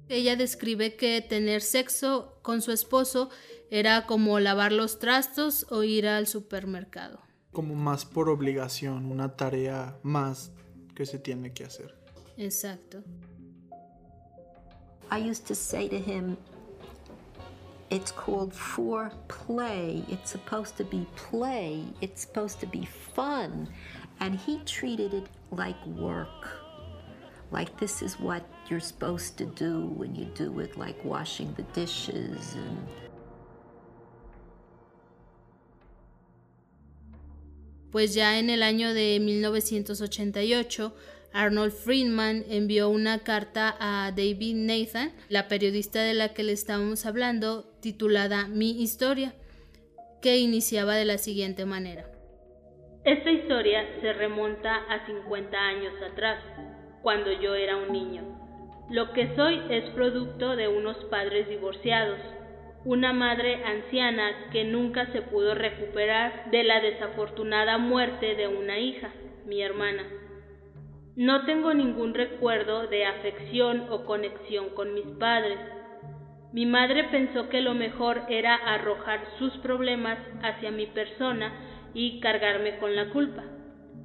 Ella 0.09 0.36
describe 0.36 0.96
que 0.96 1.20
tener 1.22 1.62
sexo 1.62 2.38
con 2.42 2.61
su 2.61 2.72
esposo 2.72 3.30
era 3.70 4.07
como 4.07 4.38
lavar 4.38 4.72
los 4.72 4.98
trastos 4.98 5.66
o 5.70 5.82
ir 5.82 6.07
al 6.07 6.26
supermercado. 6.26 7.20
Como 7.52 7.74
más 7.74 8.05
por 8.05 8.28
obligación, 8.28 9.07
una 9.07 9.36
tarea 9.36 9.98
más 10.02 10.52
que 10.94 11.07
se 11.07 11.18
tiene 11.18 11.52
que 11.52 11.64
hacer. 11.64 11.94
Exacto. 12.36 13.02
I 15.11 15.18
used 15.18 15.46
to 15.46 15.55
say 15.55 15.88
to 15.88 15.96
him, 15.96 16.36
it's 17.90 18.12
called 18.12 18.52
foreplay. 18.52 20.05
It's 20.09 20.30
supposed 20.30 20.76
to 20.76 20.84
be 20.84 21.07
play. 21.30 21.84
It's 22.00 22.22
supposed 22.22 22.61
to 22.61 22.66
be 22.66 22.86
fun. 23.14 23.68
And 24.20 24.38
he 24.38 24.59
treated 24.64 25.14
it 25.14 25.28
like 25.50 25.78
work. 25.86 26.64
like 27.55 27.78
this 27.78 28.02
is 28.02 28.18
what 28.18 28.42
you're 28.68 28.80
supposed 28.80 29.36
to 29.38 29.44
do 29.44 29.86
when 29.96 30.14
you 30.14 30.26
do 30.34 30.60
it, 30.60 30.76
like 30.76 30.96
washing 31.04 31.54
the 31.54 31.64
dishes 31.74 32.54
and. 32.54 32.78
Pues 37.90 38.14
ya 38.14 38.40
en 38.40 38.50
el 38.50 38.64
año 38.64 38.92
de 38.92 39.20
1988, 39.20 40.92
Arnold 41.32 41.72
Friedman 41.72 42.44
envió 42.48 42.88
una 42.88 43.20
carta 43.20 43.76
a 43.78 44.10
David 44.10 44.56
Nathan, 44.56 45.12
la 45.28 45.46
periodista 45.46 46.02
de 46.02 46.14
la 46.14 46.34
que 46.34 46.42
le 46.42 46.52
estábamos 46.52 47.06
hablando, 47.06 47.64
titulada 47.80 48.48
Mi 48.48 48.82
historia, 48.82 49.34
que 50.20 50.38
iniciaba 50.38 50.96
de 50.96 51.04
la 51.04 51.18
siguiente 51.18 51.66
manera. 51.66 52.04
Esta 53.04 53.30
historia 53.30 53.84
se 54.00 54.12
remonta 54.12 54.74
a 54.88 55.06
50 55.06 55.56
años 55.56 55.94
atrás, 56.10 56.42
cuando 57.02 57.30
yo 57.40 57.54
era 57.54 57.76
un 57.76 57.92
niño. 57.92 58.34
Lo 58.91 59.12
que 59.12 59.35
soy 59.35 59.62
es 59.70 59.85
producto 59.91 60.57
de 60.57 60.68
unos 60.68 60.97
padres 61.05 61.49
divorciados, 61.49 62.18
una 62.85 63.14
madre 63.14 63.64
anciana 63.64 64.51
que 64.53 64.64
nunca 64.64 65.11
se 65.12 65.22
pudo 65.22 65.55
recuperar 65.55 66.51
de 66.51 66.64
la 66.64 66.80
desafortunada 66.80 67.78
muerte 67.78 68.35
de 68.35 68.47
una 68.47 68.78
hija, 68.78 69.11
mi 69.47 69.62
hermana. 69.62 70.05
No 71.16 71.47
tengo 71.47 71.72
ningún 71.72 72.12
recuerdo 72.12 72.87
de 72.89 73.07
afección 73.07 73.87
o 73.89 74.05
conexión 74.05 74.68
con 74.74 74.93
mis 74.93 75.07
padres. 75.18 75.59
Mi 76.53 76.66
madre 76.66 77.05
pensó 77.05 77.49
que 77.49 77.62
lo 77.62 77.72
mejor 77.72 78.22
era 78.28 78.55
arrojar 78.55 79.20
sus 79.39 79.57
problemas 79.59 80.18
hacia 80.43 80.70
mi 80.70 80.87
persona 80.87 81.53
y 81.95 82.20
cargarme 82.20 82.76
con 82.76 82.95
la 82.95 83.09
culpa. 83.11 83.45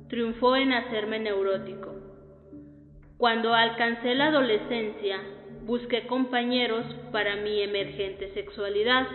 Triunfó 0.08 0.56
en 0.56 0.72
hacerme 0.72 1.20
neurótico. 1.20 1.99
Cuando 3.20 3.54
alcancé 3.54 4.16
la 4.16 4.28
adolescencia, 4.28 5.20
busqué 5.66 6.08
compañeros 6.08 6.86
para 7.12 7.36
mi 7.36 7.62
emergente 7.62 8.34
sexualidad. 8.34 9.08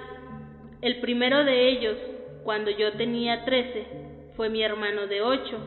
El 0.82 1.00
primero 1.00 1.42
de 1.42 1.70
ellos, 1.70 1.96
cuando 2.42 2.70
yo 2.70 2.92
tenía 2.98 3.46
13, 3.46 3.86
fue 4.36 4.50
mi 4.50 4.62
hermano 4.62 5.06
de 5.06 5.22
8. 5.22 5.58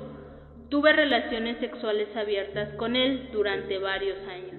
Tuve 0.69 0.93
relaciones 0.93 1.57
sexuales 1.57 2.15
abiertas 2.15 2.75
con 2.75 2.95
él 2.95 3.29
durante 3.33 3.79
varios 3.79 4.19
años. 4.27 4.56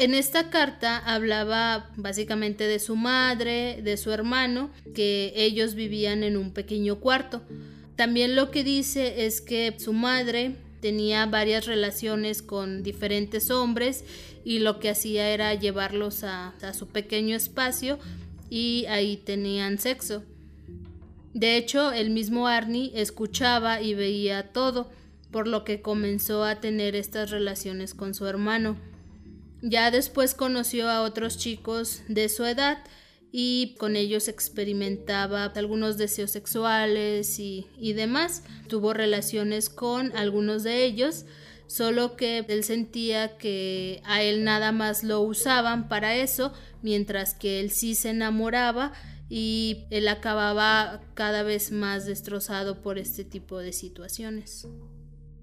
En 0.00 0.14
esta 0.14 0.48
carta 0.48 0.96
hablaba 0.96 1.90
básicamente 1.94 2.66
de 2.66 2.78
su 2.78 2.96
madre, 2.96 3.82
de 3.82 3.98
su 3.98 4.10
hermano, 4.12 4.70
que 4.94 5.34
ellos 5.36 5.74
vivían 5.74 6.22
en 6.22 6.38
un 6.38 6.54
pequeño 6.54 7.00
cuarto. 7.00 7.42
También 7.96 8.34
lo 8.34 8.50
que 8.50 8.64
dice 8.64 9.26
es 9.26 9.42
que 9.42 9.74
su 9.78 9.92
madre 9.92 10.56
tenía 10.80 11.26
varias 11.26 11.66
relaciones 11.66 12.40
con 12.40 12.82
diferentes 12.82 13.50
hombres 13.50 14.06
y 14.42 14.60
lo 14.60 14.80
que 14.80 14.88
hacía 14.88 15.28
era 15.28 15.52
llevarlos 15.52 16.24
a, 16.24 16.54
su 16.72 16.88
pequeño 16.88 17.36
espacio 17.36 17.98
y 18.48 18.86
ahí 18.88 19.18
tenían 19.18 19.78
sexo. 19.78 20.22
De 21.34 21.58
hecho, 21.58 21.92
el 21.92 22.08
mismo 22.08 22.46
Arnie 22.46 22.90
escuchaba 22.94 23.82
y 23.82 23.92
veía 23.92 24.44
todo, 24.44 24.90
por 25.30 25.46
lo 25.46 25.62
que 25.62 25.82
comenzó 25.82 26.42
a 26.42 26.58
tener 26.58 26.96
estas 26.96 27.30
relaciones 27.30 27.92
con 27.92 28.14
su 28.14 28.26
hermano. 28.26 28.78
Ya 29.62 29.90
después 29.90 30.34
conoció 30.34 30.88
a 30.88 31.02
otros 31.02 31.36
chicos 31.36 32.02
de 32.08 32.28
su 32.28 32.44
edad 32.44 32.78
y 33.32 33.76
con 33.78 33.94
ellos 33.94 34.28
experimentaba 34.28 35.44
algunos 35.44 35.98
deseos 35.98 36.30
sexuales 36.30 37.38
y, 37.38 37.66
demás. 37.92 38.42
Tuvo 38.68 38.92
relaciones 38.92 39.68
con 39.68 40.16
algunos 40.16 40.62
de 40.62 40.84
ellos, 40.84 41.26
solo 41.66 42.16
que 42.16 42.44
él 42.48 42.64
sentía 42.64 43.36
que 43.36 44.02
a 44.04 44.22
él 44.22 44.44
nada 44.44 44.72
más 44.72 45.04
lo 45.04 45.20
usaban 45.20 45.88
para 45.88 46.16
eso, 46.16 46.52
mientras 46.82 47.34
que 47.34 47.60
él 47.60 47.70
sí 47.70 47.94
se 47.94 48.10
enamoraba 48.10 48.92
y 49.28 49.84
él 49.90 50.08
acababa 50.08 51.00
cada 51.14 51.44
vez 51.44 51.70
más 51.70 52.06
destrozado 52.06 52.82
por 52.82 52.98
este 52.98 53.24
tipo 53.24 53.58
de 53.58 53.72
situaciones. 53.72 54.66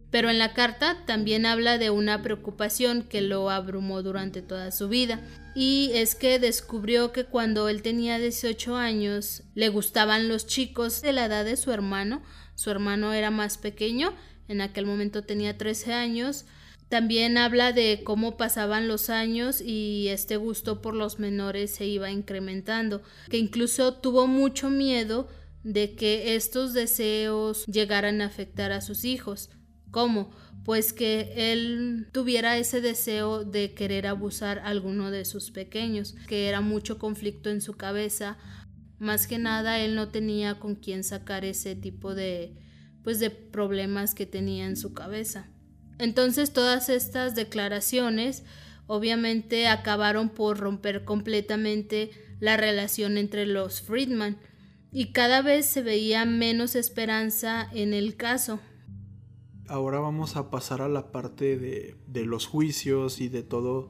Pero 0.10 0.30
en 0.30 0.40
la 0.40 0.54
carta 0.54 1.04
también 1.06 1.46
habla 1.46 1.78
de 1.78 1.90
una 1.90 2.22
preocupación 2.22 3.04
que 3.04 3.22
lo 3.22 3.50
abrumó 3.50 4.04
durante 4.04 4.42
toda 4.42 4.72
su 4.72 4.88
vida, 4.88 5.22
y 5.54 5.92
es 5.94 6.16
que 6.16 6.40
descubrió 6.40 7.12
que 7.12 7.26
cuando 7.26 7.68
él 7.68 7.82
tenía 7.82 8.20
18 8.20 8.76
años 8.76 9.44
le 9.54 9.70
gustaban 9.70 10.30
los 10.30 10.48
chicos 10.48 11.02
de 11.02 11.14
la 11.14 11.26
edad 11.26 11.44
de 11.44 11.58
su 11.58 11.72
hermano, 11.72 12.22
su 12.56 12.72
hermano 12.72 13.14
era 13.14 13.32
más 13.32 13.58
pequeño, 13.58 14.14
en 14.48 14.62
aquel 14.62 14.86
momento 14.86 15.24
tenía 15.24 15.58
13 15.58 15.94
años, 15.94 16.46
también 16.90 17.38
habla 17.38 17.74
de 17.74 18.02
cómo 18.06 18.38
pasaban 18.38 18.88
los 18.88 19.10
años 19.10 19.60
y 19.60 20.08
este 20.08 20.38
gusto 20.38 20.82
por 20.82 20.94
los 20.94 21.20
menores 21.20 21.72
se 21.72 21.86
iba 21.86 22.12
incrementando, 22.12 23.02
que 23.30 23.38
incluso 23.38 23.96
tuvo 23.96 24.26
mucho 24.26 24.70
miedo 24.70 25.28
de 25.64 25.96
que 25.96 26.36
estos 26.36 26.74
deseos 26.74 27.66
llegaran 27.66 28.22
a 28.22 28.28
afectar 28.28 28.72
a 28.72 28.80
sus 28.80 29.04
hijos. 29.04 29.50
¿Cómo? 29.92 30.32
Pues 30.64 30.92
que 30.92 31.34
él 31.54 32.08
tuviera 32.12 32.58
ese 32.58 32.82
deseo 32.82 33.46
de 33.46 33.74
querer 33.74 34.06
abusar 34.08 34.60
a 34.60 34.68
alguno 34.68 35.12
de 35.12 35.24
sus 35.24 35.52
pequeños, 35.52 36.16
que 36.28 36.50
era 36.50 36.62
mucho 36.62 36.98
conflicto 37.00 37.50
en 37.50 37.62
su 37.62 37.74
cabeza. 37.74 38.38
Más 39.00 39.28
que 39.28 39.38
nada 39.38 39.80
él 39.80 39.96
no 39.96 40.10
tenía 40.10 40.60
con 40.60 40.76
quién 40.76 41.04
sacar 41.04 41.46
ese 41.46 41.76
tipo 41.76 42.16
de 42.16 42.56
pues 43.04 43.20
de 43.22 43.30
problemas 43.30 44.14
que 44.14 44.26
tenía 44.26 44.66
en 44.66 44.76
su 44.76 44.94
cabeza. 44.94 45.48
Entonces 45.98 46.52
todas 46.52 46.90
estas 46.90 47.36
declaraciones 47.36 48.44
obviamente 48.86 49.68
acabaron 49.68 50.28
por 50.28 50.58
romper 50.58 51.06
completamente 51.06 52.12
la 52.42 52.58
relación 52.58 53.18
entre 53.18 53.46
los 53.46 53.82
Friedman 53.82 54.38
y 54.92 55.14
cada 55.14 55.42
vez 55.42 55.66
se 55.66 55.82
veía 55.82 56.26
menos 56.26 56.76
esperanza 56.76 57.70
en 57.74 57.94
el 57.94 58.18
caso 58.18 58.60
ahora 59.68 60.00
vamos 60.00 60.36
a 60.36 60.50
pasar 60.50 60.82
a 60.82 60.90
la 60.90 61.12
parte 61.12 61.58
de, 61.58 61.96
de, 62.08 62.26
los 62.26 62.48
juicios 62.48 63.22
y 63.22 63.30
de 63.30 63.44
todo, 63.44 63.90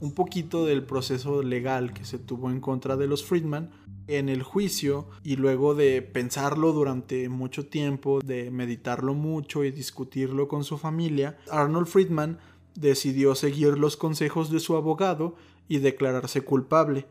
un 0.00 0.12
poquito 0.12 0.64
del 0.64 0.84
proceso 0.84 1.42
legal 1.42 1.92
que 1.92 2.04
se 2.04 2.18
tuvo 2.18 2.50
en 2.50 2.60
contra 2.60 2.96
de 2.96 3.06
los 3.06 3.24
Friedman. 3.24 3.70
En 4.06 4.28
el 4.28 4.42
juicio 4.42 5.06
y 5.22 5.36
luego 5.36 5.76
de 5.76 6.02
pensarlo 6.02 6.72
durante 6.72 7.28
mucho 7.28 7.66
tiempo, 7.66 8.18
de 8.20 8.50
meditarlo 8.50 9.14
mucho 9.14 9.62
y 9.62 9.70
discutirlo 9.70 10.48
con 10.48 10.64
su 10.64 10.78
familia, 10.78 11.38
Arnold 11.48 11.86
Friedman 11.86 12.38
decidió 12.74 13.34
seguir 13.34 13.78
los 13.78 13.96
consejos 13.96 14.50
de 14.50 14.58
su 14.58 14.74
abogado 14.74 15.36
y 15.68 15.78
declararse 15.78 16.42
culpable. 16.42 17.06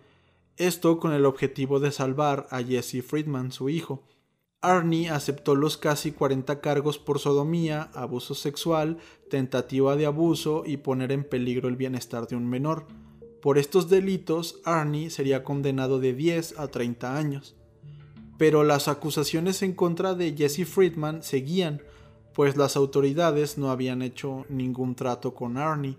Esto 0.58 1.00
con 1.00 1.14
el 1.14 1.26
objetivo 1.26 1.80
de 1.80 1.92
salvar 1.92 2.48
a 2.52 2.62
Jesse 2.62 3.02
Friedman, 3.02 3.54
su 3.54 3.70
hijo. 3.70 4.04
Arnie 4.62 5.10
aceptó 5.10 5.56
los 5.56 5.78
casi 5.78 6.12
40 6.12 6.60
cargos 6.60 7.00
por 7.00 7.20
sodomía, 7.20 7.90
abuso 7.94 8.36
sexual, 8.36 8.98
tentativa 9.30 9.96
de 9.96 10.06
abuso 10.06 10.64
y 10.66 10.78
poner 10.78 11.14
en 11.14 11.24
peligro 11.24 11.70
el 11.70 11.78
bienestar 11.78 12.28
de 12.28 12.36
un 12.36 12.46
menor. 12.50 12.86
Por 13.42 13.58
estos 13.58 13.90
delitos, 13.90 14.60
Arnie 14.66 15.12
sería 15.12 15.46
condenado 15.46 16.00
de 16.00 16.14
10 16.14 16.60
a 16.60 16.68
30 16.68 17.16
años. 17.16 17.56
Pero 18.38 18.66
las 18.66 18.90
acusaciones 18.90 19.62
en 19.62 19.74
contra 19.74 20.14
de 20.14 20.36
Jesse 20.36 20.68
Friedman 20.68 21.24
seguían, 21.24 21.82
pues 22.34 22.58
las 22.58 22.76
autoridades 22.76 23.58
no 23.58 23.72
habían 23.72 24.02
hecho 24.02 24.46
ningún 24.50 24.96
trato 24.96 25.34
con 25.34 25.56
Arnie, 25.56 25.98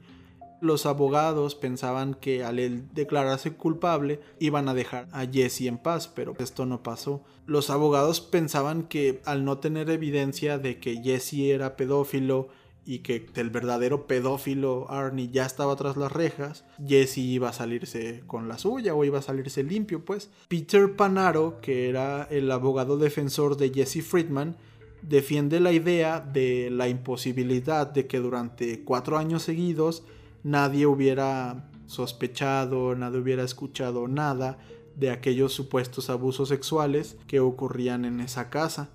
los 0.61 0.87
abogados 0.87 1.55
pensaban 1.55 2.15
que 2.15 2.45
al 2.45 2.89
declararse 2.95 3.53
culpable 3.53 4.21
iban 4.39 4.69
a 4.69 4.75
dejar 4.75 5.09
a 5.13 5.27
Jesse 5.27 5.63
en 5.63 5.79
paz, 5.79 6.09
pero 6.09 6.35
esto 6.39 6.67
no 6.67 6.83
pasó. 6.83 7.23
Los 7.47 7.71
abogados 7.71 8.21
pensaban 8.21 8.85
que 8.85 9.21
al 9.25 9.45
no 9.45 9.59
tener 9.59 9.91
evidencia 9.91 10.59
de 10.59 10.79
que 10.79 11.03
Jesse 11.03 11.51
era 11.51 11.77
pedófilo 11.77 12.49
y 12.85 13.01
que 13.01 13.27
el 13.35 13.51
verdadero 13.51 14.07
pedófilo 14.07 14.91
Arnie 14.91 15.31
ya 15.31 15.47
estaba 15.47 15.77
tras 15.77 15.97
las 15.97 16.13
rejas, 16.13 16.65
Jesse 16.87 17.19
iba 17.19 17.51
a 17.51 17.53
salirse 17.53 18.23
con 18.27 18.49
la 18.49 18.59
suya 18.59 18.95
o 18.95 19.05
iba 19.05 19.19
a 19.19 19.23
salirse 19.23 19.63
limpio, 19.63 20.05
pues. 20.05 20.31
Peter 20.49 20.97
Panaro, 20.97 21.61
que 21.61 21.89
era 21.89 22.27
el 22.31 22.51
abogado 22.51 22.97
defensor 22.97 23.57
de 23.57 23.71
Jesse 23.71 24.03
Friedman, 24.03 24.57
defiende 25.03 25.61
la 25.61 25.73
idea 25.73 26.21
de 26.21 26.69
la 26.71 26.89
imposibilidad 26.89 27.87
de 27.87 28.07
que 28.07 28.19
durante 28.19 28.83
cuatro 28.83 29.19
años 29.19 29.43
seguidos 29.43 30.05
nadie 30.43 30.87
hubiera 30.87 31.71
sospechado, 31.87 32.95
nadie 32.95 33.19
hubiera 33.19 33.43
escuchado 33.43 34.09
nada 34.09 34.59
de 34.97 35.11
aquellos 35.11 35.53
supuestos 35.53 36.11
abusos 36.11 36.49
sexuales 36.49 37.17
que 37.27 37.41
ocurrían 37.41 38.05
en 38.05 38.21
esa 38.21 38.51
casa. 38.51 38.91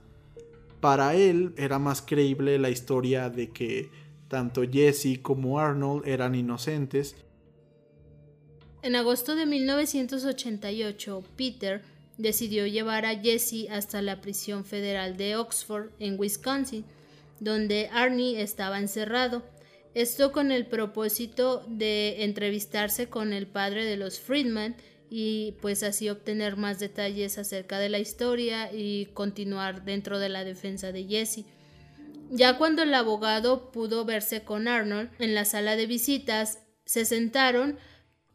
Para 0.80 1.16
él 1.16 1.54
era 1.58 1.80
más 1.80 2.02
creíble 2.02 2.60
la 2.60 2.70
historia 2.70 3.30
de 3.30 3.50
que 3.50 3.90
tanto 4.28 4.64
Jesse 4.64 5.20
como 5.22 5.60
Arnold 5.60 6.08
eran 6.08 6.36
inocentes. 6.36 7.16
En 8.82 8.96
agosto 8.96 9.36
de 9.36 9.46
1988, 9.46 11.24
Peter 11.36 11.82
decidió 12.18 12.68
llevar 12.68 13.06
a 13.06 13.20
Jesse 13.20 13.68
hasta 13.70 14.02
la 14.02 14.22
prisión 14.22 14.64
federal 14.64 15.18
de 15.18 15.36
Oxford, 15.36 15.90
en 16.00 16.20
Wisconsin, 16.20 16.86
donde 17.40 17.90
Arnie 17.92 18.42
estaba 18.42 18.80
encerrado. 18.80 19.44
Esto 19.96 20.34
con 20.34 20.52
el 20.52 20.66
propósito 20.66 21.66
de 21.70 22.26
entrevistarse 22.26 23.08
con 23.08 23.32
el 23.32 23.48
padre 23.48 23.86
de 23.86 23.96
los 23.96 24.20
Friedman 24.20 24.76
y 25.10 25.54
pues 25.62 25.84
así 25.84 26.10
obtener 26.10 26.58
más 26.58 26.80
detalles 26.80 27.38
acerca 27.38 27.80
de 27.80 27.88
la 27.88 28.00
historia 28.00 28.74
y 28.74 29.06
continuar 29.14 29.86
dentro 29.86 30.20
de 30.20 30.28
la 30.28 30.44
defensa 30.44 30.92
de 30.92 31.06
Jesse. 31.06 31.46
Ya 32.30 32.58
cuando 32.58 32.84
el 32.84 32.94
abogado 32.94 33.72
pudo 33.72 34.04
verse 34.04 34.44
con 34.44 34.68
Arnold 34.68 35.12
en 35.20 35.34
la 35.34 35.46
sala 35.46 35.78
de 35.78 35.86
visitas, 35.86 36.60
se 36.86 37.06
sentaron. 37.06 37.78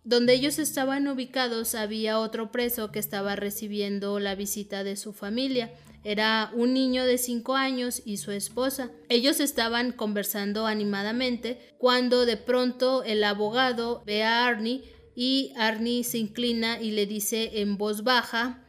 Donde 0.03 0.33
ellos 0.33 0.59
estaban 0.59 1.07
ubicados 1.09 1.75
había 1.75 2.19
otro 2.21 2.51
preso 2.51 2.91
que 2.91 2.99
estaba 2.99 3.37
recibiendo 3.37 4.19
la 4.19 4.35
visita 4.35 4.83
de 4.83 4.97
su 4.97 5.13
familia. 5.13 5.71
Era 6.03 6.51
un 6.55 6.73
niño 6.73 7.05
de 7.05 7.19
5 7.19 7.55
años 7.55 8.03
y 8.07 8.17
su 8.17 8.33
esposa. 8.33 8.91
Ellos 9.09 9.41
estaban 9.41 9.93
conversando 9.93 10.67
animadamente 10.67 11.59
cuando 11.79 12.25
de 12.25 12.37
pronto 12.37 13.03
el 13.05 13.23
abogado 13.23 14.03
ve 14.07 14.23
a 14.23 14.47
Arnie 14.47 14.83
y 15.15 15.53
Arnie 15.57 16.05
se 16.05 16.19
inclina 16.19 16.81
y 16.81 16.93
le 16.93 17.07
dice 17.07 17.61
en 17.61 17.77
voz 17.77 18.03
baja 18.05 18.67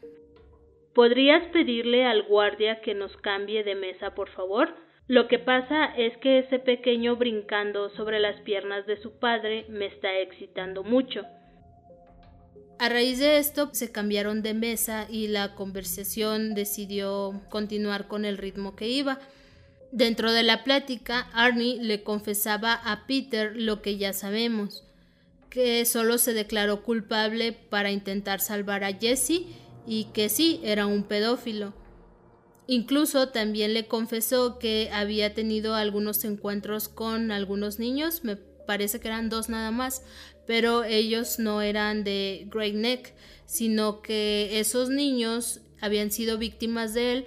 ¿Podrías 0.93 1.47
pedirle 1.53 2.05
al 2.05 2.23
guardia 2.23 2.81
que 2.81 2.93
nos 2.93 3.15
cambie 3.17 3.63
de 3.63 3.75
mesa, 3.75 4.13
por 4.13 4.29
favor? 4.31 4.75
Lo 5.07 5.27
que 5.29 5.39
pasa 5.39 5.85
es 5.97 6.15
que 6.17 6.39
ese 6.39 6.59
pequeño 6.59 7.15
brincando 7.15 7.89
sobre 7.91 8.19
las 8.19 8.39
piernas 8.41 8.85
de 8.85 8.97
su 9.01 9.17
padre 9.17 9.65
me 9.69 9.85
está 9.85 10.19
excitando 10.19 10.83
mucho. 10.83 11.21
A 12.81 12.89
raíz 12.89 13.19
de 13.19 13.37
esto 13.37 13.69
se 13.73 13.91
cambiaron 13.91 14.41
de 14.41 14.55
mesa 14.55 15.05
y 15.07 15.27
la 15.27 15.53
conversación 15.53 16.55
decidió 16.55 17.39
continuar 17.51 18.07
con 18.07 18.25
el 18.25 18.39
ritmo 18.39 18.75
que 18.75 18.87
iba. 18.87 19.19
Dentro 19.91 20.31
de 20.31 20.41
la 20.41 20.63
plática, 20.63 21.29
Arnie 21.31 21.77
le 21.79 22.01
confesaba 22.01 22.73
a 22.73 23.05
Peter 23.05 23.55
lo 23.55 23.83
que 23.83 23.97
ya 23.97 24.13
sabemos, 24.13 24.83
que 25.51 25.85
solo 25.85 26.17
se 26.17 26.33
declaró 26.33 26.81
culpable 26.81 27.51
para 27.51 27.91
intentar 27.91 28.39
salvar 28.39 28.83
a 28.83 28.97
Jesse 28.97 29.43
y 29.85 30.05
que 30.05 30.27
sí 30.27 30.59
era 30.63 30.87
un 30.87 31.03
pedófilo. 31.03 31.75
Incluso 32.65 33.29
también 33.29 33.75
le 33.75 33.85
confesó 33.85 34.57
que 34.57 34.89
había 34.91 35.35
tenido 35.35 35.75
algunos 35.75 36.25
encuentros 36.25 36.89
con 36.89 37.31
algunos 37.31 37.77
niños, 37.77 38.23
me 38.23 38.37
parece 38.37 38.99
que 38.99 39.09
eran 39.09 39.29
dos 39.29 39.49
nada 39.49 39.69
más, 39.69 40.01
pero 40.45 40.83
ellos 40.83 41.39
no 41.39 41.61
eran 41.61 42.03
de 42.03 42.47
Great 42.51 42.73
Neck, 42.75 43.13
sino 43.45 44.01
que 44.01 44.59
esos 44.59 44.89
niños 44.89 45.61
habían 45.81 46.11
sido 46.11 46.37
víctimas 46.37 46.93
de 46.93 47.11
él 47.11 47.25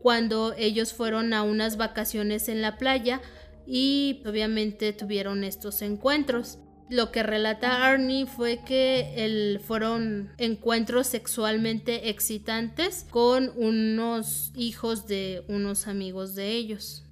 cuando 0.00 0.54
ellos 0.58 0.92
fueron 0.92 1.32
a 1.32 1.42
unas 1.42 1.76
vacaciones 1.76 2.48
en 2.48 2.60
la 2.60 2.76
playa 2.76 3.22
y 3.66 4.20
obviamente 4.26 4.92
tuvieron 4.92 5.44
estos 5.44 5.80
encuentros. 5.82 6.58
Lo 6.90 7.10
que 7.10 7.22
relata 7.22 7.86
Arnie 7.86 8.26
fue 8.26 8.60
que 8.66 9.58
fueron 9.66 10.32
encuentros 10.36 11.06
sexualmente 11.06 12.10
excitantes 12.10 13.06
con 13.08 13.52
unos 13.56 14.52
hijos 14.54 15.06
de 15.06 15.44
unos 15.48 15.86
amigos 15.86 16.34
de 16.34 16.50
ellos. 16.50 17.03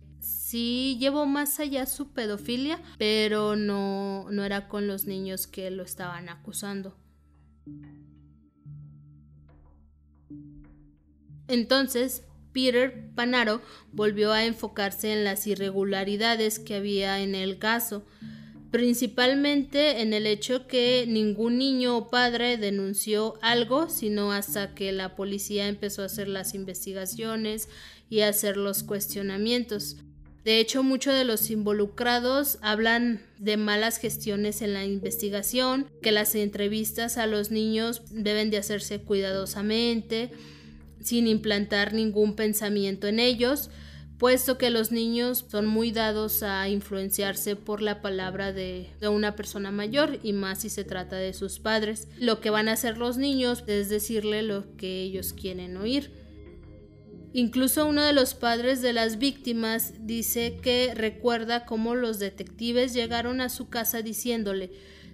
Sí 0.52 0.98
llevó 1.00 1.24
más 1.24 1.58
allá 1.60 1.86
su 1.86 2.12
pedofilia, 2.12 2.78
pero 2.98 3.56
no, 3.56 4.26
no 4.30 4.44
era 4.44 4.68
con 4.68 4.86
los 4.86 5.06
niños 5.06 5.46
que 5.46 5.70
lo 5.70 5.82
estaban 5.82 6.28
acusando. 6.28 6.94
Entonces, 11.48 12.24
Peter 12.52 13.08
Panaro 13.14 13.62
volvió 13.92 14.30
a 14.30 14.44
enfocarse 14.44 15.14
en 15.14 15.24
las 15.24 15.46
irregularidades 15.46 16.58
que 16.58 16.74
había 16.74 17.20
en 17.20 17.34
el 17.34 17.58
caso 17.58 18.04
principalmente 18.70 20.00
en 20.02 20.12
el 20.12 20.26
hecho 20.26 20.66
que 20.66 21.06
ningún 21.06 21.56
niño 21.56 21.96
o 21.96 22.08
padre 22.08 22.56
denunció 22.56 23.38
algo, 23.42 23.88
sino 23.88 24.32
hasta 24.32 24.74
que 24.74 24.92
la 24.92 25.14
policía 25.14 25.68
empezó 25.68 26.02
a 26.02 26.06
hacer 26.06 26.26
las 26.26 26.54
investigaciones 26.54 27.68
y 28.08 28.20
hacer 28.20 28.56
los 28.56 28.82
cuestionamientos. 28.82 29.96
De 30.44 30.58
hecho, 30.58 30.82
muchos 30.82 31.14
de 31.14 31.24
los 31.24 31.50
involucrados 31.50 32.58
hablan 32.62 33.20
de 33.38 33.56
malas 33.56 33.98
gestiones 33.98 34.60
en 34.60 34.74
la 34.74 34.84
investigación, 34.84 35.86
que 36.02 36.10
las 36.10 36.34
entrevistas 36.34 37.16
a 37.16 37.26
los 37.26 37.50
niños 37.50 38.02
deben 38.10 38.50
de 38.50 38.58
hacerse 38.58 39.00
cuidadosamente, 39.00 40.30
sin 41.00 41.26
implantar 41.26 41.92
ningún 41.92 42.34
pensamiento 42.34 43.06
en 43.06 43.20
ellos, 43.20 43.70
puesto 44.22 44.56
que 44.56 44.70
los 44.70 44.92
niños 44.92 45.46
son 45.48 45.66
muy 45.66 45.90
dados 45.90 46.44
a 46.44 46.68
influenciarse 46.68 47.56
por 47.56 47.82
la 47.82 48.00
palabra 48.00 48.52
de, 48.52 48.88
una 49.02 49.34
persona 49.34 49.72
mayor 49.72 50.20
y 50.22 50.32
más 50.32 50.60
si 50.60 50.68
se 50.68 50.84
trata 50.84 51.16
de 51.16 51.32
sus 51.32 51.58
padres. 51.58 52.06
Lo 52.18 52.40
que 52.40 52.50
van 52.50 52.68
a 52.68 52.72
hacer 52.74 52.98
los 52.98 53.16
niños 53.16 53.64
es 53.66 53.88
decirle 53.88 54.42
lo 54.42 54.76
que 54.76 55.02
ellos 55.02 55.32
quieren 55.32 55.76
oír. 55.76 56.21
Incluso 57.34 57.86
uno 57.86 58.02
de 58.02 58.12
los 58.12 58.34
padres 58.34 58.82
de 58.82 58.92
las 58.92 59.18
víctimas 59.18 59.94
dice 60.00 60.58
que 60.62 60.92
recuerda 60.94 61.64
cómo 61.64 61.94
los 61.94 62.18
detectives 62.18 62.92
llegaron 62.92 63.40
a 63.40 63.48
su 63.48 63.68
casa 63.68 64.02
diciéndole 64.02 64.70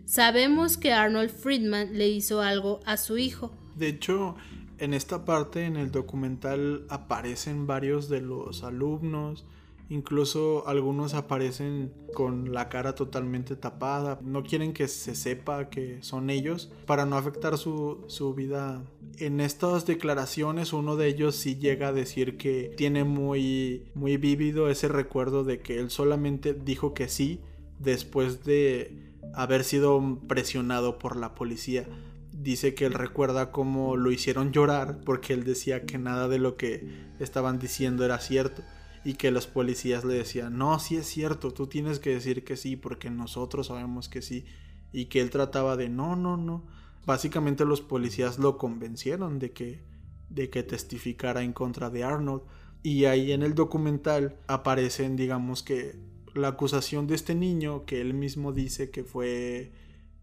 Sabemos 0.09 0.79
que 0.79 0.95
Arnold 0.95 1.29
Friedman 1.29 1.99
le 1.99 2.09
hizo 2.09 2.41
algo 2.41 2.81
a 2.87 2.97
su 2.97 3.19
hijo. 3.19 3.53
De 3.77 3.89
hecho, 3.89 4.37
en 4.79 4.95
esta 4.95 5.27
parte, 5.27 5.67
en 5.67 5.77
el 5.77 5.91
documental, 5.91 6.87
aparecen 6.89 7.67
varios 7.67 8.09
de 8.09 8.23
los 8.23 8.65
alumnos. 8.65 9.45
Incluso 9.91 10.69
algunos 10.69 11.15
aparecen 11.15 11.93
con 12.13 12.53
la 12.53 12.69
cara 12.69 12.95
totalmente 12.95 13.57
tapada. 13.57 14.19
No 14.23 14.43
quieren 14.43 14.75
que 14.75 14.87
se 14.87 15.15
sepa 15.15 15.71
que 15.71 16.03
son 16.03 16.29
ellos 16.29 16.71
para 16.87 17.07
no 17.07 17.17
afectar 17.17 17.57
su, 17.57 18.05
su, 18.07 18.35
vida. 18.35 18.83
En 19.17 19.41
estas 19.41 19.87
declaraciones 19.87 20.75
uno 20.75 20.97
de 20.97 21.09
ellos 21.09 21.37
sí 21.37 21.57
llega 21.57 21.89
a 21.89 21.93
decir 21.93 22.37
que 22.37 22.75
tiene 22.77 23.05
muy, 23.05 23.91
muy 23.95 24.19
vívido 24.19 24.69
ese 24.69 24.89
recuerdo 24.89 25.43
de 25.43 25.61
que 25.61 25.79
él 25.79 25.91
solamente 25.91 26.53
dijo 26.53 26.93
que 26.93 27.09
sí 27.09 27.41
después 27.79 28.45
de 28.45 29.13
haber 29.35 29.65
sido 29.65 30.21
presionado 30.29 30.99
por 30.99 31.17
la 31.17 31.35
policía 31.35 31.87
dice 32.33 32.75
que 32.75 32.87
él 32.87 32.95
recuerda 32.95 33.51
cómo 33.51 33.97
lo 33.97 34.11
hicieron 34.11 34.53
llorar 34.53 35.01
porque 35.05 35.33
él 35.33 35.45
decía 35.45 35.85
que 35.85 35.99
nada 35.99 36.29
de 36.29 36.39
lo 36.39 36.57
que 36.57 37.09
estaban 37.19 37.59
diciendo 37.59 38.05
era 38.05 38.19
cierto 38.21 38.63
y 39.09 39.15
que 39.15 39.31
los 39.31 39.47
policías 39.47 40.05
le 40.05 40.13
decían, 40.13 40.59
no, 40.59 40.79
sí 40.79 40.97
es 40.97 41.07
cierto, 41.07 41.55
tú 41.55 41.67
tienes 41.67 41.99
que 41.99 42.11
decir 42.11 42.45
que 42.45 42.59
sí 42.59 42.77
porque 42.77 43.09
nosotros 43.09 43.69
sabemos 43.69 44.11
que 44.11 44.21
sí 44.21 44.45
y 44.93 45.07
que 45.07 45.23
él 45.23 45.31
trataba 45.31 45.79
de 45.79 45.89
no, 45.89 46.15
no, 46.15 46.37
no. 46.37 46.67
Básicamente 47.07 47.65
los 47.65 47.81
policías 47.81 48.39
lo 48.39 48.59
convencieron 48.59 49.39
de 49.39 49.53
que 49.53 49.81
de 50.29 50.51
que 50.51 50.63
testificara 50.63 51.43
en 51.43 51.55
contra 51.55 51.89
de 51.89 52.05
Arnold 52.05 52.43
y 52.83 53.07
ahí 53.07 53.33
en 53.33 53.43
el 53.43 53.55
documental 53.55 54.37
aparecen 54.47 55.17
digamos 55.17 55.63
que 55.63 55.99
la 56.35 56.49
acusación 56.49 57.07
de 57.07 57.15
este 57.15 57.35
niño 57.35 57.87
que 57.87 58.03
él 58.03 58.13
mismo 58.13 58.53
dice 58.53 58.91
que 58.91 59.05
fue 59.05 59.73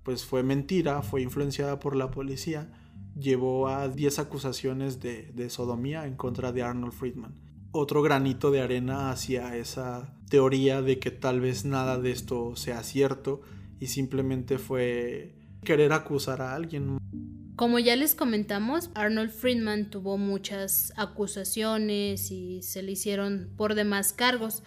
pues 0.04 0.26
fue 0.26 0.44
mentira, 0.44 1.02
fue 1.02 1.24
influenciada 1.24 1.80
por 1.80 1.96
la 1.96 2.12
policía, 2.12 2.72
llevó 3.20 3.68
a 3.68 3.90
10 3.90 4.20
acusaciones 4.20 5.02
de, 5.02 5.32
de 5.34 5.50
sodomía 5.50 6.06
en 6.06 6.16
contra 6.16 6.52
de 6.52 6.62
Arnold 6.62 6.94
Friedman. 6.94 7.45
Otro 7.78 8.02
granito 8.02 8.52
de 8.52 8.62
arena 8.62 9.12
hacia 9.12 9.58
esa 9.58 10.14
teoría 10.30 10.82
de 10.82 10.98
que 10.98 11.12
tal 11.12 11.42
vez 11.42 11.66
nada 11.66 12.00
de 12.00 12.10
esto 12.10 12.56
sea 12.56 12.82
cierto 12.84 13.42
y 13.82 13.88
simplemente 13.88 14.58
fue 14.60 15.36
querer 15.66 15.92
acusar 15.92 16.42
a 16.42 16.56
alguien. 16.56 16.98
Como 17.58 17.78
ya 17.80 17.98
les 17.98 18.16
comentamos, 18.16 18.92
Arnold 18.96 19.30
Friedman 19.30 19.90
tuvo 19.90 20.18
muchas 20.18 20.94
acusaciones 20.96 22.32
y 22.32 22.62
se 22.62 22.82
le 22.82 22.94
hicieron 22.94 23.50
por 23.58 23.76
demás 23.76 24.14
cargos. 24.14 24.64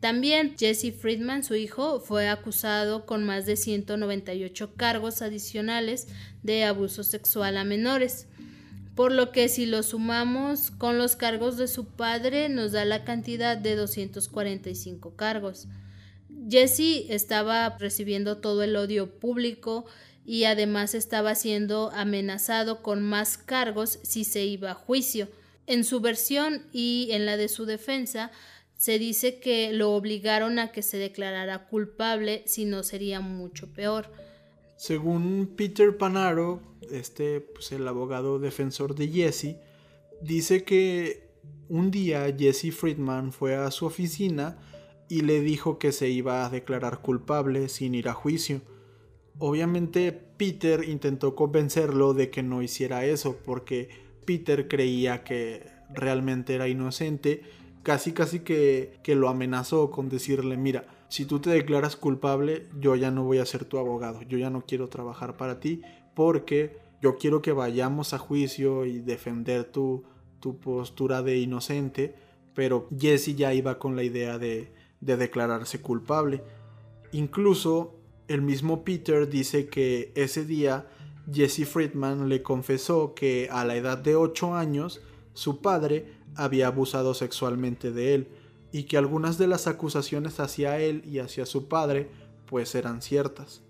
También 0.00 0.54
Jesse 0.58 0.92
Friedman, 0.94 1.44
su 1.44 1.54
hijo, 1.54 2.00
fue 2.00 2.28
acusado 2.28 3.06
con 3.06 3.24
más 3.24 3.46
de 3.46 3.56
198 3.56 4.74
cargos 4.74 5.22
adicionales 5.22 6.06
de 6.42 6.64
abuso 6.64 7.02
sexual 7.02 7.56
a 7.56 7.64
menores, 7.64 8.28
por 8.94 9.12
lo 9.12 9.32
que 9.32 9.48
si 9.48 9.66
lo 9.66 9.82
sumamos 9.82 10.70
con 10.70 10.98
los 10.98 11.16
cargos 11.16 11.56
de 11.56 11.68
su 11.68 11.86
padre 11.86 12.48
nos 12.48 12.72
da 12.72 12.84
la 12.84 13.04
cantidad 13.04 13.56
de 13.56 13.76
245 13.76 15.16
cargos. 15.16 15.66
Jesse 16.48 17.06
estaba 17.08 17.76
recibiendo 17.78 18.38
todo 18.38 18.62
el 18.62 18.76
odio 18.76 19.18
público 19.18 19.86
y 20.24 20.44
además 20.44 20.94
estaba 20.94 21.34
siendo 21.34 21.90
amenazado 21.94 22.82
con 22.82 23.02
más 23.02 23.38
cargos 23.38 23.98
si 24.02 24.24
se 24.24 24.44
iba 24.44 24.72
a 24.72 24.74
juicio. 24.74 25.28
En 25.66 25.84
su 25.84 26.00
versión 26.00 26.66
y 26.72 27.08
en 27.12 27.26
la 27.26 27.36
de 27.36 27.48
su 27.48 27.64
defensa, 27.64 28.30
se 28.76 28.98
dice 28.98 29.38
que 29.38 29.72
lo 29.72 29.94
obligaron 29.94 30.58
a 30.58 30.72
que 30.72 30.82
se 30.82 30.96
declarara 30.96 31.66
culpable, 31.68 32.42
si 32.46 32.64
no 32.64 32.82
sería 32.82 33.20
mucho 33.20 33.72
peor. 33.72 34.12
Según 34.82 35.52
Peter 35.54 35.96
Panaro, 35.96 36.60
este, 36.90 37.40
pues 37.40 37.70
el 37.70 37.86
abogado 37.86 38.40
defensor 38.40 38.96
de 38.96 39.06
Jesse, 39.06 39.54
dice 40.20 40.64
que 40.64 41.28
un 41.68 41.92
día 41.92 42.26
Jesse 42.36 42.74
Friedman 42.74 43.32
fue 43.32 43.54
a 43.54 43.70
su 43.70 43.86
oficina 43.86 44.58
y 45.08 45.20
le 45.20 45.40
dijo 45.40 45.78
que 45.78 45.92
se 45.92 46.08
iba 46.08 46.44
a 46.44 46.50
declarar 46.50 47.00
culpable 47.00 47.68
sin 47.68 47.94
ir 47.94 48.08
a 48.08 48.12
juicio. 48.12 48.60
Obviamente 49.38 50.10
Peter 50.10 50.82
intentó 50.88 51.36
convencerlo 51.36 52.12
de 52.12 52.30
que 52.30 52.42
no 52.42 52.60
hiciera 52.60 53.04
eso 53.04 53.36
porque 53.36 53.88
Peter 54.24 54.66
creía 54.66 55.22
que 55.22 55.64
realmente 55.94 56.56
era 56.56 56.66
inocente 56.66 57.44
casi 57.84 58.10
casi 58.10 58.40
que, 58.40 58.98
que 59.04 59.14
lo 59.14 59.28
amenazó 59.28 59.92
con 59.92 60.08
decirle, 60.08 60.56
mira, 60.56 60.86
si 61.12 61.26
tú 61.26 61.40
te 61.40 61.50
declaras 61.50 61.94
culpable, 61.94 62.68
yo 62.80 62.96
ya 62.96 63.10
no 63.10 63.22
voy 63.22 63.36
a 63.36 63.44
ser 63.44 63.66
tu 63.66 63.76
abogado, 63.76 64.22
yo 64.22 64.38
ya 64.38 64.48
no 64.48 64.64
quiero 64.64 64.88
trabajar 64.88 65.36
para 65.36 65.60
ti 65.60 65.82
porque 66.14 66.78
yo 67.02 67.18
quiero 67.18 67.42
que 67.42 67.52
vayamos 67.52 68.14
a 68.14 68.18
juicio 68.18 68.86
y 68.86 68.98
defender 69.00 69.64
tu, 69.64 70.04
tu 70.40 70.58
postura 70.58 71.20
de 71.20 71.36
inocente, 71.36 72.14
pero 72.54 72.88
Jesse 72.98 73.36
ya 73.36 73.52
iba 73.52 73.78
con 73.78 73.94
la 73.94 74.04
idea 74.04 74.38
de, 74.38 74.72
de 75.02 75.18
declararse 75.18 75.82
culpable. 75.82 76.42
Incluso 77.12 77.94
el 78.26 78.40
mismo 78.40 78.82
Peter 78.82 79.28
dice 79.28 79.68
que 79.68 80.12
ese 80.14 80.46
día 80.46 80.86
Jesse 81.30 81.68
Friedman 81.68 82.30
le 82.30 82.42
confesó 82.42 83.12
que 83.12 83.50
a 83.52 83.66
la 83.66 83.76
edad 83.76 83.98
de 83.98 84.16
8 84.16 84.54
años 84.54 85.02
su 85.34 85.60
padre 85.60 86.06
había 86.36 86.68
abusado 86.68 87.12
sexualmente 87.12 87.90
de 87.90 88.14
él 88.14 88.28
y 88.72 88.84
que 88.84 88.96
algunas 88.96 89.38
de 89.38 89.46
las 89.46 89.66
acusaciones 89.66 90.40
hacia 90.40 90.78
él 90.80 91.02
y 91.06 91.18
hacia 91.18 91.46
su 91.46 91.68
padre 91.68 92.08
pues 92.46 92.74
eran 92.74 93.02
ciertas. 93.02 93.62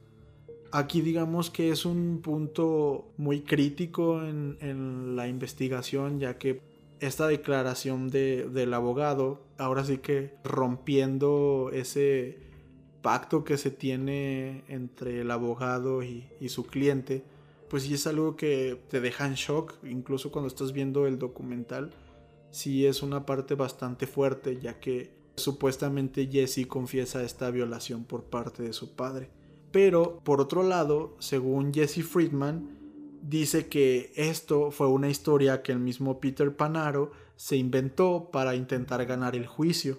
Aquí 0.71 1.03
digamos 1.03 1.51
que 1.51 1.71
es 1.71 1.85
un 1.85 2.21
punto 2.23 3.13
muy 3.19 3.43
crítico 3.43 4.23
en, 4.23 5.17
la 5.17 5.29
investigación 5.29 6.21
ya 6.21 6.39
que 6.39 6.61
esta 7.01 7.27
declaración 7.27 8.11
del 8.11 8.73
abogado 8.73 9.43
ahora 9.59 9.85
sí 9.85 9.99
que 9.99 10.35
rompiendo 10.45 11.71
ese 11.73 12.39
pacto 13.03 13.45
que 13.45 13.59
se 13.59 13.71
tiene 13.71 14.63
entre 14.69 15.21
el 15.21 15.31
abogado 15.33 16.05
y, 16.05 16.29
y 16.41 16.49
su 16.49 16.65
cliente 16.65 17.25
pues 17.73 17.85
sí 17.85 17.95
es 17.95 18.07
algo 18.07 18.37
que 18.37 18.79
te 18.91 19.01
deja 19.01 19.27
en 19.27 19.33
shock, 19.33 19.73
incluso 19.83 20.31
cuando 20.31 20.49
estás 20.49 20.73
viendo 20.75 21.07
el 21.07 21.19
documental. 21.19 21.91
Sí 22.53 22.87
es 22.87 23.03
una 23.03 23.27
parte 23.27 23.55
bastante 23.55 24.07
fuerte, 24.07 24.61
ya 24.61 24.79
que 24.79 25.11
supuestamente 25.37 26.29
Jesse 26.31 26.67
confiesa 26.69 27.25
esta 27.25 27.51
violación 27.51 28.05
por 28.05 28.25
parte 28.25 28.63
de 28.63 28.75
su 28.75 28.95
padre. 28.95 29.31
Pero, 29.73 30.21
por 30.23 30.41
otro 30.43 30.63
lado, 30.63 31.17
según 31.19 31.73
Jesse 31.73 32.05
Friedman, 32.05 32.79
dice 33.23 33.69
que 33.69 34.13
esto 34.17 34.71
fue 34.71 34.87
una 34.89 35.09
historia 35.09 35.63
que 35.63 35.73
el 35.73 35.79
mismo 35.79 36.21
Peter 36.21 36.55
Panaro 36.55 37.13
se 37.37 37.57
inventó 37.57 38.29
para 38.31 38.55
intentar 38.55 39.05
ganar 39.07 39.35
el 39.35 39.47
juicio. 39.47 39.99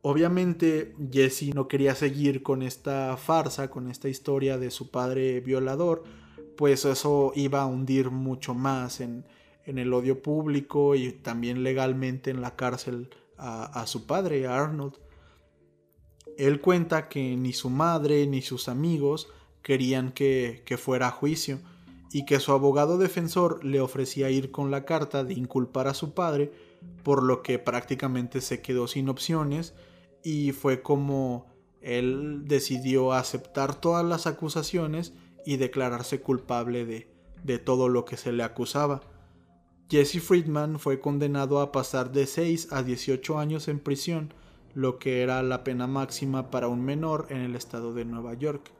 Obviamente 0.00 0.94
Jesse 1.12 1.54
no 1.54 1.68
quería 1.68 1.94
seguir 1.94 2.42
con 2.42 2.62
esta 2.62 3.18
farsa, 3.18 3.70
con 3.70 3.90
esta 3.90 4.08
historia 4.08 4.56
de 4.56 4.70
su 4.70 4.90
padre 4.90 5.40
violador, 5.40 6.04
pues 6.56 6.86
eso 6.86 7.32
iba 7.34 7.60
a 7.60 7.66
hundir 7.66 8.10
mucho 8.10 8.54
más 8.54 9.00
en, 9.00 9.26
el 9.66 9.92
odio 9.92 10.22
público 10.22 10.94
y 10.94 11.12
también 11.12 11.62
legalmente 11.62 12.30
en 12.30 12.40
la 12.40 12.56
cárcel 12.56 13.10
a, 13.36 13.86
su 13.86 14.06
padre, 14.06 14.46
Arnold. 14.46 14.94
Él 16.36 16.60
cuenta 16.60 17.08
que 17.08 17.36
ni 17.36 17.52
su 17.52 17.70
madre 17.70 18.26
ni 18.26 18.42
sus 18.42 18.68
amigos 18.68 19.28
querían 19.62 20.12
que, 20.12 20.62
que 20.66 20.76
fuera 20.76 21.08
a 21.08 21.10
juicio 21.10 21.58
y 22.12 22.24
que 22.24 22.40
su 22.40 22.52
abogado 22.52 22.98
defensor 22.98 23.64
le 23.64 23.80
ofrecía 23.80 24.30
ir 24.30 24.50
con 24.50 24.70
la 24.70 24.84
carta 24.84 25.24
de 25.24 25.34
inculpar 25.34 25.86
a 25.86 25.94
su 25.94 26.12
padre, 26.12 26.52
por 27.02 27.22
lo 27.22 27.42
que 27.42 27.58
prácticamente 27.58 28.40
se 28.40 28.60
quedó 28.60 28.88
sin 28.88 29.08
opciones 29.08 29.74
y 30.22 30.52
fue 30.52 30.82
como 30.82 31.46
él 31.80 32.42
decidió 32.44 33.12
aceptar 33.12 33.74
todas 33.74 34.04
las 34.04 34.26
acusaciones 34.26 35.14
y 35.46 35.56
declararse 35.56 36.20
culpable 36.20 36.84
de, 36.84 37.08
de 37.42 37.58
todo 37.58 37.88
lo 37.88 38.04
que 38.04 38.16
se 38.16 38.32
le 38.32 38.42
acusaba. 38.42 39.00
Jesse 39.90 40.20
Friedman 40.20 40.78
fue 40.78 41.00
condenado 41.00 41.60
a 41.60 41.72
pasar 41.72 42.12
de 42.12 42.26
6 42.26 42.72
a 42.72 42.84
18 42.84 43.38
años 43.40 43.66
en 43.66 43.80
prisión, 43.80 44.32
lo 44.72 45.00
que 45.00 45.22
era 45.22 45.42
la 45.42 45.64
pena 45.64 45.88
máxima 45.88 46.50
para 46.50 46.68
un 46.68 46.84
menor 46.84 47.26
en 47.30 47.38
el 47.38 47.56
estado 47.56 47.92
de 47.92 48.04
Nueva 48.04 48.34
York. 48.34 48.70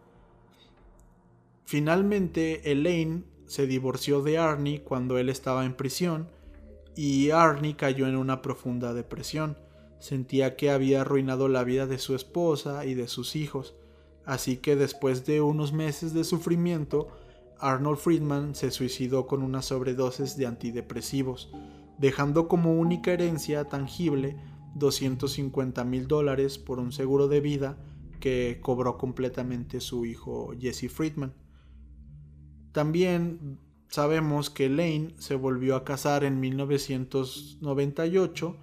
Finalmente, 1.65 2.71
Elaine 2.71 3.25
se 3.47 3.67
divorció 3.67 4.23
de 4.23 4.39
Arnie 4.39 4.83
cuando 4.83 5.19
él 5.19 5.29
estaba 5.29 5.65
en 5.65 5.75
prisión 5.75 6.29
y 6.95 7.31
Arnie 7.31 7.75
cayó 7.75 8.07
en 8.07 8.17
una 8.17 8.41
profunda 8.41 8.95
depresión. 8.95 9.59
Sentía 9.99 10.55
que 10.55 10.71
había 10.71 11.01
arruinado 11.01 11.49
la 11.49 11.65
vida 11.65 11.87
de 11.87 11.99
su 11.99 12.15
esposa 12.15 12.87
y 12.87 12.95
de 12.95 13.09
sus 13.09 13.35
hijos 13.35 13.75
Así 14.31 14.59
que 14.59 14.77
después 14.77 15.27
de 15.27 15.41
unos 15.41 15.73
meses 15.73 16.15
de 16.15 16.23
sufrimiento, 16.23 17.09
Arnold 17.61 17.99
Friedman 17.99 18.55
se 18.55 18.71
suicidó 18.71 19.27
con 19.27 19.43
una 19.43 19.63
sobredosis 19.63 20.37
de 20.37 20.47
antidepresivos, 20.47 21.51
dejando 21.99 22.49
como 22.49 22.75
única 22.75 23.13
herencia 23.13 23.65
tangible 23.65 24.37
250 24.75 25.85
mil 25.85 26.09
dólares 26.09 26.59
por 26.59 26.79
un 26.79 26.93
seguro 26.93 27.29
de 27.29 27.41
vida 27.41 27.79
que 28.21 28.61
cobró 28.63 28.97
completamente 28.99 29.81
su 29.81 30.05
hijo 30.07 30.55
Jesse 30.59 30.91
Friedman. 30.91 31.35
También 32.73 33.59
sabemos 33.89 34.51
que 34.51 34.69
Lane 34.69 35.15
se 35.19 35.35
volvió 35.35 35.77
a 35.77 35.85
casar 35.85 36.25
en 36.25 36.41
1998, 36.41 38.57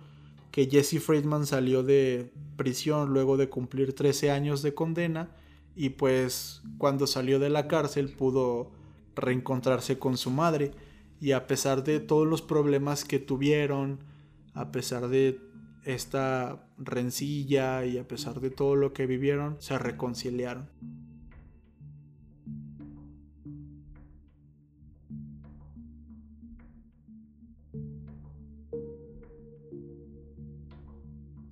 que 0.51 0.69
Jesse 0.69 1.01
Friedman 1.03 1.45
salió 1.45 1.83
de 1.83 2.31
prisión 2.55 3.11
luego 3.13 3.35
de 3.37 3.49
cumplir 3.49 3.93
13 3.93 4.31
años 4.31 4.61
de 4.61 4.73
condena 4.73 5.35
y 5.75 5.89
pues 5.89 6.61
cuando 6.79 7.05
salió 7.05 7.39
de 7.39 7.49
la 7.49 7.67
cárcel 7.67 8.09
pudo 8.09 8.71
reencontrarse 9.17 9.99
con 9.99 10.17
su 10.17 10.31
madre 10.31 10.71
y 11.19 11.31
a 11.31 11.47
pesar 11.47 11.83
de 11.83 11.99
todos 11.99 12.27
los 12.27 12.41
problemas 12.41 13.03
que 13.03 13.19
tuvieron, 13.19 13.99
a 14.53 14.71
pesar 14.71 15.07
de 15.07 15.39
esta 15.83 16.67
rencilla 16.77 17.85
y 17.85 17.97
a 17.97 18.07
pesar 18.07 18.39
de 18.39 18.49
todo 18.49 18.75
lo 18.75 18.93
que 18.93 19.05
vivieron, 19.07 19.57
se 19.59 19.77
reconciliaron. 19.77 20.69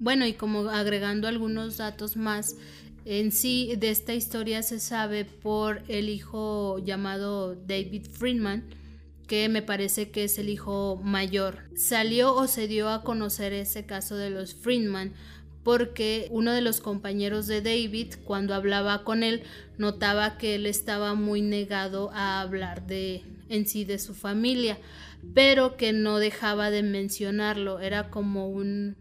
Bueno, 0.05 0.27
y 0.27 0.33
como 0.33 0.69
agregando 0.69 1.27
algunos 1.27 1.77
datos 1.77 2.15
más, 2.15 2.55
en 3.05 3.31
sí, 3.31 3.75
de 3.77 3.91
esta 3.91 4.13
historia 4.13 4.63
se 4.63 4.79
sabe 4.79 5.25
por 5.25 5.83
el 5.87 6.09
hijo 6.09 6.79
llamado 6.79 7.55
David 7.55 8.07
Friedman, 8.11 8.63
que 9.27 9.47
me 9.47 9.61
parece 9.61 10.09
que 10.09 10.23
es 10.23 10.37
el 10.39 10.49
hijo 10.49 10.99
mayor. 11.03 11.59
Salió 11.75 12.35
o 12.35 12.47
se 12.47 12.67
dio 12.67 12.89
a 12.89 13.03
conocer 13.03 13.53
ese 13.53 13.85
caso 13.85 14.15
de 14.15 14.31
los 14.31 14.55
Friedman 14.55 15.13
porque 15.63 16.27
uno 16.29 16.51
de 16.51 16.61
los 16.61 16.79
compañeros 16.79 17.47
de 17.47 17.61
David, 17.61 18.13
cuando 18.23 18.53
hablaba 18.53 19.03
con 19.03 19.23
él, 19.23 19.41
notaba 19.79 20.37
que 20.37 20.55
él 20.55 20.67
estaba 20.67 21.15
muy 21.15 21.41
negado 21.41 22.11
a 22.13 22.39
hablar 22.39 22.85
de 22.85 23.23
en 23.49 23.67
sí 23.67 23.83
de 23.83 23.97
su 23.97 24.13
familia, 24.13 24.77
pero 25.33 25.75
que 25.75 25.91
no 25.91 26.19
dejaba 26.19 26.69
de 26.69 26.83
mencionarlo, 26.83 27.79
era 27.79 28.09
como 28.11 28.47
un 28.47 28.95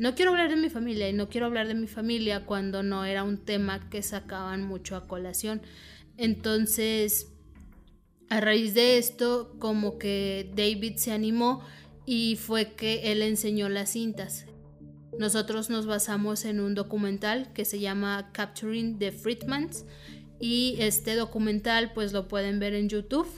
no 0.00 0.14
quiero 0.14 0.30
hablar 0.30 0.48
de 0.48 0.56
mi 0.56 0.70
familia 0.70 1.10
y 1.10 1.12
no 1.12 1.28
quiero 1.28 1.44
hablar 1.44 1.68
de 1.68 1.74
mi 1.74 1.86
familia 1.86 2.46
cuando 2.46 2.82
no 2.82 3.04
era 3.04 3.22
un 3.22 3.36
tema 3.36 3.90
que 3.90 4.02
sacaban 4.02 4.64
mucho 4.64 4.96
a 4.96 5.06
colación. 5.06 5.60
Entonces, 6.16 7.28
a 8.30 8.40
raíz 8.40 8.72
de 8.72 8.96
esto, 8.96 9.54
como 9.58 9.98
que 9.98 10.50
David 10.56 10.96
se 10.96 11.12
animó 11.12 11.62
y 12.06 12.36
fue 12.36 12.72
que 12.72 13.12
él 13.12 13.20
enseñó 13.20 13.68
las 13.68 13.90
cintas. 13.90 14.46
Nosotros 15.18 15.68
nos 15.68 15.84
basamos 15.84 16.46
en 16.46 16.60
un 16.60 16.74
documental 16.74 17.52
que 17.52 17.66
se 17.66 17.78
llama 17.78 18.30
Capturing 18.32 18.98
the 18.98 19.12
Friedmans 19.12 19.84
y 20.40 20.76
este 20.78 21.14
documental 21.14 21.92
pues 21.92 22.14
lo 22.14 22.26
pueden 22.26 22.58
ver 22.58 22.72
en 22.72 22.88
YouTube. 22.88 23.28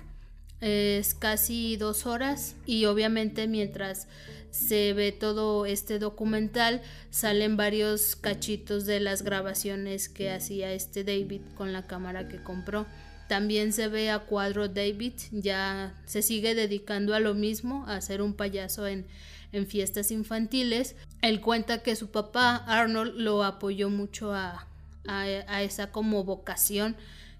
Es 0.60 1.14
casi 1.14 1.76
dos 1.76 2.06
horas 2.06 2.54
y 2.66 2.84
obviamente 2.84 3.48
mientras 3.48 4.06
se 4.52 4.92
ve 4.92 5.12
todo 5.12 5.64
este 5.64 5.98
documental, 5.98 6.82
salen 7.10 7.56
varios 7.56 8.14
cachitos 8.16 8.84
de 8.84 9.00
las 9.00 9.22
grabaciones 9.22 10.10
que 10.10 10.30
hacía 10.30 10.72
este 10.72 11.04
David 11.04 11.40
con 11.56 11.72
la 11.72 11.86
cámara 11.86 12.28
que 12.28 12.42
compró. 12.42 12.86
También 13.28 13.72
se 13.72 13.88
ve 13.88 14.10
a 14.10 14.20
cuadro 14.20 14.68
David, 14.68 15.14
ya 15.32 15.98
se 16.04 16.20
sigue 16.20 16.54
dedicando 16.54 17.14
a 17.14 17.20
lo 17.20 17.32
mismo, 17.32 17.86
a 17.88 17.98
ser 18.02 18.20
un 18.20 18.34
payaso 18.34 18.86
en, 18.86 19.06
en 19.52 19.66
fiestas 19.66 20.10
infantiles. 20.10 20.96
Él 21.22 21.40
cuenta 21.40 21.82
que 21.82 21.96
su 21.96 22.10
papá 22.10 22.56
Arnold 22.56 23.14
lo 23.16 23.42
apoyó 23.44 23.88
mucho 23.88 24.34
a, 24.34 24.68
a 25.06 25.62
esa 25.62 25.90
como 25.90 26.24
vocación 26.24 26.94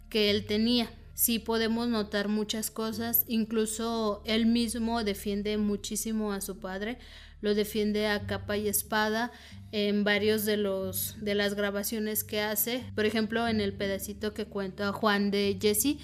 que 0.09 0.31
él 0.31 0.47
tenía 0.47 0.91
sí 1.15 1.39
podemos 1.39 1.89
notar 1.89 2.29
muchas 2.29 2.71
cosas, 2.71 3.25
incluso 3.29 4.23
él 4.25 4.47
mismo 4.47 5.05
defiende 5.05 5.57
muchísimo 5.59 6.33
a 6.33 6.41
su 6.41 6.59
padre, 6.59 6.99
lo 7.41 7.55
defiende 7.55 8.07
a 8.07 8.27
capa 8.27 8.57
y 8.57 8.69
espada 8.69 9.33
en 9.73 10.05
varios 10.05 10.45
de 10.45 10.57
los 10.57 11.17
de 11.21 11.35
las 11.35 11.55
grabaciones 11.55 12.25
que 12.25 12.41
hace, 12.41 12.85
por 12.95 13.05
ejemplo, 13.05 13.49
en 13.49 13.61
el 13.61 13.73
pedacito 13.73 14.33
que 14.33 14.47
cuenta 14.47 14.93
Juan 14.93 15.31
de 15.31 15.59
Jesse, 15.61 15.99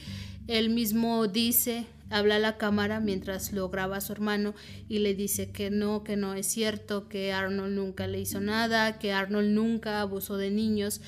él 0.46 0.70
mismo 0.70 1.28
dice 1.28 1.86
habla 2.10 2.36
a 2.36 2.38
la 2.38 2.56
cámara 2.56 3.00
mientras 3.00 3.52
lo 3.52 3.68
graba 3.68 3.98
a 3.98 4.00
su 4.00 4.12
hermano 4.12 4.54
y 4.88 5.00
le 5.00 5.14
dice 5.14 5.50
que 5.50 5.70
no, 5.70 6.04
que 6.04 6.16
no 6.16 6.34
es 6.34 6.46
cierto, 6.46 7.08
que 7.08 7.32
Arnold 7.32 7.74
nunca 7.74 8.06
le 8.06 8.20
hizo 8.20 8.40
nada, 8.40 8.98
que 8.98 9.12
Arnold 9.12 9.50
nunca 9.50 10.00
abusó 10.00 10.36
de 10.36 10.50
niños 10.50 11.00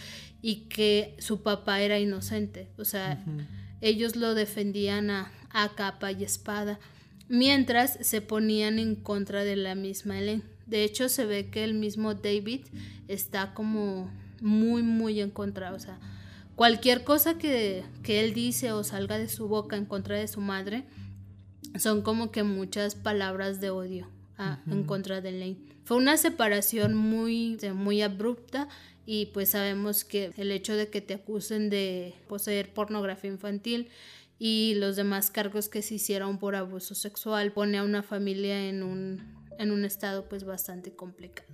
y 0.42 0.68
que 0.68 1.16
su 1.18 1.42
papá 1.42 1.80
era 1.80 1.98
inocente. 1.98 2.68
O 2.78 2.84
sea, 2.84 3.22
ellos 3.80 4.16
lo 4.16 4.34
defendían 4.34 5.10
a, 5.10 5.32
capa 5.74 6.12
y 6.12 6.24
espada. 6.24 6.78
mientras 7.28 7.98
se 8.00 8.20
ponían 8.20 8.78
en 8.78 8.96
contra 8.96 9.44
de 9.44 9.56
la 9.56 9.74
misma 9.74 10.18
Elaine. 10.18 10.42
De 10.66 10.84
hecho, 10.84 11.08
se 11.08 11.26
ve 11.26 11.50
que 11.50 11.64
el 11.64 11.74
mismo 11.74 12.14
David 12.14 12.66
está 13.08 13.54
como 13.54 14.10
muy, 14.40 14.82
muy 14.82 15.20
en 15.20 15.30
contra. 15.30 15.72
O 15.72 15.78
sea, 15.78 15.98
cualquier 16.56 17.04
cosa 17.04 17.38
que, 17.38 17.84
que 18.02 18.20
él 18.20 18.34
dice 18.34 18.72
o 18.72 18.84
salga 18.84 19.18
de 19.18 19.28
su 19.28 19.48
boca 19.48 19.76
en 19.76 19.86
contra 19.86 20.16
de 20.16 20.28
su 20.28 20.40
madre, 20.40 20.84
son 21.78 22.02
como 22.02 22.30
que 22.30 22.42
muchas 22.42 22.94
palabras 22.94 23.60
de 23.60 23.70
odio 23.70 24.08
en 24.70 24.84
contra 24.84 25.20
de 25.20 25.30
Elaine. 25.30 25.59
Fue 25.84 25.97
una 25.97 26.16
separación 26.16 26.95
muy, 26.95 27.59
muy 27.74 28.03
abrupta 28.03 28.68
y 29.07 29.26
pues 29.26 29.51
sabemos 29.51 30.05
que 30.05 30.32
el 30.36 30.53
hecho 30.53 30.76
de 30.76 30.88
que 30.88 31.01
te 31.01 31.14
acusen 31.14 31.70
de 31.70 32.14
poseer 32.28 32.72
pornografía 32.72 33.30
infantil 33.30 33.88
y 34.38 34.74
los 34.76 34.97
demás 34.97 35.30
cargos 35.30 35.68
que 35.68 35.82
se 35.82 35.97
hicieron 35.97 36.38
por 36.38 36.57
abuso 36.57 36.95
sexual 36.95 37.53
pone 37.53 37.78
a 37.78 37.84
una 37.84 38.03
familia 38.03 38.68
en 38.68 38.82
un, 38.82 39.22
en 39.59 39.70
un 39.70 39.84
estado 39.84 40.28
pues 40.28 40.45
bastante 40.45 40.93
complicado. 40.95 41.49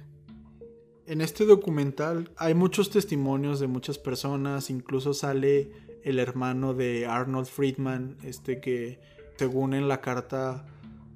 En 1.06 1.20
este 1.20 1.44
documental 1.44 2.30
hay 2.36 2.54
muchos 2.54 2.90
testimonios 2.90 3.60
de 3.60 3.68
muchas 3.68 3.98
personas, 3.98 4.70
incluso 4.70 5.14
sale 5.14 5.70
el 6.04 6.18
hermano 6.18 6.74
de 6.74 7.06
Arnold 7.06 7.46
Friedman, 7.46 8.16
este 8.22 8.60
que 8.60 9.00
según 9.36 9.74
en 9.74 9.88
la 9.88 10.00
carta 10.00 10.66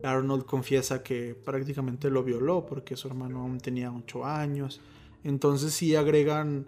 Arnold 0.04 0.44
confiesa 0.44 1.02
que 1.02 1.34
prácticamente 1.34 2.10
lo 2.10 2.22
violó 2.22 2.66
porque 2.66 2.96
su 2.96 3.08
hermano 3.08 3.40
aún 3.40 3.58
tenía 3.58 3.92
8 3.92 4.24
años. 4.24 4.80
Entonces 5.24 5.74
sí 5.74 5.94
agregan 5.96 6.66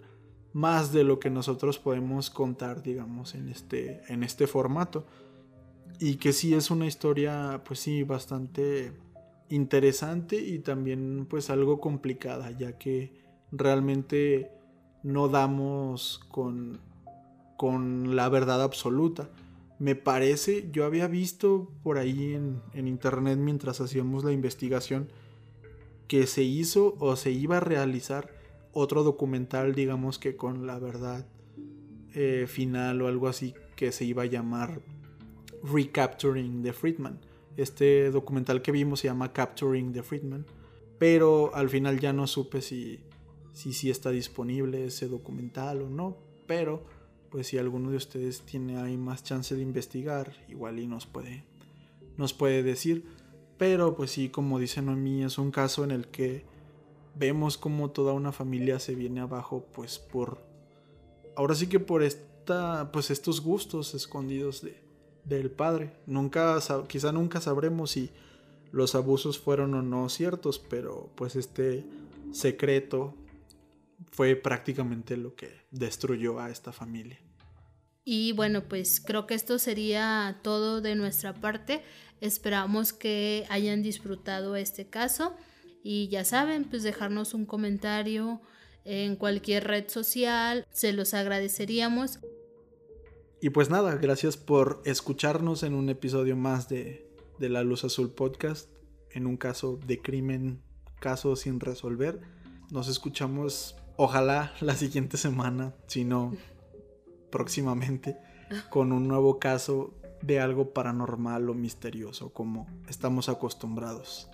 más 0.53 0.93
de 0.93 1.03
lo 1.03 1.19
que 1.19 1.29
nosotros 1.29 1.79
podemos 1.79 2.29
contar, 2.29 2.83
digamos, 2.83 3.35
en 3.35 3.49
este, 3.49 4.01
en 4.07 4.23
este 4.23 4.47
formato. 4.47 5.05
Y 5.99 6.15
que 6.15 6.33
sí 6.33 6.53
es 6.53 6.71
una 6.71 6.85
historia, 6.85 7.61
pues 7.65 7.79
sí, 7.79 8.03
bastante 8.03 8.93
interesante 9.49 10.35
y 10.35 10.59
también 10.59 11.27
pues 11.29 11.49
algo 11.49 11.79
complicada, 11.79 12.51
ya 12.51 12.77
que 12.77 13.13
realmente 13.51 14.51
no 15.03 15.27
damos 15.27 16.19
con, 16.29 16.79
con 17.57 18.15
la 18.15 18.29
verdad 18.29 18.63
absoluta. 18.63 19.29
Me 19.83 19.95
parece, 19.95 20.69
yo 20.71 20.85
había 20.85 21.07
visto 21.07 21.69
por 21.83 21.97
ahí 21.97 22.35
en, 22.35 22.87
internet 22.87 23.37
mientras 23.37 23.81
hacíamos 23.81 24.23
la 24.23 24.31
investigación 24.31 25.09
que 26.07 26.25
se 26.25 26.41
hizo 26.41 26.95
o 26.99 27.17
se 27.17 27.31
iba 27.31 27.57
a 27.57 27.59
realizar 27.59 28.33
otro 28.71 29.03
documental, 29.03 29.75
digamos 29.75 30.19
que 30.19 30.37
con 30.37 30.65
la 30.67 30.79
verdad 30.79 31.27
eh, 32.13 32.45
final 32.47 33.01
o 33.01 33.09
algo 33.09 33.27
así 33.27 33.55
que 33.75 33.91
se 33.91 34.05
iba 34.05 34.23
a 34.23 34.27
llamar 34.27 34.79
Recapturing 35.63 36.63
the 36.63 36.71
Friedman. 36.71 37.19
Este 37.57 38.09
documental 38.09 38.61
que 38.61 38.71
vimos 38.71 39.01
se 39.01 39.09
llama 39.09 39.33
Capturing 39.33 39.91
the 39.91 40.01
Friedman, 40.01 40.45
pero 40.97 41.53
al 41.53 41.67
final 41.67 41.99
ya 41.99 42.13
no 42.13 42.25
supe 42.25 42.61
si 42.61 43.01
si, 43.51 43.73
si 43.73 43.89
está 43.89 44.11
disponible 44.11 44.85
ese 44.85 45.09
documental 45.09 45.81
o 45.81 45.89
no, 45.89 46.15
pero 46.47 46.85
pues 47.33 47.47
si 47.47 47.57
alguno 47.57 47.89
de 47.89 47.97
ustedes 47.97 48.41
tiene 48.41 48.77
ahí 48.77 48.95
más 48.95 49.23
chance 49.23 49.55
de 49.55 49.63
investigar, 49.63 50.33
igual 50.49 50.77
y 50.77 50.85
nos 50.85 51.07
puede 51.07 51.45
nos 52.15 52.31
puede 52.31 52.61
decir, 52.61 53.05
pero 53.57 53.95
pues 53.95 54.11
sí, 54.11 54.29
como 54.29 54.59
dice 54.59 54.83
Noemí, 54.83 55.23
es 55.23 55.39
un 55.39 55.49
caso 55.49 55.83
en 55.83 55.89
el 55.89 56.09
que 56.09 56.45
vemos 57.15 57.57
como 57.57 57.89
toda 57.89 58.13
una 58.13 58.31
familia 58.31 58.77
se 58.77 58.93
viene 58.93 59.19
abajo 59.19 59.65
pues 59.73 59.97
por 59.97 60.45
ahora 61.35 61.55
sí 61.55 61.65
que 61.65 61.79
por 61.79 62.03
esta 62.03 62.91
pues 62.91 63.09
estos 63.09 63.41
gustos 63.41 63.95
escondidos 63.95 64.61
de, 64.61 64.83
del 65.25 65.49
padre. 65.49 65.91
Nunca 66.05 66.59
quizá 66.87 67.11
nunca 67.11 67.41
sabremos 67.41 67.89
si 67.89 68.11
los 68.71 68.93
abusos 68.93 69.39
fueron 69.39 69.73
o 69.73 69.81
no 69.81 70.07
ciertos 70.07 70.59
pero 70.59 71.09
pues 71.15 71.35
este 71.35 71.83
secreto 72.31 73.15
fue 74.11 74.35
prácticamente 74.35 75.17
lo 75.17 75.35
que 75.35 75.51
destruyó 75.71 76.39
a 76.39 76.49
esta 76.49 76.71
familia 76.71 77.19
y 78.05 78.33
bueno, 78.33 78.63
pues 78.67 78.99
creo 78.99 79.25
que 79.27 79.33
esto 79.33 79.59
sería 79.59 80.39
todo 80.41 80.81
de 80.81 80.95
nuestra 80.95 81.33
parte. 81.33 81.81
Esperamos 82.19 82.91
que 82.91 83.45
hayan 83.49 83.81
disfrutado 83.81 84.55
este 84.55 84.87
caso. 84.87 85.33
Y 85.83 86.07
ya 86.09 86.25
saben, 86.25 86.65
pues 86.65 86.83
dejarnos 86.83 87.33
un 87.33 87.45
comentario 87.45 88.41
en 88.85 89.15
cualquier 89.15 89.65
red 89.65 89.89
social, 89.89 90.65
se 90.71 90.91
los 90.91 91.13
agradeceríamos. 91.13 92.19
Y 93.41 93.49
pues 93.49 93.69
nada, 93.69 93.95
gracias 93.95 94.37
por 94.37 94.81
escucharnos 94.85 95.63
en 95.63 95.73
un 95.73 95.89
episodio 95.89 96.35
más 96.35 96.69
de, 96.69 97.09
de 97.39 97.49
La 97.49 97.63
Luz 97.63 97.83
Azul 97.83 98.11
Podcast, 98.11 98.69
en 99.11 99.27
un 99.27 99.35
caso 99.35 99.77
de 99.85 100.01
crimen, 100.01 100.61
caso 100.99 101.35
sin 101.35 101.59
resolver. 101.59 102.21
Nos 102.71 102.87
escuchamos, 102.87 103.75
ojalá 103.95 104.53
la 104.61 104.75
siguiente 104.75 105.17
semana, 105.17 105.73
si 105.87 106.03
no 106.03 106.33
próximamente, 107.31 108.17
con 108.69 108.91
un 108.91 109.07
nuevo 109.07 109.39
caso 109.39 109.93
de 110.21 110.39
algo 110.39 110.73
paranormal 110.73 111.49
o 111.49 111.53
misterioso 111.53 112.31
como 112.31 112.67
estamos 112.87 113.29
acostumbrados. 113.29 114.29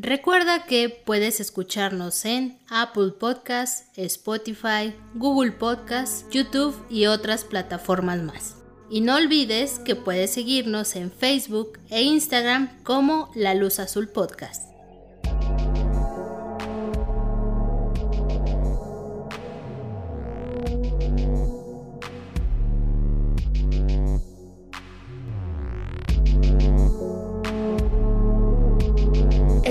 Recuerda 0.00 0.64
que 0.64 0.90
puedes 0.90 1.40
escucharnos 1.40 2.24
en 2.24 2.60
Apple 2.70 3.14
Podcasts, 3.18 3.88
Spotify, 3.96 4.94
Google 5.14 5.50
Podcasts, 5.50 6.24
YouTube 6.30 6.76
y 6.88 7.06
otras 7.06 7.42
plataformas 7.42 8.22
más. 8.22 8.56
Y 8.88 9.00
no 9.00 9.16
olvides 9.16 9.80
que 9.80 9.96
puedes 9.96 10.30
seguirnos 10.30 10.94
en 10.94 11.10
Facebook 11.10 11.80
e 11.90 12.02
Instagram 12.02 12.80
como 12.84 13.32
La 13.34 13.54
Luz 13.54 13.80
Azul 13.80 14.08
Podcast. 14.08 14.77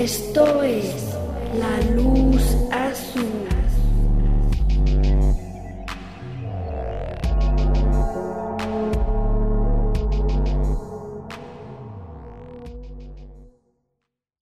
Esto 0.08 0.62